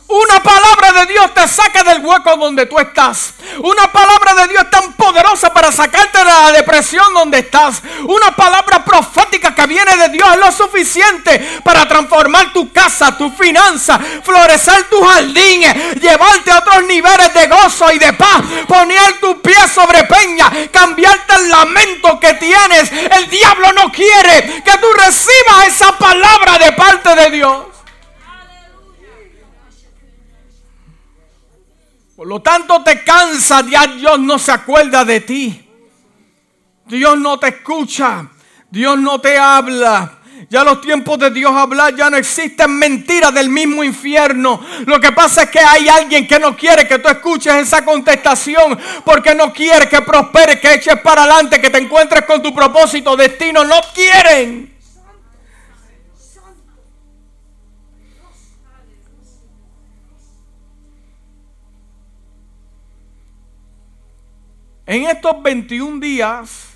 Una 0.08 0.44
palabra 0.44 0.75
de 0.96 1.06
Dios 1.06 1.34
te 1.34 1.48
saca 1.48 1.84
del 1.84 2.04
hueco 2.04 2.36
donde 2.38 2.66
tú 2.66 2.80
estás. 2.80 3.34
Una 3.60 3.92
palabra 3.92 4.34
de 4.36 4.48
Dios 4.48 4.70
tan 4.70 4.94
poderosa 4.94 5.54
para 5.54 5.72
sacarte 5.72 6.18
de 6.18 6.26
la 6.26 6.52
depresión 6.52 7.14
donde 7.14 7.40
estás. 7.40 7.82
Una 8.08 8.36
palabra 8.36 8.84
profética 8.84 9.54
que 9.54 9.68
viene 9.68 9.96
de 9.98 10.10
Dios 10.10 10.28
es 10.32 10.40
lo 10.40 10.52
suficiente 10.52 11.62
para 11.64 11.88
transformar 11.88 12.54
tu 12.54 12.72
casa, 12.72 13.18
tu 13.18 13.30
finanza, 13.32 14.00
florecer 14.24 14.90
tu 14.90 15.04
jardín, 15.04 15.62
llevarte 16.00 16.52
a 16.52 16.60
otros 16.60 16.84
niveles 16.86 17.34
de 17.34 17.48
gozo 17.48 17.92
y 17.92 18.00
de 18.00 18.14
paz, 18.14 18.42
poner 18.68 19.20
tu 19.20 19.42
pie 19.42 19.68
sobre 19.74 20.04
peña, 20.06 20.52
cambiarte 20.72 21.36
el 21.36 21.50
lamento 21.50 22.20
que 22.20 22.34
tienes, 22.36 22.92
el 22.92 23.30
diablo 23.30 23.72
no 23.74 23.92
quiere 23.92 24.64
que 24.64 24.78
tú 24.80 24.88
recibas 24.94 25.68
esa 25.68 25.98
palabra 25.98 26.58
de 26.58 26.72
parte 26.72 27.16
de 27.16 27.30
Dios. 27.32 27.75
Por 32.16 32.28
lo 32.28 32.42
tanto 32.42 32.82
te 32.82 33.04
cansa, 33.04 33.62
ya 33.70 33.88
Dios 33.88 34.20
no 34.20 34.40
se 34.40 34.52
acuerda 34.52 35.04
de 35.04 35.20
ti. 35.20 35.70
Dios 36.86 37.20
no 37.20 37.38
te 37.38 37.50
escucha, 37.50 38.30
Dios 38.70 38.98
no 38.98 39.20
te 39.20 39.38
habla. 39.38 40.20
Ya 40.50 40.64
los 40.64 40.80
tiempos 40.80 41.18
de 41.20 41.32
Dios 41.32 41.54
hablar 41.54 41.94
ya 41.96 42.10
no 42.10 42.16
existen 42.16 42.72
mentiras 42.78 43.34
del 43.34 43.50
mismo 43.50 43.84
infierno. 43.84 44.64
Lo 44.86 45.00
que 45.00 45.12
pasa 45.12 45.44
es 45.44 45.50
que 45.50 45.60
hay 45.60 45.90
alguien 45.90 46.26
que 46.26 46.40
no 46.40 46.56
quiere 46.56 46.88
que 46.88 47.00
tú 47.00 47.10
escuches 47.10 47.54
esa 47.56 47.84
contestación 47.84 48.80
porque 49.04 49.36
no 49.36 49.52
quiere 49.52 49.90
que 49.90 50.02
prosperes, 50.02 50.62
que 50.62 50.74
eches 50.74 51.00
para 51.02 51.24
adelante, 51.24 51.60
que 51.60 51.70
te 51.70 51.80
encuentres 51.80 52.26
con 52.26 52.42
tu 52.42 52.54
propósito, 52.54 53.18
destino. 53.18 53.66
No 53.66 53.82
quieren. 53.94 54.75
En 64.88 65.04
estos 65.04 65.42
21 65.42 66.00
días, 66.00 66.76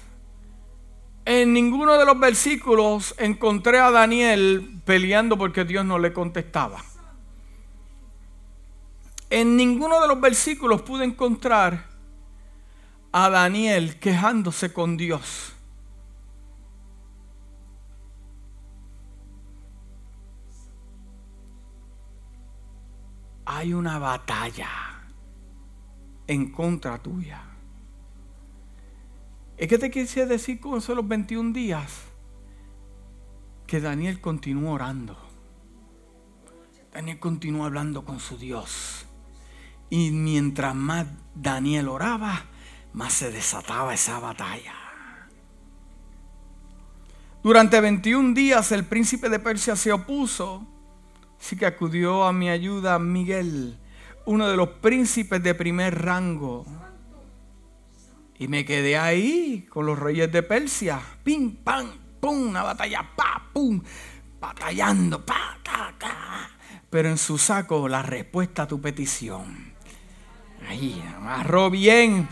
en 1.26 1.54
ninguno 1.54 1.96
de 1.96 2.06
los 2.06 2.20
versículos 2.20 3.14
encontré 3.20 3.80
a 3.80 3.92
Daniel 3.92 4.82
peleando 4.84 5.38
porque 5.38 5.64
Dios 5.64 5.86
no 5.86 6.00
le 6.00 6.12
contestaba. 6.12 6.84
En 9.30 9.56
ninguno 9.56 10.02
de 10.02 10.08
los 10.08 10.20
versículos 10.20 10.82
pude 10.82 11.06
encontrar 11.06 11.86
a 13.12 13.30
Daniel 13.30 14.00
quejándose 14.00 14.74
con 14.74 14.98
Dios. 14.98 15.54
Hay 23.46 23.74
una 23.74 24.00
batalla 24.00 24.70
en 26.26 26.52
contra 26.52 26.98
tuya. 26.98 27.49
¿Es 29.60 29.68
que 29.68 29.78
te 29.78 29.92
quise 29.92 30.26
decir 30.26 30.62
con 30.62 30.78
esos 30.78 31.06
21 31.06 31.52
días? 31.52 32.04
Que 33.68 33.82
Daniel 33.82 34.22
continuó 34.22 34.72
orando. 34.72 35.18
Daniel 36.94 37.20
continuó 37.20 37.66
hablando 37.66 38.06
con 38.06 38.22
su 38.22 38.38
Dios. 38.38 39.06
Y 39.90 40.12
mientras 40.12 40.74
más 40.74 41.08
Daniel 41.36 41.90
oraba, 41.90 42.46
más 42.94 43.12
se 43.12 43.32
desataba 43.32 43.94
esa 43.94 44.18
batalla. 44.22 44.76
Durante 47.44 47.82
21 47.82 48.34
días 48.34 48.72
el 48.72 48.86
príncipe 48.86 49.28
de 49.28 49.40
Persia 49.40 49.76
se 49.76 49.92
opuso, 49.92 50.66
así 51.38 51.58
que 51.58 51.66
acudió 51.66 52.24
a 52.24 52.32
mi 52.32 52.50
ayuda 52.50 52.98
Miguel, 52.98 53.78
uno 54.26 54.48
de 54.48 54.56
los 54.56 54.70
príncipes 54.70 55.44
de 55.44 55.54
primer 55.54 56.02
rango 56.02 56.66
y 58.40 58.48
me 58.48 58.64
quedé 58.64 58.98
ahí 58.98 59.68
con 59.70 59.86
los 59.86 60.00
reyes 60.00 60.32
de 60.32 60.42
Persia. 60.42 61.00
Pim, 61.24 61.58
pam, 61.58 61.92
pum, 62.22 62.48
una 62.48 62.64
batalla, 62.64 63.06
pa, 63.16 63.44
pum, 63.52 63.82
batallando, 64.40 65.26
pa, 65.26 65.58
ta, 65.62 65.94
ta. 65.98 66.50
Pero 66.90 67.10
en 67.10 67.18
su 67.18 67.38
saco 67.38 67.88
la 67.90 68.02
respuesta 68.02 68.64
a 68.64 68.68
tu 68.68 68.80
petición. 68.80 69.74
Ahí, 70.68 71.04
amarró 71.18 71.70
bien. 71.70 72.28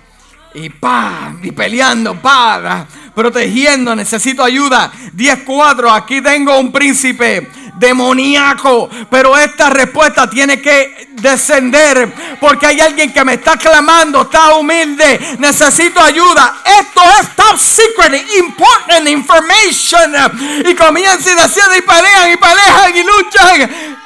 Y 0.53 0.69
pa, 0.69 1.35
y 1.43 1.51
peleando, 1.51 2.19
pa, 2.21 2.87
protegiendo, 3.13 3.93
necesito 3.93 4.43
ayuda. 4.43 4.89
10-4, 5.13 5.93
aquí 5.93 6.21
tengo 6.21 6.57
un 6.57 6.71
príncipe 6.71 7.47
demoníaco. 7.78 8.89
Pero 9.09 9.38
esta 9.38 9.69
respuesta 9.69 10.30
tiene 10.30 10.61
que 10.61 11.09
descender 11.13 12.38
porque 12.39 12.67
hay 12.67 12.80
alguien 12.80 13.11
que 13.11 13.23
me 13.23 13.36
está 13.36 13.57
clamando, 13.57 14.23
está 14.23 14.55
humilde, 14.55 15.38
necesito 15.39 15.99
ayuda. 15.99 16.61
Esto 16.80 17.01
es 17.19 17.36
top 17.36 17.57
secret, 17.57 18.25
important 18.38 19.07
information. 19.07 20.13
Y 20.65 20.75
comienzan 20.75 21.38
y 21.38 21.41
deciden 21.41 21.78
y 21.78 21.82
pelean 21.82 22.32
y 22.32 22.38
pelean 22.38 22.95
y 22.95 23.03
luchan. 23.03 23.97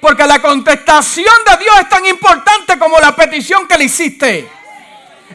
Porque 0.00 0.26
la 0.26 0.42
contestación 0.42 1.34
de 1.46 1.56
Dios 1.62 1.76
es 1.80 1.88
tan 1.88 2.04
importante 2.06 2.76
como 2.76 2.98
la 2.98 3.14
petición 3.14 3.68
que 3.68 3.78
le 3.78 3.84
hiciste. 3.84 4.61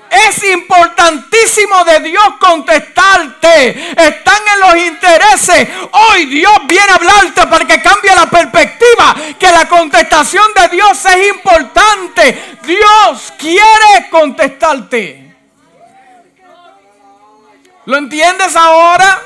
Es 0.10 0.44
importantísimo 0.44 1.84
de 1.84 2.00
Dios 2.02 2.26
contestarte. 2.40 3.92
Están 3.92 4.42
en 4.54 4.60
los 4.60 4.78
intereses. 4.78 5.68
Hoy 5.92 6.26
Dios 6.26 6.54
viene 6.68 6.92
a 6.92 6.96
hablarte 6.96 7.48
para 7.48 7.66
que 7.66 7.82
cambie 7.82 8.16
la 8.16 8.28
perspectiva. 8.28 9.16
Que 9.40 9.52
la 9.52 9.68
contestación 9.68 10.46
de 10.54 10.68
Dios 10.70 11.06
es 11.06 11.28
importante. 11.28 12.58
Dios 12.64 13.34
quiere 13.38 14.10
contestarte. 14.10 15.36
¿Lo 17.86 17.98
entiendes 17.98 18.56
ahora? 18.56 19.22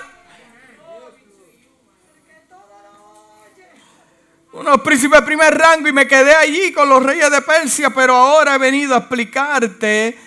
unos 4.54 4.82
príncipes 4.82 5.20
de 5.20 5.26
primer 5.26 5.58
rango 5.58 5.88
y 5.88 5.94
me 5.94 6.08
quedé 6.08 6.36
allí 6.36 6.74
con 6.74 6.90
los 6.90 7.02
reyes 7.02 7.32
de 7.32 7.42
Persia, 7.42 7.90
pero 7.90 8.16
ahora 8.16 8.56
he 8.56 8.58
venido 8.58 8.96
a 8.96 9.00
explicarte 9.00 10.18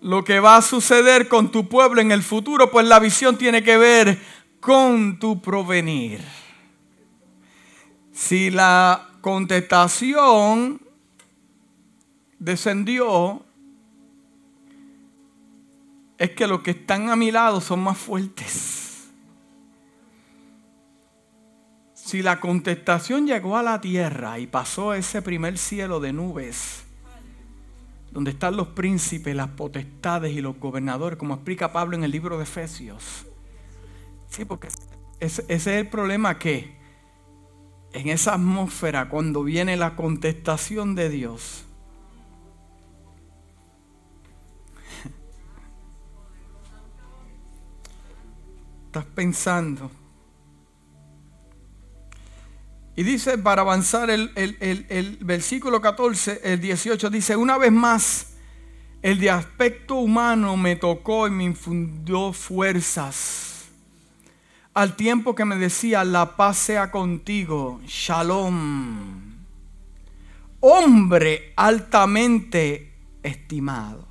lo 0.00 0.24
que 0.24 0.40
va 0.40 0.56
a 0.56 0.62
suceder 0.62 1.28
con 1.28 1.50
tu 1.50 1.68
pueblo 1.68 2.00
en 2.00 2.12
el 2.12 2.22
futuro, 2.22 2.70
pues 2.70 2.86
la 2.86 2.98
visión 2.98 3.36
tiene 3.36 3.62
que 3.62 3.76
ver 3.76 4.18
con 4.60 5.18
tu 5.18 5.40
provenir. 5.40 6.20
Si 8.12 8.50
la 8.50 9.08
contestación 9.20 10.80
descendió, 12.38 13.44
es 16.18 16.30
que 16.30 16.46
los 16.46 16.62
que 16.62 16.72
están 16.72 17.08
a 17.08 17.16
mi 17.16 17.30
lado 17.30 17.60
son 17.60 17.80
más 17.80 17.96
fuertes. 17.96 19.08
Si 21.94 22.22
la 22.22 22.40
contestación 22.40 23.26
llegó 23.26 23.56
a 23.56 23.62
la 23.62 23.80
tierra 23.80 24.38
y 24.38 24.46
pasó 24.46 24.94
ese 24.94 25.22
primer 25.22 25.56
cielo 25.56 26.00
de 26.00 26.12
nubes, 26.12 26.84
donde 28.10 28.32
están 28.32 28.56
los 28.56 28.68
príncipes, 28.68 29.36
las 29.36 29.48
potestades 29.48 30.32
y 30.32 30.40
los 30.40 30.58
gobernadores, 30.58 31.18
como 31.18 31.34
explica 31.34 31.72
Pablo 31.72 31.96
en 31.96 32.04
el 32.04 32.10
libro 32.10 32.38
de 32.38 32.44
Efesios. 32.44 33.26
Sí, 34.28 34.44
porque 34.44 34.68
ese, 35.20 35.44
es 35.48 35.66
el 35.66 35.88
problema 35.88 36.38
que 36.38 36.78
en 37.92 38.08
esa 38.08 38.34
atmósfera, 38.34 39.08
cuando 39.08 39.42
viene 39.44 39.76
la 39.76 39.96
contestación 39.96 40.94
de 40.94 41.10
Dios, 41.10 41.64
estás 48.86 49.04
pensando, 49.06 49.90
y 53.00 53.02
dice, 53.02 53.38
para 53.38 53.62
avanzar 53.62 54.10
el, 54.10 55.18
versículo 55.22 55.80
14, 55.80 56.42
el 56.44 56.60
18, 56.60 57.08
dice, 57.08 57.34
una 57.34 57.56
vez 57.56 57.72
más, 57.72 58.34
el 59.00 59.18
de 59.18 59.30
aspecto 59.30 59.94
humano 59.94 60.54
me 60.58 60.76
tocó 60.76 61.26
y 61.26 61.30
me 61.30 61.44
infundió 61.44 62.34
fuerzas. 62.34 63.70
Al 64.74 64.96
tiempo 64.96 65.34
que 65.34 65.46
me 65.46 65.56
decía, 65.56 66.04
la 66.04 66.36
paz 66.36 66.58
sea 66.58 66.90
contigo, 66.90 67.80
shalom. 67.86 69.46
Hombre 70.60 71.54
altamente 71.56 72.92
estimado. 73.22 74.06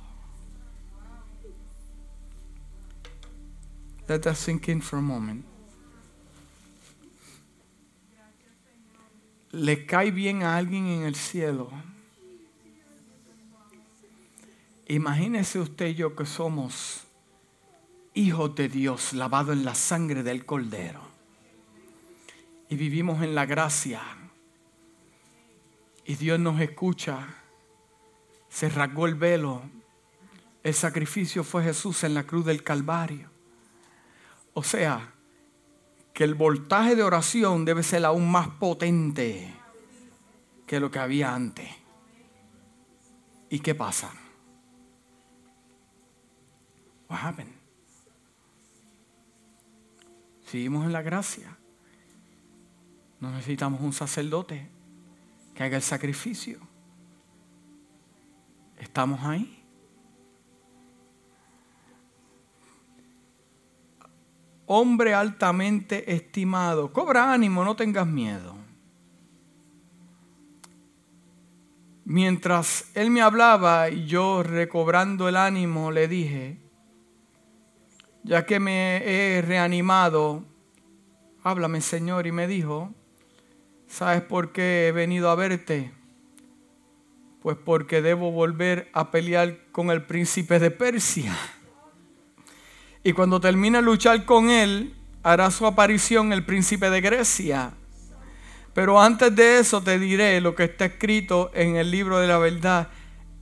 Let 4.08 4.26
us 4.28 4.38
sink 4.38 4.66
in 4.66 4.82
for 4.82 4.98
a 4.98 5.02
moment. 5.02 5.49
Le 9.52 9.86
cae 9.86 10.10
bien 10.10 10.42
a 10.42 10.56
alguien 10.56 10.86
en 10.86 11.02
el 11.02 11.14
cielo. 11.14 11.70
Imagínese 14.86 15.58
usted 15.60 15.88
y 15.88 15.94
yo 15.94 16.16
que 16.16 16.26
somos 16.26 17.04
hijos 18.14 18.54
de 18.54 18.68
Dios 18.68 19.12
lavados 19.12 19.56
en 19.56 19.64
la 19.64 19.74
sangre 19.74 20.22
del 20.22 20.44
Cordero. 20.44 21.00
Y 22.68 22.76
vivimos 22.76 23.22
en 23.22 23.34
la 23.34 23.46
gracia. 23.46 24.00
Y 26.04 26.14
Dios 26.14 26.38
nos 26.38 26.60
escucha. 26.60 27.26
Se 28.48 28.68
rasgó 28.68 29.06
el 29.06 29.14
velo. 29.14 29.62
El 30.62 30.74
sacrificio 30.74 31.42
fue 31.42 31.64
Jesús 31.64 32.04
en 32.04 32.14
la 32.14 32.24
cruz 32.24 32.44
del 32.44 32.62
Calvario. 32.62 33.28
O 34.52 34.62
sea, 34.62 35.09
que 36.12 36.24
el 36.24 36.34
voltaje 36.34 36.96
de 36.96 37.02
oración 37.02 37.64
debe 37.64 37.82
ser 37.82 38.04
aún 38.04 38.30
más 38.30 38.48
potente 38.48 39.54
que 40.66 40.80
lo 40.80 40.90
que 40.90 40.98
había 40.98 41.34
antes. 41.34 41.68
¿Y 43.48 43.60
qué 43.60 43.74
pasa? 43.74 44.12
What 47.08 47.18
happened? 47.20 47.52
Seguimos 50.46 50.84
en 50.84 50.92
la 50.92 51.02
gracia. 51.02 51.56
No 53.20 53.30
necesitamos 53.30 53.80
un 53.80 53.92
sacerdote 53.92 54.68
que 55.54 55.62
haga 55.62 55.76
el 55.76 55.82
sacrificio. 55.82 56.58
Estamos 58.78 59.22
ahí. 59.24 59.59
Hombre 64.72 65.14
altamente 65.14 66.14
estimado, 66.14 66.92
cobra 66.92 67.32
ánimo, 67.32 67.64
no 67.64 67.74
tengas 67.74 68.06
miedo. 68.06 68.54
Mientras 72.04 72.88
él 72.94 73.10
me 73.10 73.20
hablaba 73.20 73.90
y 73.90 74.06
yo 74.06 74.44
recobrando 74.44 75.28
el 75.28 75.36
ánimo 75.36 75.90
le 75.90 76.06
dije, 76.06 76.58
ya 78.22 78.46
que 78.46 78.60
me 78.60 78.98
he 78.98 79.42
reanimado, 79.42 80.44
háblame 81.42 81.80
Señor, 81.80 82.28
y 82.28 82.30
me 82.30 82.46
dijo, 82.46 82.94
¿sabes 83.88 84.22
por 84.22 84.52
qué 84.52 84.86
he 84.86 84.92
venido 84.92 85.30
a 85.30 85.34
verte? 85.34 85.92
Pues 87.42 87.56
porque 87.56 88.02
debo 88.02 88.30
volver 88.30 88.88
a 88.92 89.10
pelear 89.10 89.66
con 89.72 89.90
el 89.90 90.06
príncipe 90.06 90.60
de 90.60 90.70
Persia. 90.70 91.36
Y 93.02 93.12
cuando 93.12 93.40
termine 93.40 93.78
de 93.78 93.82
luchar 93.82 94.24
con 94.24 94.50
él, 94.50 94.94
hará 95.22 95.50
su 95.50 95.66
aparición 95.66 96.32
el 96.32 96.44
príncipe 96.44 96.90
de 96.90 97.00
Grecia. 97.00 97.72
Pero 98.74 99.00
antes 99.00 99.34
de 99.34 99.58
eso 99.58 99.82
te 99.82 99.98
diré 99.98 100.40
lo 100.40 100.54
que 100.54 100.64
está 100.64 100.86
escrito 100.86 101.50
en 101.54 101.76
el 101.76 101.90
libro 101.90 102.18
de 102.18 102.28
la 102.28 102.38
verdad. 102.38 102.88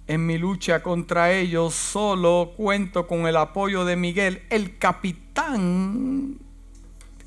En 0.06 0.24
mi 0.24 0.38
lucha 0.38 0.82
contra 0.82 1.32
ellos 1.32 1.74
solo 1.74 2.54
cuento 2.56 3.06
con 3.06 3.26
el 3.26 3.36
apoyo 3.36 3.84
de 3.84 3.96
Miguel, 3.96 4.42
el 4.48 4.78
capitán, 4.78 6.38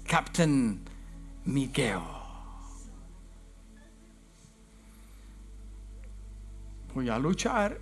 Captain 0.08 0.80
Miguel. 1.46 2.00
Voy 6.96 7.08
a 7.08 7.20
luchar, 7.20 7.80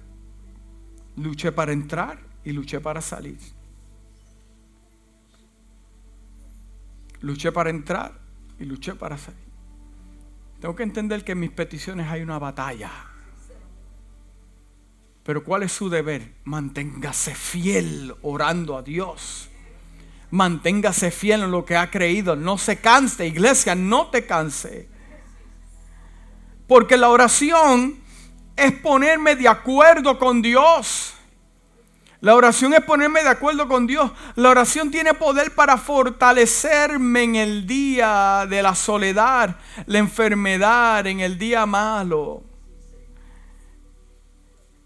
luché 1.16 1.52
para 1.52 1.72
entrar 1.72 2.20
y 2.44 2.52
luché 2.52 2.80
para 2.80 3.02
salir. 3.02 3.59
Luché 7.22 7.52
para 7.52 7.70
entrar 7.70 8.20
y 8.60 8.66
luché 8.66 8.96
para 8.96 9.18
salir. 9.18 9.50
Tengo 10.60 10.76
que 10.76 10.84
entender 10.84 11.24
que 11.24 11.34
en 11.34 11.40
mis 11.40 11.52
peticiones 11.52 12.08
hay 12.08 12.22
una 12.22 12.38
batalla. 12.38 12.92
Pero 15.24 15.44
¿cuál 15.44 15.64
es 15.64 15.72
su 15.72 15.90
deber? 15.90 16.34
Manténgase 16.44 17.36
fiel 17.36 18.14
orando 18.22 18.78
a 18.78 18.82
Dios. 18.82 19.50
Manténgase 20.32 21.12
fiel 21.12 21.44
en 21.44 21.52
lo 21.52 21.66
que 21.66 21.78
ha 21.78 21.90
creído. 21.90 22.36
No 22.36 22.58
se 22.58 22.80
canse, 22.80 23.28
iglesia, 23.28 23.76
no 23.76 24.08
te 24.08 24.26
canse. 24.26 24.90
Porque 26.68 26.98
la 26.98 27.10
oración 27.10 28.00
es 28.56 28.72
ponerme 28.74 29.36
de 29.36 29.48
acuerdo 29.48 30.20
con 30.20 30.42
Dios. 30.42 31.14
La 32.22 32.36
oración 32.36 32.74
es 32.74 32.82
ponerme 32.84 33.24
de 33.24 33.30
acuerdo 33.30 33.68
con 33.68 33.88
Dios. 33.88 34.12
La 34.36 34.50
oración 34.50 34.92
tiene 34.92 35.14
poder 35.14 35.56
para 35.56 35.78
fortalecerme 35.78 37.24
en 37.24 37.36
el 37.36 37.66
día 37.66 38.46
de 38.50 38.62
la 38.62 38.76
soledad, 38.76 39.56
la 39.86 40.00
enfermedad, 40.00 41.08
en 41.08 41.22
el 41.22 41.38
día 41.38 41.66
malo. 41.66 42.44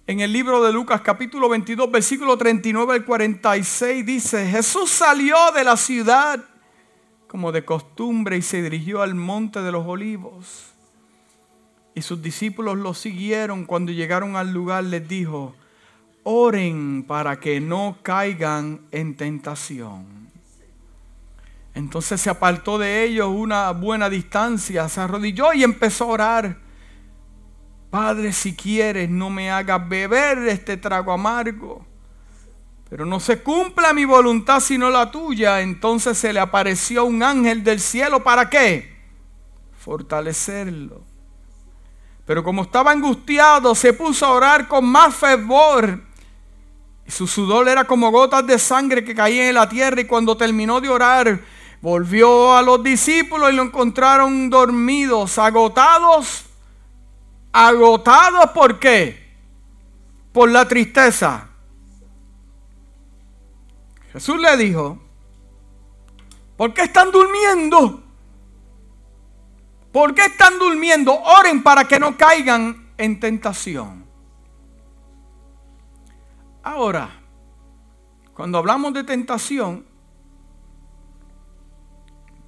En 0.06 0.20
el 0.20 0.32
libro 0.32 0.64
de 0.64 0.72
Lucas 0.72 1.02
capítulo 1.02 1.50
22 1.50 1.90
versículo 1.90 2.38
39 2.38 2.94
al 2.94 3.06
46 3.06 4.06
dice, 4.06 4.46
Jesús 4.46 4.92
salió 4.92 5.36
de 5.56 5.64
la 5.64 5.78
ciudad 5.78 6.44
como 7.28 7.52
de 7.52 7.66
costumbre 7.66 8.38
y 8.38 8.44
se 8.44 8.62
dirigió 8.62 9.02
al 9.02 9.16
monte 9.16 9.62
de 9.62 9.72
los 9.72 9.88
olivos. 9.88 10.66
Y 11.96 12.04
sus 12.04 12.22
discípulos 12.22 12.78
lo 12.78 12.94
siguieron. 12.94 13.66
Cuando 13.66 13.92
llegaron 13.92 14.36
al 14.36 14.52
lugar 14.52 14.84
les 14.84 15.08
dijo, 15.08 15.56
oren 16.24 17.04
para 17.04 17.40
que 17.40 17.60
no 17.60 17.98
caigan 18.02 18.82
en 18.92 19.16
tentación. 19.16 20.24
Entonces 21.76 22.22
se 22.22 22.30
apartó 22.30 22.78
de 22.78 23.04
ellos 23.04 23.30
una 23.30 23.72
buena 23.72 24.10
distancia, 24.10 24.88
se 24.90 25.02
arrodilló 25.02 25.54
y 25.54 25.64
empezó 25.64 26.06
a 26.06 26.08
orar. 26.08 26.58
Padre, 27.90 28.32
si 28.32 28.56
quieres, 28.56 29.10
no 29.10 29.30
me 29.30 29.52
hagas 29.52 29.88
beber 29.88 30.40
este 30.48 30.78
trago 30.78 31.12
amargo, 31.12 31.86
pero 32.90 33.06
no 33.06 33.20
se 33.20 33.42
cumpla 33.42 33.94
mi 33.94 34.06
voluntad 34.06 34.60
sino 34.60 34.90
la 34.90 35.10
tuya. 35.10 35.62
Entonces 35.62 36.18
se 36.18 36.32
le 36.32 36.40
apareció 36.40 37.06
un 37.06 37.22
ángel 37.24 37.64
del 37.64 37.80
cielo, 37.80 38.24
¿para 38.24 38.50
qué? 38.50 38.94
Fortalecerlo. 39.78 41.04
Pero 42.26 42.44
como 42.44 42.62
estaba 42.62 42.92
angustiado, 42.92 43.76
se 43.76 43.94
puso 43.94 44.26
a 44.26 44.32
orar 44.32 44.68
con 44.68 44.86
más 44.86 45.14
fervor 45.14 46.13
y 47.06 47.12
su 47.12 47.28
sudor 47.28 47.68
era 47.68 47.84
como 47.86 48.12
gotas 48.12 48.46
de 48.48 48.58
sangre 48.58 49.04
que 49.04 49.16
caían 49.16 49.48
en 49.48 49.56
la 49.56 49.68
tierra. 49.68 50.00
Y 50.02 50.06
cuando 50.06 50.38
terminó 50.38 50.80
de 50.80 50.90
orar, 50.90 51.42
volvió 51.82 52.56
a 52.56 52.62
los 52.62 52.82
discípulos 52.82 53.52
y 53.52 53.56
lo 53.56 53.64
encontraron 53.64 54.50
dormidos, 54.50 55.38
agotados. 55.38 56.46
Agotados, 57.52 58.52
¿por 58.52 58.80
qué? 58.80 59.32
Por 60.32 60.50
la 60.50 60.68
tristeza. 60.68 61.50
Jesús 64.14 64.40
le 64.40 64.56
dijo, 64.58 65.00
¿por 66.56 66.74
qué 66.74 66.84
están 66.84 67.12
durmiendo? 67.12 68.02
¿Por 69.92 70.16
qué 70.16 70.26
están 70.26 70.58
durmiendo? 70.58 71.14
Oren 71.14 71.62
para 71.62 71.84
que 71.86 72.00
no 72.00 72.18
caigan 72.18 72.94
en 72.98 73.20
tentación. 73.20 74.03
Ahora, 76.64 77.10
cuando 78.34 78.58
hablamos 78.58 78.94
de 78.94 79.04
tentación, 79.04 79.86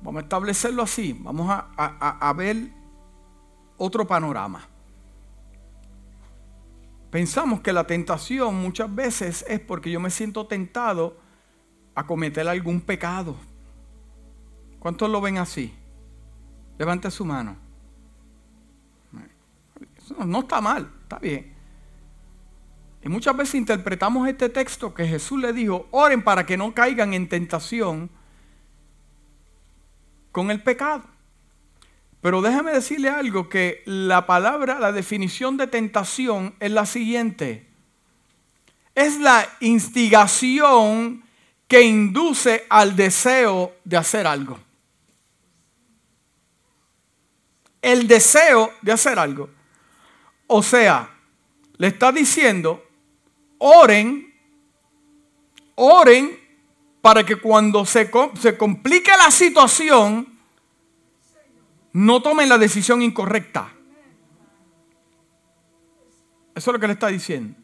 vamos 0.02 0.22
a 0.22 0.24
establecerlo 0.24 0.82
así, 0.82 1.14
vamos 1.20 1.48
a, 1.50 2.34
ver 2.34 2.72
otro 3.78 4.08
panorama. 4.08 4.66
Pensamos 7.12 7.60
que 7.60 7.74
la 7.74 7.86
tentación 7.86 8.56
muchas 8.56 8.94
veces 8.94 9.46
es 9.50 9.60
porque 9.60 9.92
yo 9.92 10.00
me 10.00 10.10
siento 10.10 10.48
tentado 10.48 11.18
a 11.94 12.08
cometer 12.08 12.48
algún 12.48 12.80
pecado. 12.80 13.36
¿Cuántos 14.80 15.10
lo 15.10 15.20
ven 15.20 15.38
así? 15.38 15.74
Levante 16.78 17.12
su 17.12 17.26
mano. 17.26 17.58
no 20.26 20.40
está 20.40 20.62
mal, 20.62 20.90
está 21.04 21.20
bien. 21.20 21.55
Y 23.06 23.10
muchas 23.10 23.38
veces 23.38 23.54
interpretamos 23.54 24.28
este 24.28 24.50
texto 24.50 24.96
que 24.96 25.08
Jesús 25.08 25.40
le 25.40 25.54
dijo, 25.54 25.88
oren 25.92 26.24
para 26.24 26.44
que 26.44 26.58
no 26.58 26.74
caigan 26.74 27.14
en 27.14 27.30
tentación 27.30 28.10
con 30.32 30.50
el 30.50 30.64
pecado. 30.64 31.04
Pero 32.20 32.42
déjame 32.42 32.72
decirle 32.72 33.10
algo, 33.10 33.48
que 33.48 33.84
la 33.86 34.26
palabra, 34.26 34.80
la 34.80 34.92
definición 34.92 35.56
de 35.56 35.68
tentación 35.68 36.56
es 36.60 36.72
la 36.72 36.88
siguiente. 36.88 37.68
Es 38.96 39.20
la 39.20 39.48
instigación 39.60 41.24
que 41.68 41.84
induce 41.84 42.66
al 42.70 42.96
deseo 42.96 43.76
de 43.84 43.98
hacer 43.98 44.26
algo. 44.26 44.60
El 47.84 48.08
deseo 48.08 48.74
de 48.82 48.92
hacer 48.94 49.20
algo. 49.20 49.52
O 50.48 50.64
sea, 50.64 51.12
le 51.78 51.88
está 51.88 52.12
diciendo, 52.12 52.85
oren, 53.58 54.34
oren 55.76 56.40
para 57.02 57.24
que 57.24 57.36
cuando 57.36 57.86
se, 57.86 58.10
se 58.40 58.58
complique 58.58 59.12
la 59.18 59.30
situación, 59.30 60.36
no 61.94 62.22
tomen 62.22 62.50
la 62.50 62.58
decisión 62.58 63.02
incorrecta. 63.02 63.72
Eso 66.56 66.72
es 66.72 66.74
lo 66.74 66.80
que 66.80 66.88
le 66.88 66.94
está 66.94 67.08
diciendo. 67.08 67.58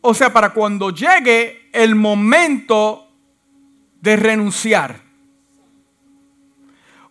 O 0.00 0.14
sea, 0.14 0.32
para 0.32 0.54
cuando 0.54 0.90
llegue 0.90 1.68
el 1.72 1.94
momento 1.94 3.06
de 4.00 4.16
renunciar. 4.16 5.02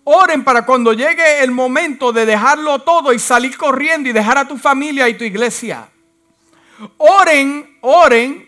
Oren 0.04 0.44
para 0.44 0.66
cuando 0.66 0.94
llegue 0.94 1.44
el 1.44 1.52
momento 1.52 2.12
de 2.12 2.26
dejarlo 2.26 2.80
todo 2.80 3.14
y 3.14 3.20
salir 3.20 3.56
corriendo 3.58 4.10
y 4.10 4.14
dejar 4.14 4.40
a 4.40 4.48
tu 4.48 4.58
familia 4.58 5.08
y 5.08 5.18
tu 5.18 5.24
iglesia. 5.24 5.88
Oren, 6.98 7.69
oren 7.82 8.48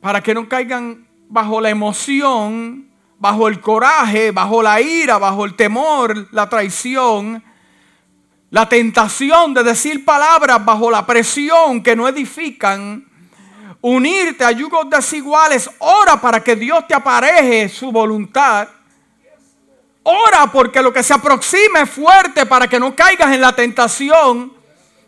para 0.00 0.22
que 0.22 0.34
no 0.34 0.48
caigan 0.48 1.08
bajo 1.28 1.60
la 1.60 1.70
emoción, 1.70 2.90
bajo 3.18 3.48
el 3.48 3.60
coraje, 3.60 4.30
bajo 4.30 4.62
la 4.62 4.80
ira, 4.80 5.18
bajo 5.18 5.44
el 5.44 5.54
temor, 5.54 6.28
la 6.32 6.48
traición, 6.48 7.42
la 8.50 8.68
tentación 8.68 9.52
de 9.52 9.62
decir 9.62 10.04
palabras 10.04 10.64
bajo 10.64 10.90
la 10.90 11.04
presión 11.04 11.82
que 11.82 11.96
no 11.96 12.08
edifican. 12.08 13.04
unirte 13.80 14.44
a 14.44 14.50
yugos 14.50 14.90
desiguales. 14.90 15.70
Ora 15.78 16.20
para 16.20 16.42
que 16.42 16.56
Dios 16.56 16.84
te 16.88 16.94
apareje 16.94 17.68
su 17.68 17.92
voluntad. 17.92 18.68
Ora 20.02 20.50
porque 20.50 20.82
lo 20.82 20.92
que 20.92 21.02
se 21.04 21.14
aproxime 21.14 21.82
es 21.82 21.90
fuerte 21.90 22.44
para 22.46 22.66
que 22.66 22.80
no 22.80 22.96
caigas 22.96 23.32
en 23.32 23.40
la 23.40 23.54
tentación 23.54 24.57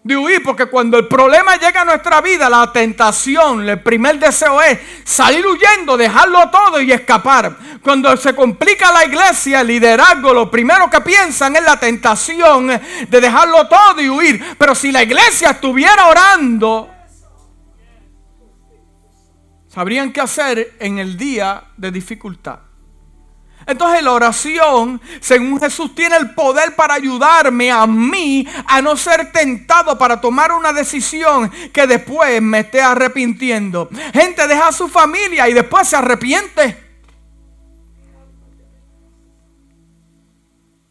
de 0.03 0.17
huir, 0.17 0.43
porque 0.43 0.67
cuando 0.67 0.97
el 0.97 1.07
problema 1.07 1.57
llega 1.57 1.83
a 1.83 1.85
nuestra 1.85 2.23
vida, 2.23 2.49
la 2.49 2.73
tentación, 2.73 3.69
el 3.69 3.83
primer 3.83 4.19
deseo 4.19 4.61
es 4.63 4.79
salir 5.05 5.47
huyendo, 5.47 5.97
dejarlo 5.97 6.49
todo 6.51 6.81
y 6.81 6.91
escapar. 6.91 7.55
Cuando 7.83 8.17
se 8.17 8.35
complica 8.35 8.91
la 8.93 9.05
iglesia, 9.05 9.61
el 9.61 9.67
liderazgo, 9.67 10.33
lo 10.33 10.51
primero 10.51 10.89
que 10.89 11.03
piensan 11.03 11.55
es 11.57 11.65
la 11.65 11.79
tentación 11.79 12.69
de 12.69 13.21
dejarlo 13.21 13.69
todo 13.69 14.01
y 14.01 14.09
huir. 14.09 14.57
Pero 14.57 14.75
si 14.75 14.91
la 14.91 15.03
iglesia 15.03 15.51
estuviera 15.51 16.07
orando, 16.07 16.91
sabrían 19.69 20.13
qué 20.13 20.23
hacer 20.23 20.77
en 20.81 20.99
el 20.99 21.19
día 21.19 21.65
de 21.77 21.91
dificultad. 21.91 22.70
Entonces 23.67 24.03
la 24.03 24.13
oración, 24.13 25.01
según 25.21 25.61
Jesús, 25.61 25.95
tiene 25.95 26.17
el 26.17 26.35
poder 26.35 26.75
para 26.75 26.95
ayudarme 26.95 27.71
a 27.71 27.87
mí 27.87 28.47
a 28.67 28.81
no 28.81 28.97
ser 28.97 29.33
tentado 29.33 29.97
para 29.99 30.21
tomar 30.21 30.53
una 30.53 30.73
decisión 30.73 31.51
que 31.73 31.87
después 31.87 32.41
me 32.41 32.61
esté 32.61 32.81
arrepintiendo. 32.81 33.89
Gente 34.13 34.47
deja 34.49 34.69
a 34.69 34.73
su 34.73 34.89
familia 34.89 35.49
y 35.49 35.53
después 35.53 35.89
se 35.89 35.97
arrepiente. 35.97 36.91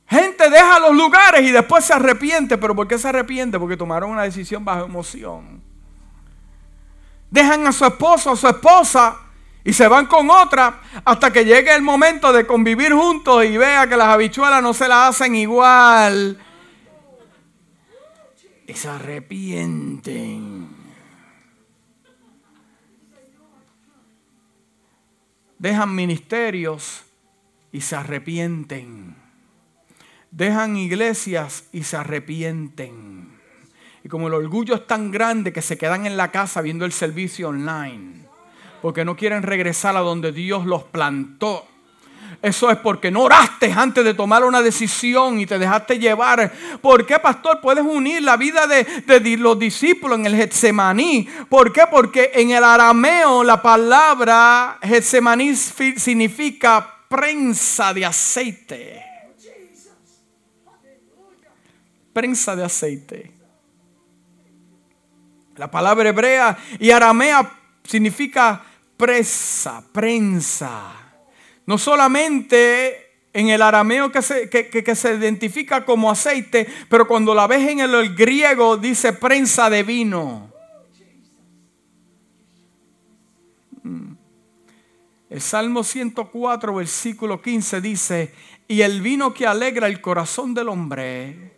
Gente 0.08 0.50
deja 0.50 0.80
los 0.80 0.96
lugares 0.96 1.42
y 1.42 1.52
después 1.52 1.86
se 1.86 1.94
arrepiente. 1.94 2.58
¿Pero 2.58 2.76
por 2.76 2.88
qué 2.88 2.98
se 2.98 3.08
arrepiente? 3.10 3.60
Porque 3.60 3.78
tomaron 3.78 4.10
una 4.10 4.24
decisión 4.24 4.66
bajo 4.66 4.86
emoción. 4.86 5.62
Dejan 7.30 7.68
a 7.68 7.72
su 7.72 7.86
esposo, 7.86 8.32
a 8.32 8.36
su 8.36 8.48
esposa 8.48 9.18
y 9.70 9.74
se 9.74 9.88
van 9.88 10.08
con 10.08 10.28
otra 10.32 10.82
hasta 11.06 11.32
que 11.32 11.46
llegue 11.46 11.76
el 11.76 11.84
momento 11.84 12.34
de 12.34 12.48
convivir 12.48 12.92
juntos 12.92 13.46
y 13.46 13.56
vea 13.56 13.88
que 13.88 13.96
las 13.96 14.08
habichuelas 14.08 14.64
no 14.64 14.74
se 14.74 14.88
las 14.88 15.10
hacen 15.10 15.36
igual. 15.36 16.40
Y 18.66 18.74
se 18.74 18.88
arrepienten. 18.88 20.70
Dejan 25.60 25.94
ministerios 25.94 27.04
y 27.72 27.82
se 27.82 27.96
arrepienten. 27.96 29.16
Dejan 30.32 30.78
iglesias 30.78 31.66
y 31.72 31.84
se 31.84 31.96
arrepienten. 31.96 33.40
Y 34.04 34.10
como 34.10 34.30
el 34.30 34.34
orgullo 34.34 34.74
es 34.74 34.88
tan 34.88 35.12
grande 35.12 35.54
que 35.54 35.62
se 35.62 35.78
quedan 35.78 36.08
en 36.08 36.18
la 36.18 36.32
casa 36.32 36.64
viendo 36.64 36.86
el 36.86 36.92
servicio 36.92 37.50
online 37.50 38.29
porque 38.82 39.06
no 39.06 39.16
quieren 39.16 39.44
regresar 39.44 39.96
a 39.98 40.02
donde 40.02 40.32
Dios 40.32 40.66
los 40.66 40.84
plantó. 40.84 41.66
Eso 42.42 42.72
es 42.72 42.78
porque 42.78 43.12
no 43.12 43.24
oraste 43.24 43.72
antes 43.72 44.06
de 44.06 44.14
tomar 44.14 44.46
una 44.46 44.62
decisión 44.62 45.40
y 45.40 45.46
te 45.46 45.60
dejaste 45.60 46.00
llevar. 46.00 46.52
¿Por 46.82 47.06
qué, 47.06 47.20
pastor? 47.20 47.60
Puedes 47.60 47.84
unir 47.84 48.22
la 48.22 48.38
vida 48.38 48.66
de, 48.66 49.38
los 49.38 49.60
discípulos 49.60 50.18
en 50.18 50.26
el 50.26 50.36
Getsemaní. 50.36 51.28
¿Por 51.50 51.74
qué? 51.74 51.84
Porque 51.92 52.32
en 52.34 52.52
el 52.52 52.64
arameo 52.64 53.44
la 53.44 53.62
palabra 53.62 54.80
Getsemaní 54.82 55.54
significa 55.56 56.96
prensa 57.10 57.94
de 57.94 58.06
aceite. 58.06 59.06
Prensa 62.14 62.56
de 62.56 62.64
aceite. 62.64 63.32
La 65.58 65.70
palabra 65.70 66.08
hebrea 66.08 66.58
y 66.80 66.90
aramea 66.92 67.52
significa 67.84 68.64
presa, 69.00 69.82
prensa. 69.94 70.92
No 71.66 71.78
solamente 71.78 73.28
en 73.32 73.48
el 73.48 73.62
arameo 73.62 74.12
que 74.12 74.22
se, 74.22 74.50
que, 74.50 74.96
se, 74.96 75.16
identifica 75.16 75.86
como 75.86 76.12
aceite, 76.12 76.68
pero 76.90 77.08
cuando 77.08 77.34
la 77.34 77.48
ves 77.48 77.70
en 77.70 77.80
el, 77.80 78.14
griego 78.14 78.76
dice 78.76 79.14
prensa 79.14 79.70
de 79.70 79.84
vino. 79.84 80.52
Mm. 83.84 84.12
El 85.30 85.42
Salmo 85.42 85.86
104, 85.86 86.76
versículo 86.76 87.42
15 87.42 87.80
dice, 87.80 88.34
y 88.68 88.82
el 88.82 89.02
vino 89.02 89.34
que 89.34 89.48
alegra 89.48 89.88
el 89.88 90.02
corazón 90.02 90.54
del 90.54 90.68
hombre, 90.68 91.54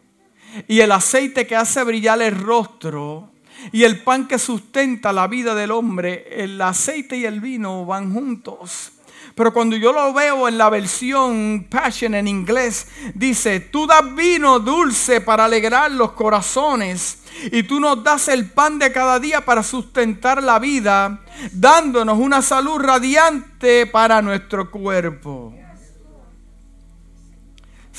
y 0.67 0.81
el 0.81 0.91
aceite 0.91 1.47
que 1.47 1.55
hace 1.55 1.83
brillar 1.83 2.21
el 2.21 2.39
rostro, 2.39 3.30
y 3.71 3.83
el 3.83 4.03
pan 4.03 4.27
que 4.27 4.39
sustenta 4.39 5.13
la 5.13 5.27
vida 5.27 5.55
del 5.55 5.71
hombre, 5.71 6.25
el 6.43 6.61
aceite 6.61 7.17
y 7.17 7.25
el 7.25 7.39
vino 7.39 7.85
van 7.85 8.13
juntos. 8.13 8.91
Pero 9.35 9.53
cuando 9.53 9.75
yo 9.75 9.93
lo 9.93 10.13
veo 10.13 10.47
en 10.47 10.57
la 10.57 10.69
versión 10.69 11.67
Passion 11.69 12.15
en 12.15 12.27
inglés, 12.27 12.87
dice, 13.13 13.59
tú 13.59 13.87
das 13.87 14.13
vino 14.13 14.59
dulce 14.59 15.21
para 15.21 15.45
alegrar 15.45 15.91
los 15.91 16.11
corazones 16.11 17.19
y 17.51 17.63
tú 17.63 17.79
nos 17.79 18.03
das 18.03 18.27
el 18.27 18.49
pan 18.49 18.77
de 18.77 18.91
cada 18.91 19.19
día 19.19 19.45
para 19.45 19.63
sustentar 19.63 20.43
la 20.43 20.59
vida, 20.59 21.21
dándonos 21.53 22.19
una 22.19 22.41
salud 22.41 22.77
radiante 22.79 23.87
para 23.87 24.21
nuestro 24.21 24.69
cuerpo. 24.69 25.53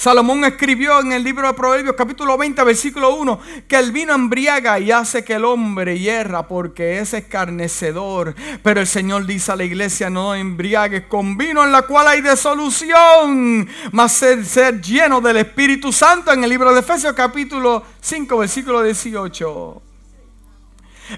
Salomón 0.03 0.45
escribió 0.45 0.99
en 0.99 1.13
el 1.13 1.23
libro 1.23 1.47
de 1.47 1.55
Proverbios 1.55 1.95
capítulo 1.97 2.37
20 2.37 2.65
versículo 2.65 3.15
1 3.15 3.39
que 3.69 3.77
el 3.77 3.93
vino 3.93 4.13
embriaga 4.13 4.81
y 4.81 4.91
hace 4.91 5.23
que 5.23 5.35
el 5.35 5.45
hombre 5.45 5.97
hierra 5.97 6.49
porque 6.49 6.99
es 6.99 7.15
escarnecedor. 7.15 8.35
Pero 8.65 8.81
el 8.81 8.89
Señor 8.89 9.27
dice 9.27 9.53
a 9.53 9.57
la 9.57 9.63
iglesia 9.63 10.11
no 10.11 10.35
embriagues 10.35 11.05
con 11.07 11.37
vino 11.37 11.63
en 11.63 11.71
la 11.71 11.83
cual 11.83 12.09
hay 12.09 12.21
desolución, 12.21 13.69
mas 13.93 14.13
ser, 14.15 14.45
ser 14.45 14.83
lleno 14.83 15.21
del 15.21 15.37
Espíritu 15.37 15.93
Santo 15.93 16.33
en 16.33 16.43
el 16.43 16.51
libro 16.51 16.75
de 16.75 16.81
Efesios 16.81 17.13
capítulo 17.13 17.85
5 18.01 18.39
versículo 18.39 18.83
18. 18.83 19.83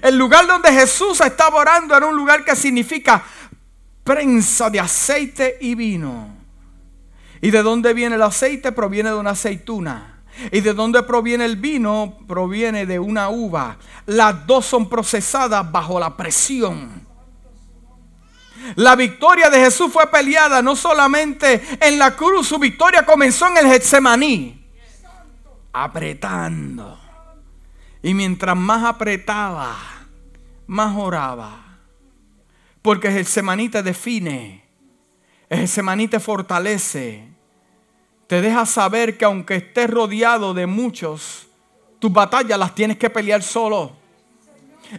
El 0.03 0.15
lugar 0.15 0.45
donde 0.45 0.71
Jesús 0.71 1.21
estaba 1.21 1.55
orando 1.55 1.97
era 1.97 2.05
un 2.05 2.15
lugar 2.15 2.45
que 2.45 2.55
significa 2.55 3.23
prensa 4.03 4.69
de 4.69 4.79
aceite 4.79 5.57
y 5.59 5.73
vino. 5.73 6.34
¿Y 7.45 7.51
de 7.51 7.61
dónde 7.61 7.93
viene 7.93 8.15
el 8.15 8.23
aceite? 8.23 8.71
Proviene 8.71 9.09
de 9.09 9.17
una 9.17 9.29
aceituna. 9.29 10.23
¿Y 10.51 10.61
de 10.61 10.73
dónde 10.73 11.03
proviene 11.03 11.45
el 11.45 11.57
vino? 11.57 12.17
Proviene 12.27 12.87
de 12.87 12.97
una 12.97 13.29
uva. 13.29 13.77
Las 14.07 14.47
dos 14.47 14.65
son 14.65 14.89
procesadas 14.89 15.71
bajo 15.71 15.99
la 15.99 16.17
presión. 16.17 17.05
La 18.77 18.95
victoria 18.95 19.51
de 19.51 19.59
Jesús 19.59 19.93
fue 19.93 20.07
peleada 20.07 20.63
no 20.63 20.75
solamente 20.75 21.61
en 21.79 21.99
la 21.99 22.15
cruz, 22.15 22.47
su 22.47 22.57
victoria 22.57 23.05
comenzó 23.05 23.45
en 23.49 23.57
el 23.57 23.67
Getsemaní. 23.67 24.65
Apretando. 25.71 26.99
Y 28.01 28.15
mientras 28.15 28.57
más 28.57 28.83
apretaba, 28.83 29.77
más 30.65 30.97
oraba. 30.97 31.77
Porque 32.81 33.09
el 33.09 33.13
Getsemaní 33.13 33.69
te 33.69 33.83
define. 33.83 34.65
El 35.47 35.59
Getsemaní 35.59 36.07
te 36.07 36.19
fortalece 36.19 37.34
te 38.27 38.41
deja 38.41 38.65
saber 38.65 39.17
que 39.17 39.25
aunque 39.25 39.55
estés 39.55 39.89
rodeado 39.89 40.53
de 40.53 40.65
muchos, 40.65 41.47
tus 41.99 42.11
batallas 42.11 42.57
las 42.57 42.73
tienes 42.73 42.97
que 42.97 43.09
pelear 43.09 43.43
solo. 43.43 43.93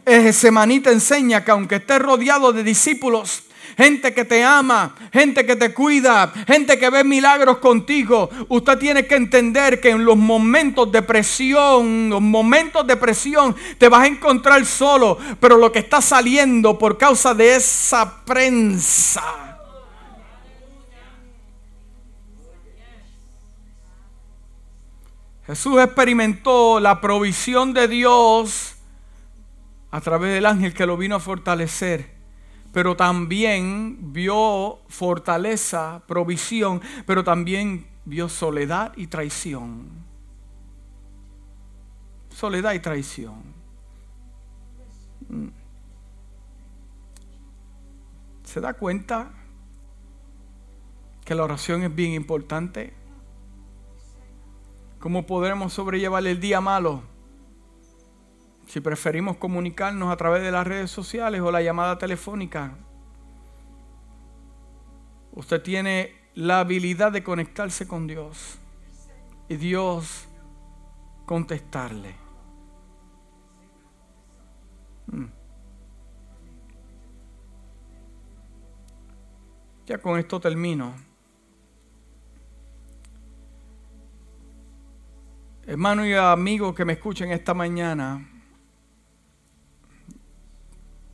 Ese 0.05 0.51
maní 0.51 0.81
te 0.81 0.93
enseña 0.93 1.45
que 1.45 1.51
aunque 1.51 1.77
estés 1.77 2.01
rodeado 2.01 2.53
de 2.53 2.63
discípulos, 2.63 3.45
gente 3.77 4.15
que 4.15 4.25
te 4.25 4.43
ama, 4.43 4.95
gente 5.13 5.45
que 5.45 5.57
te 5.57 5.75
cuida, 5.75 6.33
gente 6.47 6.79
que 6.79 6.91
ve 6.91 7.05
milagros 7.05 7.59
contigo, 7.59 8.31
usted 8.49 8.79
tiene 8.79 9.07
que 9.07 9.17
entender 9.17 9.81
que 9.81 9.91
en 9.91 10.05
los 10.05 10.17
momentos 10.17 10.91
de 10.91 11.03
presión, 11.03 12.11
los 12.11 12.23
momentos 12.23 12.87
de 12.87 12.97
presión, 12.97 13.55
te 13.79 13.89
vas 13.89 14.03
a 14.03 14.07
encontrar 14.07 14.65
solo, 14.67 15.19
pero 15.41 15.57
lo 15.57 15.71
que 15.71 15.81
está 15.81 16.01
saliendo 16.01 16.79
por 16.79 16.97
causa 16.97 17.35
de 17.35 17.57
esa 17.57 18.25
prensa 18.25 19.46
Jesús 25.47 25.81
experimentó 25.81 26.81
la 26.81 27.01
provisión 27.01 27.73
de 27.73 27.87
Dios 27.87 28.77
a 29.93 30.01
través 30.01 30.35
del 30.35 30.45
ángel 30.45 30.75
que 30.75 30.87
lo 30.87 30.97
vino 30.97 31.15
a 31.15 31.21
fortalecer, 31.21 32.17
pero 32.73 32.97
también 32.97 34.13
vio 34.13 34.81
fortaleza, 34.89 36.03
provisión, 36.09 36.81
pero 37.07 37.23
también 37.23 37.87
vio 38.05 38.29
soledad 38.29 38.93
y 38.97 39.07
traición. 39.07 39.89
Soledad 42.31 42.73
y 42.75 42.81
traición. 42.81 43.41
Mm. 45.29 45.49
¿Se 48.43 48.61
da 48.61 48.75
cuenta 48.75 49.31
que 51.25 51.35
la 51.35 51.45
oración 51.45 51.85
es 51.85 51.95
bien 51.95 52.13
importante? 52.13 52.96
¿Cómo 55.07 55.25
podremos 55.25 55.73
sobrellevar 55.73 56.27
el 56.27 56.41
día 56.41 56.61
malo? 56.61 57.01
Si 58.67 58.81
preferimos 58.81 59.37
comunicarnos 59.37 60.13
a 60.13 60.17
través 60.17 60.43
de 60.43 60.51
las 60.51 60.67
redes 60.67 60.91
sociales 60.91 61.41
o 61.43 61.53
la 61.53 61.63
llamada 61.63 61.97
telefónica, 61.97 62.77
usted 65.31 65.63
tiene 65.63 66.13
la 66.35 66.59
habilidad 66.59 67.13
de 67.13 67.23
conectarse 67.23 67.87
con 67.87 68.09
Dios 68.09 68.59
y 69.49 69.55
Dios 69.55 70.27
contestarle. 71.25 72.17
Mm. 75.07 75.27
Ya 79.87 79.99
con 79.99 80.19
esto 80.19 80.41
termino. 80.41 81.06
Hermano 85.69 86.07
y 86.07 86.15
amigo 86.15 86.73
que 86.77 86.85
me 86.85 86.93
escuchen 86.93 87.33
esta 87.33 87.53
mañana, 87.53 88.25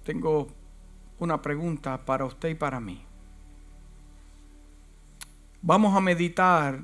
tengo 0.04 0.46
una 1.18 1.40
pregunta 1.40 2.04
para 2.04 2.26
usted 2.26 2.50
y 2.50 2.54
para 2.54 2.78
mí. 2.78 3.02
Vamos 5.62 5.96
a 5.96 6.02
meditar 6.02 6.82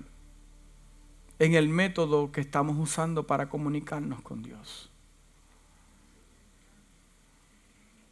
en 1.39 1.55
el 1.55 1.69
método 1.69 2.33
que 2.33 2.41
estamos 2.41 2.79
usando 2.79 3.27
para 3.27 3.51
comunicarnos 3.51 4.23
con 4.23 4.43
Dios. 4.43 4.91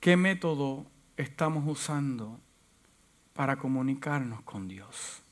¿Qué 0.00 0.18
método 0.18 0.84
estamos 1.16 1.64
usando 1.66 2.38
para 3.32 3.56
comunicarnos 3.56 4.42
con 4.42 4.68
Dios? 4.68 5.22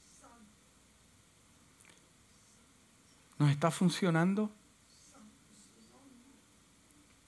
¿Nos 3.38 3.50
está 3.50 3.70
funcionando? 3.70 4.50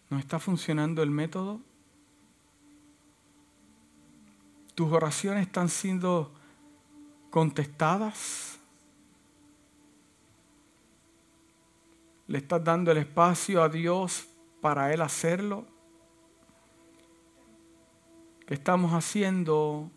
¿Nos 0.08 0.20
está 0.20 0.38
funcionando 0.38 1.02
el 1.02 1.10
método? 1.10 1.60
¿Tus 4.74 4.92
oraciones 4.92 5.46
están 5.46 5.68
siendo 5.68 6.32
contestadas? 7.30 8.58
¿Le 12.28 12.38
estás 12.38 12.62
dando 12.62 12.92
el 12.92 12.98
espacio 12.98 13.62
a 13.62 13.68
Dios 13.68 14.28
para 14.60 14.92
Él 14.92 15.00
hacerlo? 15.00 15.66
¿Qué 18.46 18.54
estamos 18.54 18.92
haciendo 18.92 19.90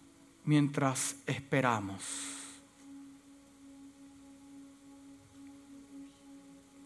mientras 0.44 1.18
esperamos? 1.28 2.39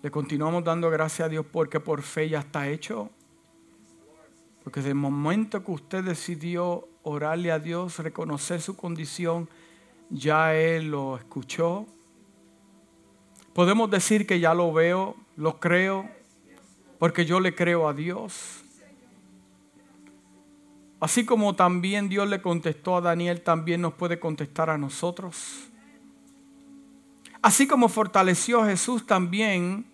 Le 0.04 0.12
continuamos 0.12 0.66
dando 0.66 0.89
gracias 0.89 1.28
a 1.28 1.30
Dios 1.30 1.45
porque 1.49 1.80
por 1.80 2.01
fe 2.01 2.28
ya 2.28 2.39
está 2.39 2.68
hecho. 2.68 3.10
Porque 4.62 4.82
desde 4.82 4.89
el 4.89 4.95
momento 4.95 5.64
que 5.64 5.72
usted 5.72 6.04
decidió 6.04 6.89
orarle 7.04 7.54
a 7.54 7.60
Dios, 7.60 7.99
reconocer 7.99 8.60
su 8.60 8.76
condición, 8.76 9.47
ya 10.10 10.56
Él 10.56 10.91
lo 10.91 11.16
escuchó. 11.16 11.86
Podemos 13.54 13.89
decir 13.89 14.28
que 14.28 14.41
ya 14.41 14.54
lo 14.54 14.74
veo, 14.74 15.16
lo 15.38 15.62
creo, 15.62 16.10
porque 16.99 17.26
yo 17.26 17.39
le 17.39 17.56
creo 17.56 17.88
a 17.88 17.93
Dios. 17.93 18.62
Así 20.99 21.24
como 21.24 21.56
también 21.56 22.10
Dios 22.10 22.28
le 22.28 22.41
contestó 22.41 22.97
a 22.97 23.01
Daniel, 23.01 23.39
también 23.39 23.80
nos 23.80 23.93
puede 23.93 24.20
contestar 24.20 24.70
a 24.70 24.78
nosotros. 24.78 25.70
Así 27.41 27.68
como 27.68 27.88
fortaleció 27.88 28.62
a 28.62 28.66
Jesús 28.68 29.06
también, 29.06 29.92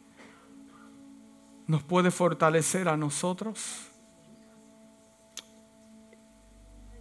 nos 1.70 1.84
puede 1.84 2.09
fortalecer 2.09 2.89
a 2.89 2.97
nosotros. 2.97 3.91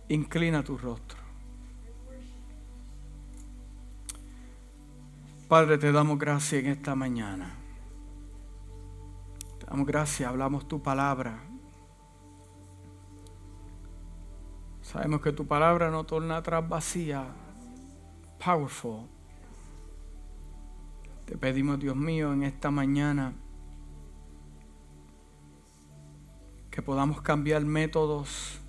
Inclina 0.09 0.63
tu 0.63 0.77
rostro. 0.77 1.19
Padre, 5.49 5.79
te 5.79 5.91
damos 5.91 6.19
gracias 6.19 6.63
en 6.63 6.71
esta 6.71 6.95
mañana. 6.95 7.51
Te 9.59 9.65
damos 9.65 9.87
gracias, 9.87 10.29
hablamos 10.29 10.69
tu 10.69 10.83
palabra. 10.83 11.43
Sabemos 14.83 15.23
que 15.23 15.33
tu 15.33 15.47
palabra 15.47 15.91
no 15.91 16.05
torna 16.05 16.37
atrás 16.37 16.69
vacía. 16.69 17.25
Powerful. 18.45 19.07
Te 21.25 21.39
pedimos, 21.39 21.81
Dios 21.81 21.97
mío, 21.97 22.35
en 22.35 22.43
esta 22.43 22.71
mañana 22.71 23.33
que 26.79 26.83
podamos 26.83 27.21
cambiar 27.23 27.65
métodos, 27.65 28.61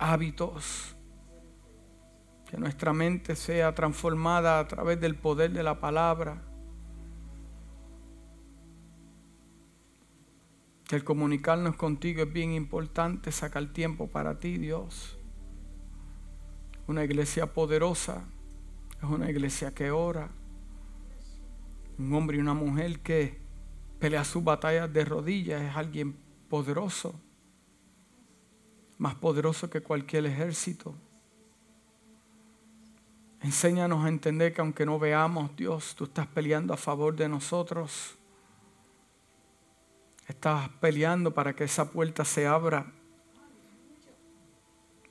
hábitos, 0.00 0.96
que 2.50 2.56
nuestra 2.56 2.92
mente 2.92 3.36
sea 3.36 3.72
transformada 3.72 4.58
a 4.58 4.66
través 4.66 5.00
del 5.00 5.14
poder 5.14 5.52
de 5.52 5.62
la 5.62 5.78
palabra. 5.78 6.42
Que 10.88 10.96
el 10.96 11.04
comunicarnos 11.04 11.76
contigo 11.76 12.24
es 12.24 12.32
bien 12.32 12.50
importante, 12.50 13.30
sacar 13.30 13.72
tiempo 13.72 14.08
para 14.08 14.40
ti, 14.40 14.58
Dios. 14.58 15.16
Una 16.88 17.04
iglesia 17.04 17.52
poderosa 17.52 18.24
es 19.00 19.08
una 19.08 19.30
iglesia 19.30 19.72
que 19.72 19.92
ora. 19.92 20.30
Un 21.96 22.12
hombre 22.12 22.38
y 22.38 22.40
una 22.40 22.54
mujer 22.54 22.98
que 23.02 23.38
pelea 24.00 24.24
sus 24.24 24.42
batallas 24.42 24.92
de 24.92 25.04
rodillas 25.04 25.62
es 25.62 25.76
alguien 25.76 26.23
poderoso, 26.44 27.14
más 28.98 29.14
poderoso 29.16 29.68
que 29.68 29.80
cualquier 29.80 30.26
ejército. 30.26 30.94
Enséñanos 33.40 34.04
a 34.04 34.08
entender 34.08 34.54
que 34.54 34.62
aunque 34.62 34.86
no 34.86 34.98
veamos, 34.98 35.54
Dios, 35.54 35.94
tú 35.94 36.04
estás 36.04 36.26
peleando 36.26 36.72
a 36.72 36.78
favor 36.78 37.14
de 37.14 37.28
nosotros. 37.28 38.14
Estás 40.26 40.70
peleando 40.80 41.34
para 41.34 41.54
que 41.54 41.64
esa 41.64 41.90
puerta 41.90 42.24
se 42.24 42.46
abra. 42.46 42.90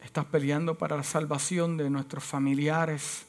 Estás 0.01 0.25
peleando 0.25 0.77
para 0.77 0.97
la 0.97 1.03
salvación 1.03 1.77
de 1.77 1.89
nuestros 1.89 2.23
familiares. 2.23 3.27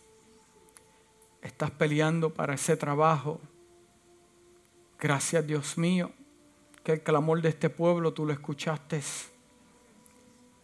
Estás 1.43 1.71
peleando 1.71 2.33
para 2.33 2.55
ese 2.55 2.77
trabajo. 2.77 3.41
Gracias 4.99 5.47
Dios 5.47 5.77
mío, 5.77 6.13
que 6.85 6.93
el 6.93 7.03
clamor 7.03 7.43
de 7.43 7.49
este 7.49 7.71
pueblo 7.71 8.13
tú 8.13 8.25
lo 8.25 8.33
escuchaste. 8.33 9.01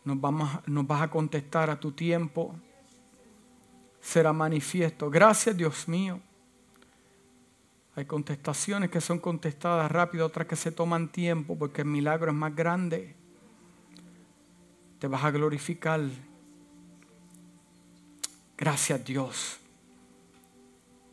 Nos, 0.04 0.20
vas 0.20 1.02
a 1.02 1.10
contestar 1.10 1.70
a 1.70 1.80
tu 1.80 1.92
tiempo. 1.92 2.54
Será 4.00 4.32
manifiesto. 4.32 5.10
Gracias 5.10 5.56
Dios 5.56 5.88
mío 5.88 6.20
hay 8.00 8.06
contestaciones 8.06 8.90
que 8.90 9.00
son 9.00 9.18
contestadas 9.18 9.90
rápido, 9.90 10.26
otras 10.26 10.46
que 10.46 10.56
se 10.56 10.72
toman 10.72 11.08
tiempo 11.08 11.58
porque 11.58 11.82
el 11.82 11.88
milagro 11.88 12.30
es 12.30 12.36
más 12.36 12.54
grande. 12.54 13.14
Te 14.98 15.06
vas 15.06 15.24
a 15.24 15.30
glorificar. 15.30 16.00
Gracias 18.56 19.04
Dios. 19.04 19.58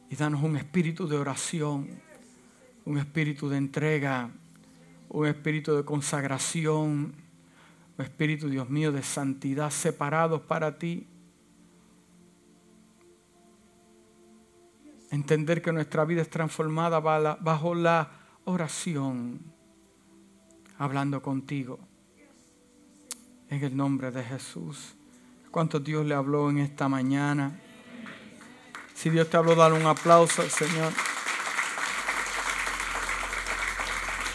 Y 0.10 0.16
danos 0.16 0.42
un 0.44 0.56
espíritu 0.56 1.08
de 1.08 1.18
oración, 1.18 1.90
un 2.86 2.98
espíritu 2.98 3.50
de 3.50 3.58
entrega, 3.58 4.30
un 5.10 5.26
espíritu 5.26 5.76
de 5.76 5.86
consagración, 5.86 7.14
un 7.98 8.06
espíritu, 8.06 8.50
Dios 8.50 8.70
mío, 8.70 8.92
de 8.92 9.04
santidad 9.04 9.70
separados 9.70 10.42
para 10.42 10.78
ti. 10.78 11.08
Entender 15.10 15.62
que 15.62 15.72
nuestra 15.72 16.04
vida 16.06 16.22
es 16.22 16.30
transformada 16.30 17.00
bajo 17.00 17.76
la 17.76 18.12
oración, 18.46 19.40
hablando 20.78 21.22
contigo. 21.22 21.80
En 23.50 23.64
el 23.64 23.78
nombre 23.78 24.12
de 24.12 24.24
Jesús. 24.24 24.94
¿Cuánto 25.52 25.80
Dios 25.80 26.06
le 26.06 26.14
habló 26.14 26.50
en 26.50 26.58
esta 26.58 26.90
mañana? 26.90 27.58
Si 28.94 29.10
Dios 29.10 29.30
te 29.30 29.38
habló, 29.38 29.56
dale 29.56 29.80
un 29.80 29.86
aplauso 29.86 30.42
al 30.42 30.50
Señor. 30.50 30.92